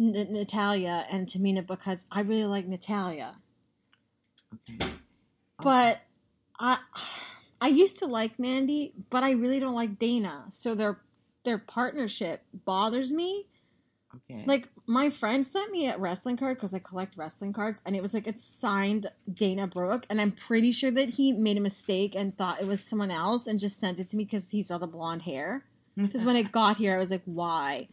N- 0.00 0.12
Natalya 0.30 1.06
and 1.10 1.26
Tamina 1.26 1.66
because 1.66 2.06
I 2.10 2.20
really 2.20 2.46
like 2.46 2.66
Natalya. 2.66 3.36
Okay. 4.54 4.93
But 5.64 6.02
I 6.58 6.78
I 7.60 7.68
used 7.68 7.98
to 8.00 8.06
like 8.06 8.38
Mandy, 8.38 8.92
but 9.10 9.22
I 9.22 9.32
really 9.32 9.58
don't 9.60 9.74
like 9.74 9.98
Dana. 9.98 10.44
So 10.50 10.74
their 10.74 11.00
their 11.44 11.58
partnership 11.58 12.42
bothers 12.64 13.10
me. 13.10 13.46
Okay. 14.30 14.44
Like 14.46 14.68
my 14.86 15.10
friend 15.10 15.44
sent 15.44 15.72
me 15.72 15.88
a 15.88 15.98
wrestling 15.98 16.36
card 16.36 16.56
because 16.56 16.72
I 16.72 16.78
collect 16.78 17.16
wrestling 17.16 17.52
cards, 17.52 17.82
and 17.84 17.96
it 17.96 18.02
was 18.02 18.14
like 18.14 18.26
it's 18.26 18.44
signed 18.44 19.06
Dana 19.32 19.66
Brooke, 19.66 20.06
and 20.10 20.20
I'm 20.20 20.32
pretty 20.32 20.72
sure 20.72 20.90
that 20.90 21.08
he 21.08 21.32
made 21.32 21.56
a 21.56 21.60
mistake 21.60 22.14
and 22.14 22.36
thought 22.36 22.60
it 22.60 22.66
was 22.66 22.82
someone 22.82 23.10
else 23.10 23.46
and 23.46 23.58
just 23.58 23.80
sent 23.80 23.98
it 23.98 24.08
to 24.08 24.16
me 24.16 24.24
because 24.24 24.50
he 24.50 24.62
saw 24.62 24.78
the 24.78 24.86
blonde 24.86 25.22
hair. 25.22 25.64
Because 25.96 26.24
when 26.24 26.34
it 26.34 26.50
got 26.50 26.76
here, 26.76 26.92
I 26.92 26.98
was 26.98 27.12
like, 27.12 27.22
why? 27.24 27.86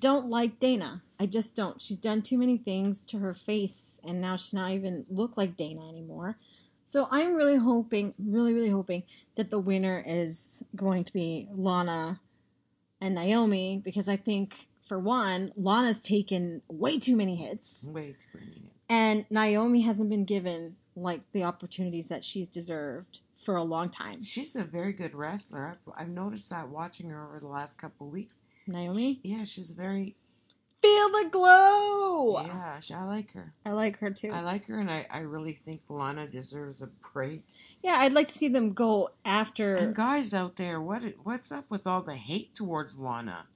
Don't 0.00 0.28
like 0.28 0.58
Dana. 0.58 1.00
I 1.20 1.26
just 1.26 1.54
don't. 1.54 1.80
She's 1.80 1.96
done 1.96 2.20
too 2.20 2.38
many 2.38 2.58
things 2.58 3.06
to 3.06 3.18
her 3.18 3.32
face, 3.34 4.00
and 4.04 4.20
now 4.20 4.34
she's 4.34 4.52
not 4.52 4.72
even 4.72 5.06
look 5.08 5.36
like 5.36 5.56
Dana 5.56 5.88
anymore. 5.88 6.36
So 6.86 7.08
I'm 7.10 7.34
really 7.34 7.56
hoping, 7.56 8.14
really, 8.16 8.54
really 8.54 8.70
hoping 8.70 9.02
that 9.34 9.50
the 9.50 9.58
winner 9.58 10.04
is 10.06 10.62
going 10.76 11.02
to 11.02 11.12
be 11.12 11.48
Lana 11.52 12.20
and 13.00 13.16
Naomi 13.16 13.82
because 13.84 14.08
I 14.08 14.14
think, 14.14 14.54
for 14.82 14.96
one, 14.96 15.52
Lana's 15.56 15.98
taken 15.98 16.62
way 16.68 17.00
too 17.00 17.16
many 17.16 17.34
hits, 17.34 17.88
Wait 17.90 18.14
for 18.30 18.38
a 18.38 18.40
minute. 18.42 18.70
and 18.88 19.26
Naomi 19.30 19.80
hasn't 19.80 20.08
been 20.10 20.24
given 20.24 20.76
like 20.94 21.22
the 21.32 21.42
opportunities 21.42 22.06
that 22.06 22.24
she's 22.24 22.46
deserved 22.46 23.18
for 23.34 23.56
a 23.56 23.64
long 23.64 23.90
time. 23.90 24.22
She's 24.22 24.54
a 24.54 24.62
very 24.62 24.92
good 24.92 25.12
wrestler. 25.12 25.76
I've, 25.76 25.92
I've 26.02 26.08
noticed 26.08 26.50
that 26.50 26.68
watching 26.68 27.10
her 27.10 27.26
over 27.26 27.40
the 27.40 27.48
last 27.48 27.78
couple 27.78 28.06
of 28.06 28.12
weeks. 28.12 28.38
Naomi. 28.68 29.18
Yeah, 29.24 29.42
she's 29.42 29.72
very. 29.72 30.14
Feel 30.86 31.08
the 31.24 31.28
glow. 31.30 32.42
Yeah, 32.44 32.80
I 32.94 33.04
like 33.04 33.32
her. 33.32 33.52
I 33.64 33.72
like 33.72 33.98
her 33.98 34.10
too. 34.10 34.30
I 34.32 34.40
like 34.40 34.66
her, 34.66 34.78
and 34.78 34.90
I, 34.90 35.06
I 35.10 35.18
really 35.20 35.52
think 35.52 35.80
Lana 35.88 36.26
deserves 36.28 36.80
a 36.82 36.88
break. 37.12 37.42
yeah, 37.82 37.96
I'd 37.98 38.12
like 38.12 38.28
to 38.28 38.34
see 38.38 38.48
them 38.48 38.72
go 38.72 39.10
after. 39.24 39.74
And 39.76 39.94
guys 39.96 40.32
out 40.32 40.56
there, 40.56 40.80
what 40.80 41.02
what's 41.24 41.50
up 41.50 41.64
with 41.70 41.86
all 41.86 42.02
the 42.02 42.14
hate 42.14 42.54
towards 42.54 42.98
Lana? 42.98 43.46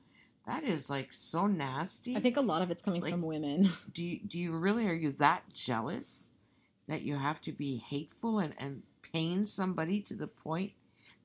That 0.46 0.64
is 0.64 0.90
like 0.90 1.12
so 1.12 1.46
nasty. 1.46 2.16
I 2.16 2.20
think 2.20 2.36
a 2.36 2.40
lot 2.40 2.62
of 2.62 2.70
it's 2.72 2.82
coming 2.82 3.02
Like- 3.02 3.12
from 3.12 3.22
women. 3.22 3.68
do 3.94 4.02
you, 4.04 4.18
do 4.26 4.38
you 4.38 4.56
really 4.56 4.86
are 4.88 4.94
you 4.94 5.12
that 5.12 5.44
jealous 5.52 6.28
that 6.88 7.02
you 7.02 7.14
have 7.16 7.40
to 7.42 7.52
be 7.52 7.76
hateful 7.76 8.40
and, 8.40 8.54
and 8.58 8.82
pain 9.12 9.46
somebody 9.46 10.00
to 10.00 10.14
the 10.14 10.26
point 10.26 10.72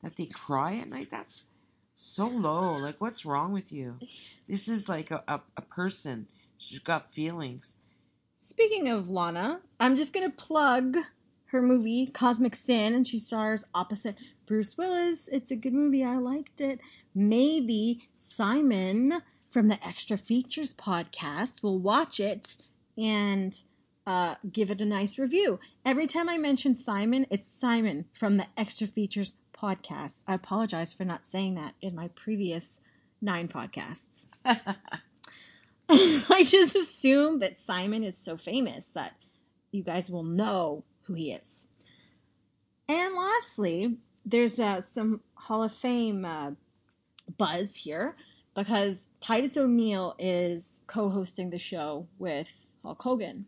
that 0.03 0.15
they 0.17 0.25
cry 0.27 0.75
at 0.75 0.89
night? 0.89 1.09
That's 1.09 1.45
so 1.95 2.27
low. 2.27 2.77
Like 2.77 3.01
what's 3.01 3.25
wrong 3.25 3.51
with 3.51 3.71
you? 3.71 3.97
This 4.47 4.67
is 4.67 4.87
like 4.87 5.11
a, 5.11 5.23
a, 5.27 5.41
a 5.57 5.61
person. 5.61 6.27
She's 6.57 6.79
got 6.79 7.13
feelings. 7.13 7.75
Speaking 8.37 8.89
of 8.89 9.09
Lana, 9.09 9.61
I'm 9.79 9.95
just 9.95 10.13
gonna 10.13 10.29
plug 10.29 10.97
her 11.47 11.61
movie 11.61 12.07
Cosmic 12.07 12.55
Sin, 12.55 12.93
and 12.93 13.07
she 13.07 13.19
stars 13.19 13.65
opposite 13.73 14.15
Bruce 14.45 14.77
Willis. 14.77 15.27
It's 15.29 15.51
a 15.51 15.55
good 15.55 15.73
movie. 15.73 16.03
I 16.03 16.17
liked 16.17 16.61
it. 16.61 16.79
Maybe 17.13 18.07
Simon 18.15 19.21
from 19.49 19.67
the 19.67 19.83
Extra 19.87 20.17
Features 20.17 20.73
podcast 20.73 21.63
will 21.63 21.79
watch 21.79 22.19
it 22.19 22.57
and 22.97 23.59
uh, 24.05 24.35
give 24.51 24.69
it 24.69 24.81
a 24.81 24.85
nice 24.85 25.17
review. 25.17 25.59
Every 25.83 26.07
time 26.07 26.29
I 26.29 26.37
mention 26.37 26.73
Simon, 26.73 27.25
it's 27.29 27.51
Simon 27.51 28.05
from 28.13 28.37
the 28.37 28.47
Extra 28.57 28.85
Features 28.85 29.37
podcast. 29.53 30.23
I 30.27 30.35
apologize 30.35 30.93
for 30.93 31.05
not 31.05 31.25
saying 31.25 31.55
that 31.55 31.73
in 31.81 31.95
my 31.95 32.09
previous 32.09 32.79
nine 33.25 33.47
podcasts. 33.47 34.27
I 35.89 36.43
just 36.43 36.75
assume 36.75 37.39
that 37.39 37.59
Simon 37.59 38.03
is 38.03 38.17
so 38.17 38.37
famous 38.37 38.91
that 38.93 39.15
you 39.71 39.83
guys 39.83 40.09
will 40.09 40.23
know 40.23 40.83
who 41.03 41.13
he 41.13 41.31
is. 41.31 41.67
And 42.87 43.15
lastly, 43.15 43.97
there's 44.25 44.59
uh, 44.59 44.79
some 44.79 45.21
Hall 45.33 45.63
of 45.63 45.71
Fame 45.71 46.23
uh, 46.23 46.51
buzz 47.37 47.75
here 47.75 48.15
because 48.53 49.07
Titus 49.19 49.57
O'Neil 49.57 50.15
is 50.19 50.81
co 50.87 51.09
hosting 51.09 51.49
the 51.49 51.59
show 51.59 52.07
with 52.19 52.65
Hulk 52.83 53.01
Hogan. 53.01 53.45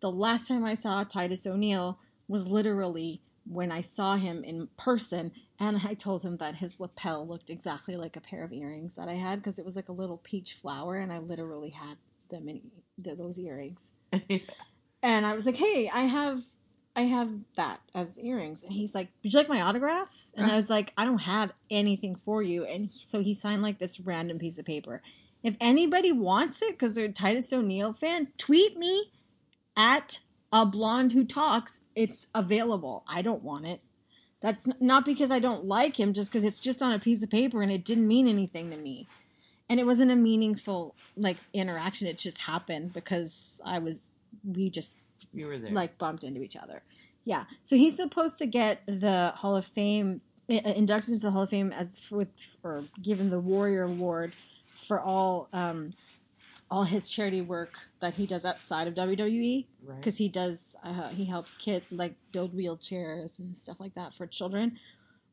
The 0.00 0.10
last 0.10 0.48
time 0.48 0.64
I 0.64 0.74
saw 0.74 1.04
Titus 1.04 1.46
O'Neil 1.46 1.98
was 2.28 2.50
literally 2.50 3.22
when 3.48 3.70
I 3.70 3.80
saw 3.80 4.16
him 4.16 4.42
in 4.44 4.68
person, 4.76 5.32
and 5.58 5.80
I 5.84 5.94
told 5.94 6.22
him 6.24 6.36
that 6.38 6.56
his 6.56 6.78
lapel 6.78 7.26
looked 7.26 7.50
exactly 7.50 7.96
like 7.96 8.16
a 8.16 8.20
pair 8.20 8.44
of 8.44 8.52
earrings 8.52 8.94
that 8.96 9.08
I 9.08 9.14
had 9.14 9.40
because 9.40 9.58
it 9.58 9.64
was 9.64 9.76
like 9.76 9.88
a 9.88 9.92
little 9.92 10.18
peach 10.18 10.54
flower, 10.54 10.96
and 10.96 11.12
I 11.12 11.18
literally 11.18 11.70
had 11.70 11.96
them 12.28 12.48
in 12.48 12.60
the, 12.98 13.14
those 13.14 13.38
earrings. 13.38 13.92
And 15.02 15.24
I 15.24 15.34
was 15.34 15.46
like, 15.46 15.56
"Hey, 15.56 15.88
I 15.92 16.00
have, 16.02 16.40
I 16.96 17.02
have 17.02 17.30
that 17.56 17.80
as 17.94 18.18
earrings." 18.18 18.64
And 18.64 18.72
he's 18.72 18.94
like, 18.94 19.08
"Would 19.22 19.32
you 19.32 19.38
like 19.38 19.48
my 19.48 19.60
autograph?" 19.60 20.30
And 20.34 20.50
I 20.50 20.56
was 20.56 20.68
like, 20.68 20.92
"I 20.96 21.04
don't 21.04 21.18
have 21.18 21.52
anything 21.70 22.16
for 22.16 22.42
you." 22.42 22.64
And 22.64 22.86
he, 22.86 23.04
so 23.04 23.20
he 23.20 23.32
signed 23.34 23.62
like 23.62 23.78
this 23.78 24.00
random 24.00 24.38
piece 24.38 24.58
of 24.58 24.64
paper. 24.64 25.02
If 25.44 25.56
anybody 25.60 26.10
wants 26.10 26.60
it 26.62 26.72
because 26.72 26.94
they're 26.94 27.04
a 27.04 27.12
Titus 27.12 27.52
O'Neil 27.52 27.92
fan, 27.92 28.28
tweet 28.36 28.76
me 28.76 29.12
at 29.76 30.18
a 30.52 30.66
blonde 30.66 31.12
who 31.12 31.24
talks. 31.24 31.82
It's 31.94 32.26
available. 32.34 33.04
I 33.06 33.22
don't 33.22 33.42
want 33.42 33.66
it. 33.66 33.80
That's 34.46 34.68
not 34.78 35.04
because 35.04 35.32
I 35.32 35.40
don't 35.40 35.64
like 35.64 35.98
him, 35.98 36.12
just 36.12 36.30
because 36.30 36.44
it's 36.44 36.60
just 36.60 36.80
on 36.80 36.92
a 36.92 37.00
piece 37.00 37.20
of 37.20 37.28
paper 37.28 37.62
and 37.62 37.72
it 37.72 37.84
didn't 37.84 38.06
mean 38.06 38.28
anything 38.28 38.70
to 38.70 38.76
me. 38.76 39.08
And 39.68 39.80
it 39.80 39.86
wasn't 39.86 40.12
a 40.12 40.14
meaningful 40.14 40.94
like 41.16 41.36
interaction. 41.52 42.06
It 42.06 42.16
just 42.16 42.40
happened 42.42 42.92
because 42.92 43.60
I 43.64 43.80
was 43.80 44.12
we 44.44 44.70
just 44.70 44.94
you 45.32 45.48
were 45.48 45.58
there. 45.58 45.72
like 45.72 45.98
bumped 45.98 46.22
into 46.22 46.42
each 46.42 46.54
other. 46.54 46.84
Yeah. 47.24 47.42
So 47.64 47.74
he's 47.74 47.96
supposed 47.96 48.38
to 48.38 48.46
get 48.46 48.82
the 48.86 49.32
Hall 49.34 49.56
of 49.56 49.64
Fame 49.64 50.20
uh, 50.48 50.60
inducted 50.76 51.14
into 51.14 51.26
the 51.26 51.32
Hall 51.32 51.42
of 51.42 51.50
Fame 51.50 51.72
as 51.72 51.98
for, 51.98 52.28
or 52.62 52.84
given 53.02 53.30
the 53.30 53.40
Warrior 53.40 53.82
Award 53.82 54.32
for 54.74 55.00
all 55.00 55.48
um, 55.52 55.90
all 56.70 56.84
his 56.84 57.08
charity 57.08 57.40
work 57.40 57.74
that 58.00 58.14
he 58.14 58.26
does 58.26 58.44
outside 58.44 58.88
of 58.88 58.94
WWE 58.94 59.66
right? 59.84 59.96
because 59.98 60.16
he 60.16 60.28
does 60.28 60.76
uh, 60.82 61.08
he 61.08 61.24
helps 61.24 61.54
kids 61.54 61.86
like 61.90 62.14
build 62.32 62.56
wheelchairs 62.56 63.38
and 63.38 63.56
stuff 63.56 63.78
like 63.78 63.94
that 63.94 64.12
for 64.12 64.26
children. 64.26 64.78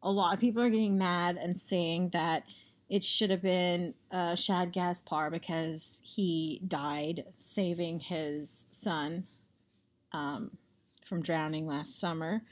A 0.03 0.11
lot 0.11 0.33
of 0.33 0.39
people 0.39 0.61
are 0.61 0.69
getting 0.69 0.97
mad 0.97 1.37
and 1.37 1.55
saying 1.55 2.09
that 2.09 2.43
it 2.89 3.03
should 3.03 3.29
have 3.31 3.41
been 3.41 3.93
uh, 4.11 4.35
Shad 4.35 4.71
Gaspard 4.71 5.31
because 5.31 6.01
he 6.03 6.61
died 6.67 7.25
saving 7.31 7.99
his 7.99 8.67
son 8.69 9.25
um, 10.11 10.51
from 11.01 11.21
drowning 11.21 11.65
last 11.65 11.99
summer. 11.99 12.43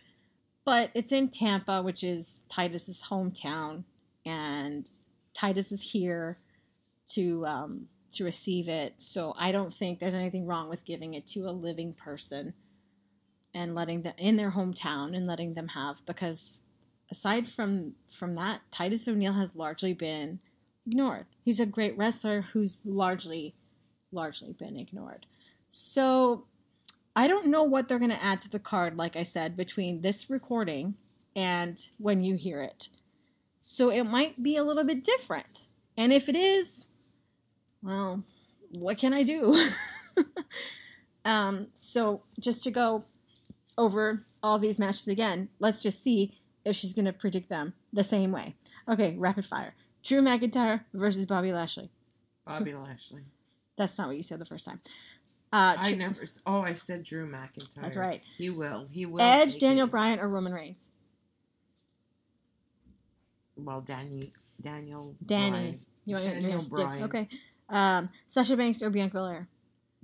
But 0.65 0.91
it's 0.93 1.11
in 1.11 1.29
Tampa, 1.29 1.81
which 1.81 2.03
is 2.03 2.43
Titus's 2.47 3.03
hometown, 3.03 3.83
and 4.25 4.89
Titus 5.33 5.71
is 5.71 5.81
here 5.81 6.37
to 7.13 7.45
um, 7.45 7.87
to 8.13 8.23
receive 8.23 8.67
it. 8.67 8.95
So 8.97 9.33
I 9.37 9.51
don't 9.51 9.73
think 9.73 9.99
there's 9.99 10.13
anything 10.13 10.45
wrong 10.45 10.69
with 10.69 10.85
giving 10.85 11.13
it 11.13 11.27
to 11.27 11.47
a 11.47 11.51
living 11.51 11.93
person 11.93 12.53
and 13.53 13.75
letting 13.75 14.01
them 14.03 14.13
in 14.17 14.35
their 14.35 14.51
hometown 14.51 15.15
and 15.15 15.27
letting 15.27 15.53
them 15.53 15.69
have 15.69 16.05
because 16.05 16.61
aside 17.11 17.47
from 17.47 17.93
from 18.11 18.35
that, 18.35 18.61
Titus 18.71 19.07
O'Neil 19.07 19.33
has 19.33 19.55
largely 19.55 19.93
been 19.93 20.39
ignored. 20.87 21.25
He's 21.43 21.59
a 21.59 21.65
great 21.65 21.97
wrestler 21.97 22.41
who's 22.41 22.85
largely 22.85 23.55
largely 24.11 24.53
been 24.53 24.77
ignored. 24.77 25.25
So 25.69 26.45
I 27.15 27.27
don't 27.27 27.47
know 27.47 27.63
what 27.63 27.87
they're 27.87 27.99
going 27.99 28.11
to 28.11 28.23
add 28.23 28.39
to 28.41 28.49
the 28.49 28.59
card 28.59 28.97
like 28.97 29.15
I 29.15 29.23
said 29.23 29.57
between 29.57 30.01
this 30.01 30.29
recording 30.29 30.95
and 31.35 31.81
when 31.97 32.23
you 32.23 32.35
hear 32.35 32.61
it. 32.61 32.89
So 33.59 33.89
it 33.91 34.03
might 34.03 34.41
be 34.41 34.57
a 34.57 34.63
little 34.63 34.83
bit 34.83 35.03
different. 35.03 35.67
And 35.97 36.11
if 36.11 36.29
it 36.29 36.35
is, 36.35 36.87
well, 37.83 38.23
what 38.71 38.97
can 38.97 39.13
I 39.13 39.23
do? 39.23 39.55
um, 41.25 41.67
so 41.73 42.23
just 42.39 42.63
to 42.63 42.71
go 42.71 43.05
over 43.77 44.25
all 44.43 44.59
these 44.59 44.79
matches 44.79 45.07
again, 45.07 45.49
let's 45.59 45.79
just 45.79 46.03
see 46.03 46.37
if 46.65 46.75
she's 46.75 46.93
going 46.93 47.05
to 47.05 47.13
predict 47.13 47.49
them 47.49 47.73
the 47.93 48.03
same 48.03 48.31
way. 48.31 48.55
Okay, 48.89 49.15
rapid 49.17 49.45
fire. 49.45 49.73
Drew 50.03 50.21
McIntyre 50.21 50.81
versus 50.93 51.25
Bobby 51.25 51.53
Lashley. 51.53 51.89
Bobby 52.45 52.73
Lashley. 52.73 53.23
That's 53.77 53.97
not 53.97 54.07
what 54.07 54.17
you 54.17 54.23
said 54.23 54.39
the 54.39 54.45
first 54.45 54.65
time. 54.65 54.81
Uh, 55.53 55.75
I 55.77 55.91
Tr- 55.91 55.97
never. 55.97 56.25
Oh, 56.45 56.61
I 56.61 56.73
said 56.73 57.03
Drew 57.03 57.29
McIntyre. 57.29 57.81
That's 57.81 57.97
right. 57.97 58.21
He 58.37 58.49
will. 58.49 58.87
He 58.89 59.05
will. 59.05 59.21
Edge, 59.21 59.59
Daniel 59.59 59.87
it. 59.87 59.91
Bryan, 59.91 60.19
or 60.19 60.29
Roman 60.29 60.53
Reigns. 60.53 60.89
Well, 63.57 63.81
Danny. 63.81 64.31
Daniel. 64.61 65.15
Danny. 65.25 65.51
Bryan. 65.51 65.79
You 66.05 66.15
want 66.15 66.25
Daniel 66.25 66.41
you're 66.41 66.51
gonna 66.51 66.59
stick- 66.61 66.75
Bryan. 66.77 67.03
Okay. 67.03 67.29
Um, 67.71 68.09
Sasha 68.27 68.55
Banks 68.57 68.81
or 68.83 68.89
Bianca 68.89 69.17
Belair. 69.17 69.47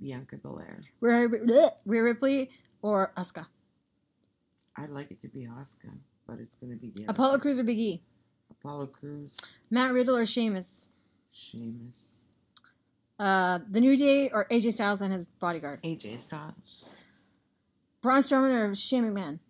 Bianca 0.00 0.36
Belair. 0.36 0.80
Rhea, 1.00 1.28
bleh, 1.28 1.70
Rhea 1.84 2.02
Ripley 2.02 2.50
or 2.82 3.12
Asuka. 3.16 3.46
I'd 4.76 4.90
like 4.90 5.10
it 5.10 5.20
to 5.22 5.28
be 5.28 5.46
Oscar, 5.46 5.92
but 6.26 6.38
it's 6.38 6.54
going 6.54 6.70
to 6.70 6.76
be 6.76 6.90
the 6.94 7.10
Apollo 7.10 7.32
one. 7.32 7.40
Crews 7.40 7.58
or 7.58 7.64
Big 7.64 7.78
E. 7.78 8.02
Apollo 8.50 8.86
Crews. 8.86 9.36
Matt 9.70 9.92
Riddle 9.92 10.16
or 10.16 10.24
Sheamus. 10.26 10.86
Sheamus. 11.32 12.16
Uh, 13.18 13.58
the 13.68 13.80
New 13.80 13.96
Day 13.96 14.30
or 14.30 14.46
AJ 14.50 14.74
Styles 14.74 15.02
and 15.02 15.12
his 15.12 15.26
bodyguard. 15.26 15.82
AJ 15.82 16.18
Styles. 16.20 16.84
Braun 18.00 18.22
Strowman 18.22 18.70
or 18.70 18.74
Shane 18.74 19.04
McMahon. 19.04 19.40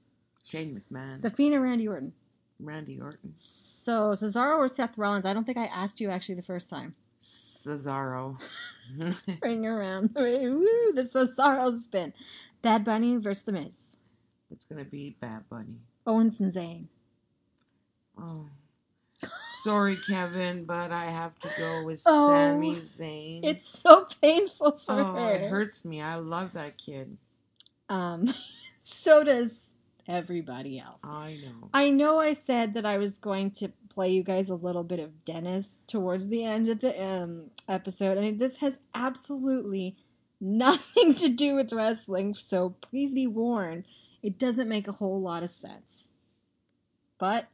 Shane 0.42 0.80
McMahon. 0.90 1.20
The 1.20 1.30
Fiend 1.30 1.54
or 1.54 1.60
Randy 1.60 1.86
Orton. 1.86 2.14
Randy 2.58 2.98
Orton. 2.98 3.30
So 3.34 4.12
Cesaro 4.12 4.56
or 4.56 4.68
Seth 4.68 4.96
Rollins. 4.96 5.26
I 5.26 5.34
don't 5.34 5.44
think 5.44 5.58
I 5.58 5.66
asked 5.66 6.00
you 6.00 6.10
actually 6.10 6.36
the 6.36 6.42
first 6.42 6.70
time. 6.70 6.94
Cesaro. 7.20 8.40
Ring 9.42 9.66
around. 9.66 10.10
Woo, 10.14 10.92
the 10.94 11.02
Cesaro 11.02 11.72
spin. 11.72 12.12
Bad 12.62 12.84
Bunny 12.84 13.16
versus 13.16 13.44
The 13.44 13.52
Miz. 13.52 13.96
it's 14.50 14.64
going 14.64 14.84
to 14.84 14.90
be 14.90 15.16
Bad 15.20 15.48
Bunny. 15.48 15.76
Owens 16.06 16.40
and 16.40 16.52
Zayn. 16.52 16.86
Oh. 18.18 18.46
Sorry, 19.62 19.96
Kevin, 20.08 20.64
but 20.64 20.92
I 20.92 21.06
have 21.06 21.38
to 21.40 21.50
go 21.58 21.82
with 21.84 22.02
Oh, 22.06 22.28
Sami 22.28 22.76
Zayn. 22.76 23.40
It's 23.42 23.68
so 23.68 24.06
painful 24.22 24.72
for 24.78 24.92
oh, 25.00 25.14
her. 25.14 25.30
it 25.32 25.50
hurts 25.50 25.84
me. 25.84 26.00
I 26.00 26.14
love 26.16 26.52
that 26.52 26.78
kid. 26.78 27.16
Um, 27.88 28.32
so 28.80 29.24
does 29.24 29.74
everybody 30.06 30.78
else. 30.78 31.04
I 31.04 31.36
know. 31.42 31.68
I 31.74 31.90
know 31.90 32.18
I 32.18 32.32
said 32.32 32.74
that 32.74 32.86
I 32.86 32.98
was 32.98 33.18
going 33.18 33.50
to 33.52 33.72
play 33.98 34.10
you 34.10 34.22
guys 34.22 34.48
a 34.48 34.54
little 34.54 34.84
bit 34.84 35.00
of 35.00 35.24
Dennis 35.24 35.80
towards 35.88 36.28
the 36.28 36.44
end 36.44 36.68
of 36.68 36.78
the 36.78 37.04
um, 37.04 37.50
episode. 37.68 38.16
I 38.16 38.20
mean, 38.20 38.38
this 38.38 38.58
has 38.58 38.78
absolutely 38.94 39.96
nothing 40.40 41.14
to 41.16 41.28
do 41.28 41.56
with 41.56 41.72
wrestling, 41.72 42.32
so 42.32 42.76
please 42.80 43.12
be 43.12 43.26
warned. 43.26 43.86
It 44.22 44.38
doesn't 44.38 44.68
make 44.68 44.86
a 44.86 44.92
whole 44.92 45.20
lot 45.20 45.42
of 45.42 45.50
sense. 45.50 46.10
But 47.18 47.48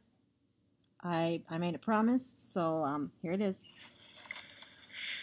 I 1.03 1.41
I 1.49 1.57
made 1.57 1.73
a 1.73 1.79
promise, 1.79 2.35
so 2.37 2.83
um 2.83 3.11
here 3.23 3.31
it 3.31 3.41
is. 3.41 3.63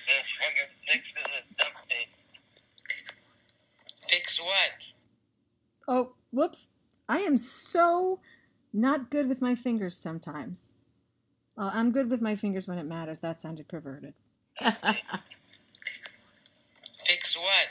This 0.08 0.24
fucking 0.40 0.74
fix 0.88 1.06
is 1.06 1.56
duct 1.56 1.88
tape. 1.88 2.08
Fix 4.10 4.40
what? 4.40 4.92
Oh, 5.86 6.14
whoops. 6.32 6.68
I 7.08 7.18
am 7.18 7.38
so 7.38 8.18
not 8.72 9.08
good 9.08 9.28
with 9.28 9.40
my 9.40 9.54
fingers 9.54 9.96
sometimes. 9.96 10.71
Uh, 11.56 11.70
I'm 11.72 11.90
good 11.92 12.10
with 12.10 12.20
my 12.22 12.34
fingers 12.36 12.66
when 12.66 12.78
it 12.78 12.86
matters. 12.86 13.20
That 13.20 13.40
sounded 13.40 13.68
perverted. 13.68 14.14
Fix 14.60 14.74
what? 17.36 17.68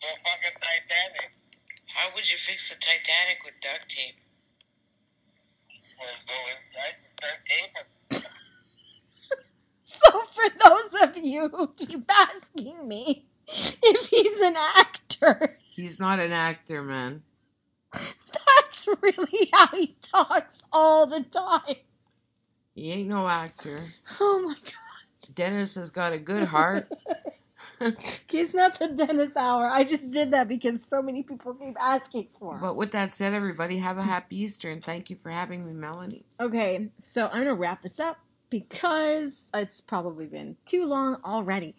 The 0.00 0.06
fucking 0.24 0.56
Titanic. 0.60 1.32
How 1.86 2.08
would 2.14 2.30
you 2.30 2.38
fix 2.38 2.68
the 2.68 2.76
Titanic 2.76 3.42
with 3.44 3.54
duct 3.60 3.88
tape? 3.88 4.14
Let's 5.98 6.22
go 6.26 6.34
inside 6.54 6.94
and 7.02 7.10
start 7.18 7.38
taping. 7.50 7.88
So, 9.82 10.20
for 10.20 10.48
those 10.62 10.92
of 11.08 11.16
you 11.24 11.48
who 11.48 11.66
keep 11.76 12.08
asking 12.10 12.86
me 12.86 13.26
if 13.48 14.06
he's 14.06 14.40
an 14.40 14.56
actor, 14.76 15.58
He's 15.70 15.98
not 15.98 16.20
an 16.20 16.32
actor, 16.32 16.82
man. 16.82 17.22
that's 17.92 18.86
really 19.00 19.48
how 19.52 19.66
he 19.68 19.96
talks 20.10 20.62
all 20.72 21.06
the 21.06 21.22
time. 21.22 21.76
He 22.74 22.92
ain't 22.92 23.08
no 23.08 23.26
actor. 23.28 23.78
Oh 24.20 24.42
my 24.44 24.54
god. 24.54 25.34
Dennis 25.34 25.74
has 25.74 25.90
got 25.90 26.12
a 26.12 26.18
good 26.18 26.44
heart. 26.44 26.88
He's 28.28 28.54
not 28.54 28.78
the 28.78 28.88
Dennis 28.88 29.36
Hour. 29.36 29.68
I 29.68 29.84
just 29.84 30.10
did 30.10 30.30
that 30.30 30.48
because 30.48 30.84
so 30.84 31.02
many 31.02 31.22
people 31.22 31.54
keep 31.54 31.76
asking 31.80 32.28
for 32.38 32.54
him. 32.54 32.60
but 32.60 32.76
with 32.76 32.92
that 32.92 33.12
said, 33.12 33.34
everybody 33.34 33.78
have 33.78 33.98
a 33.98 34.02
happy 34.02 34.40
Easter 34.42 34.68
and 34.68 34.82
thank 34.84 35.10
you 35.10 35.16
for 35.16 35.30
having 35.30 35.66
me, 35.66 35.72
Mellanie. 35.72 36.22
Okay, 36.40 36.88
so 36.98 37.26
I'm 37.26 37.38
gonna 37.42 37.54
wrap 37.54 37.82
this 37.82 38.00
up 38.00 38.18
because 38.50 39.50
it's 39.54 39.80
probably 39.80 40.26
been 40.26 40.56
too 40.64 40.86
long 40.86 41.16
already. 41.24 41.74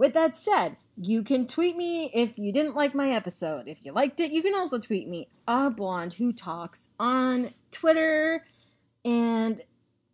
With 0.00 0.14
that 0.14 0.34
said, 0.34 0.78
you 0.96 1.22
can 1.22 1.46
tweet 1.46 1.76
me 1.76 2.10
if 2.14 2.38
you 2.38 2.52
didn't 2.54 2.74
like 2.74 2.94
my 2.94 3.10
episode. 3.10 3.68
If 3.68 3.84
you 3.84 3.92
liked 3.92 4.18
it, 4.20 4.32
you 4.32 4.42
can 4.42 4.54
also 4.54 4.78
tweet 4.78 5.06
me, 5.06 5.28
a 5.46 5.70
blonde 5.70 6.14
who 6.14 6.32
talks, 6.32 6.88
on 6.98 7.50
Twitter, 7.70 8.42
and 9.04 9.60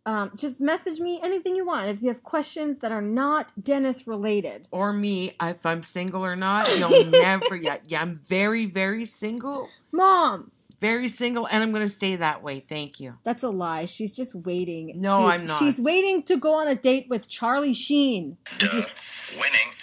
um, 0.05 0.31
just 0.35 0.59
message 0.59 0.99
me 0.99 1.21
anything 1.23 1.55
you 1.55 1.65
want. 1.65 1.87
If 1.89 2.01
you 2.01 2.09
have 2.09 2.21
questions 2.21 2.79
that 2.79 2.91
are 2.91 3.01
not 3.01 3.53
Dennis 3.63 4.05
related, 4.07 4.67
Or 4.71 4.91
me, 4.91 5.31
if 5.41 5.65
I'm 5.65 5.83
single 5.83 6.23
or 6.25 6.35
not, 6.35 6.67
you'll 6.77 7.05
never. 7.09 7.55
Yeah, 7.55 7.77
yeah, 7.87 8.01
I'm 8.01 8.19
very, 8.27 8.65
very 8.65 9.05
single. 9.05 9.69
Mom, 9.93 10.51
Very 10.81 11.07
single, 11.07 11.47
and 11.47 11.63
I'm 11.63 11.71
going 11.71 11.81
to 11.85 11.89
stay 11.89 12.17
that 12.17 12.43
way. 12.43 12.59
Thank 12.59 12.99
you. 12.99 13.15
that's 13.23 13.43
a 13.43 13.49
lie. 13.49 13.85
She's 13.85 14.13
just 14.13 14.35
waiting. 14.35 14.91
No, 14.95 15.19
to- 15.21 15.25
I'm 15.27 15.45
not. 15.45 15.57
She's 15.59 15.79
waiting 15.79 16.23
to 16.23 16.35
go 16.37 16.55
on 16.55 16.67
a 16.67 16.75
date 16.75 17.07
with 17.09 17.29
Charlie 17.29 17.73
Sheen. 17.73 18.35
Duh. 18.59 18.83
Winning. 19.39 19.73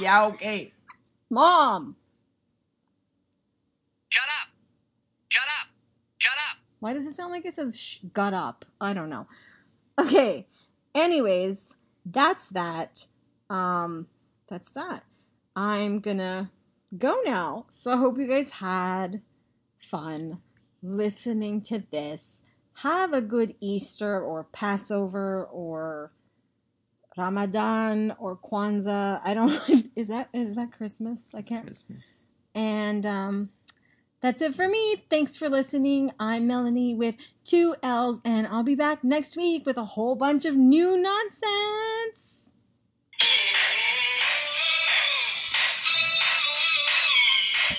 Yeah, 0.00 0.26
okay. 0.26 0.72
Mom. 1.30 1.96
Shut 4.08 4.24
up. 4.42 4.48
Shut 5.28 5.44
up. 5.60 5.68
Shut 6.18 6.32
up. 6.50 6.58
Why 6.80 6.92
does 6.92 7.06
it 7.06 7.12
sound 7.12 7.32
like 7.32 7.44
it 7.44 7.54
says 7.54 7.78
sh- 7.78 7.98
got 8.12 8.34
up? 8.34 8.64
I 8.80 8.92
don't 8.92 9.10
know. 9.10 9.26
Okay. 9.98 10.46
Anyways, 10.94 11.76
that's 12.04 12.48
that. 12.50 13.06
Um, 13.48 14.08
that's 14.48 14.70
that. 14.72 15.04
I'm 15.54 16.00
gonna 16.00 16.50
go 16.96 17.20
now. 17.24 17.66
So 17.68 17.92
I 17.92 17.96
hope 17.96 18.18
you 18.18 18.26
guys 18.26 18.50
had 18.50 19.22
fun 19.76 20.40
listening 20.82 21.60
to 21.62 21.82
this. 21.90 22.42
Have 22.74 23.12
a 23.12 23.20
good 23.20 23.54
Easter 23.60 24.20
or 24.20 24.44
Passover 24.44 25.44
or 25.44 26.12
Ramadan 27.20 28.14
or 28.18 28.36
Kwanzaa. 28.36 29.20
I 29.22 29.34
don't 29.34 29.52
is 29.96 30.08
that 30.08 30.28
is 30.32 30.54
that 30.56 30.72
Christmas? 30.72 31.34
I 31.34 31.42
can't 31.42 31.66
Christmas. 31.66 32.24
and 32.54 33.04
um, 33.06 33.50
that's 34.20 34.42
it 34.42 34.54
for 34.54 34.66
me. 34.66 35.04
Thanks 35.10 35.36
for 35.36 35.48
listening. 35.48 36.12
I'm 36.18 36.48
Mellanie 36.48 36.96
with 36.96 37.16
two 37.44 37.74
L's, 37.82 38.20
and 38.24 38.46
I'll 38.46 38.62
be 38.62 38.74
back 38.74 39.04
next 39.04 39.36
week 39.36 39.66
with 39.66 39.76
a 39.76 39.84
whole 39.84 40.14
bunch 40.14 40.44
of 40.46 40.56
new 40.56 40.96
nonsense. 40.96 42.29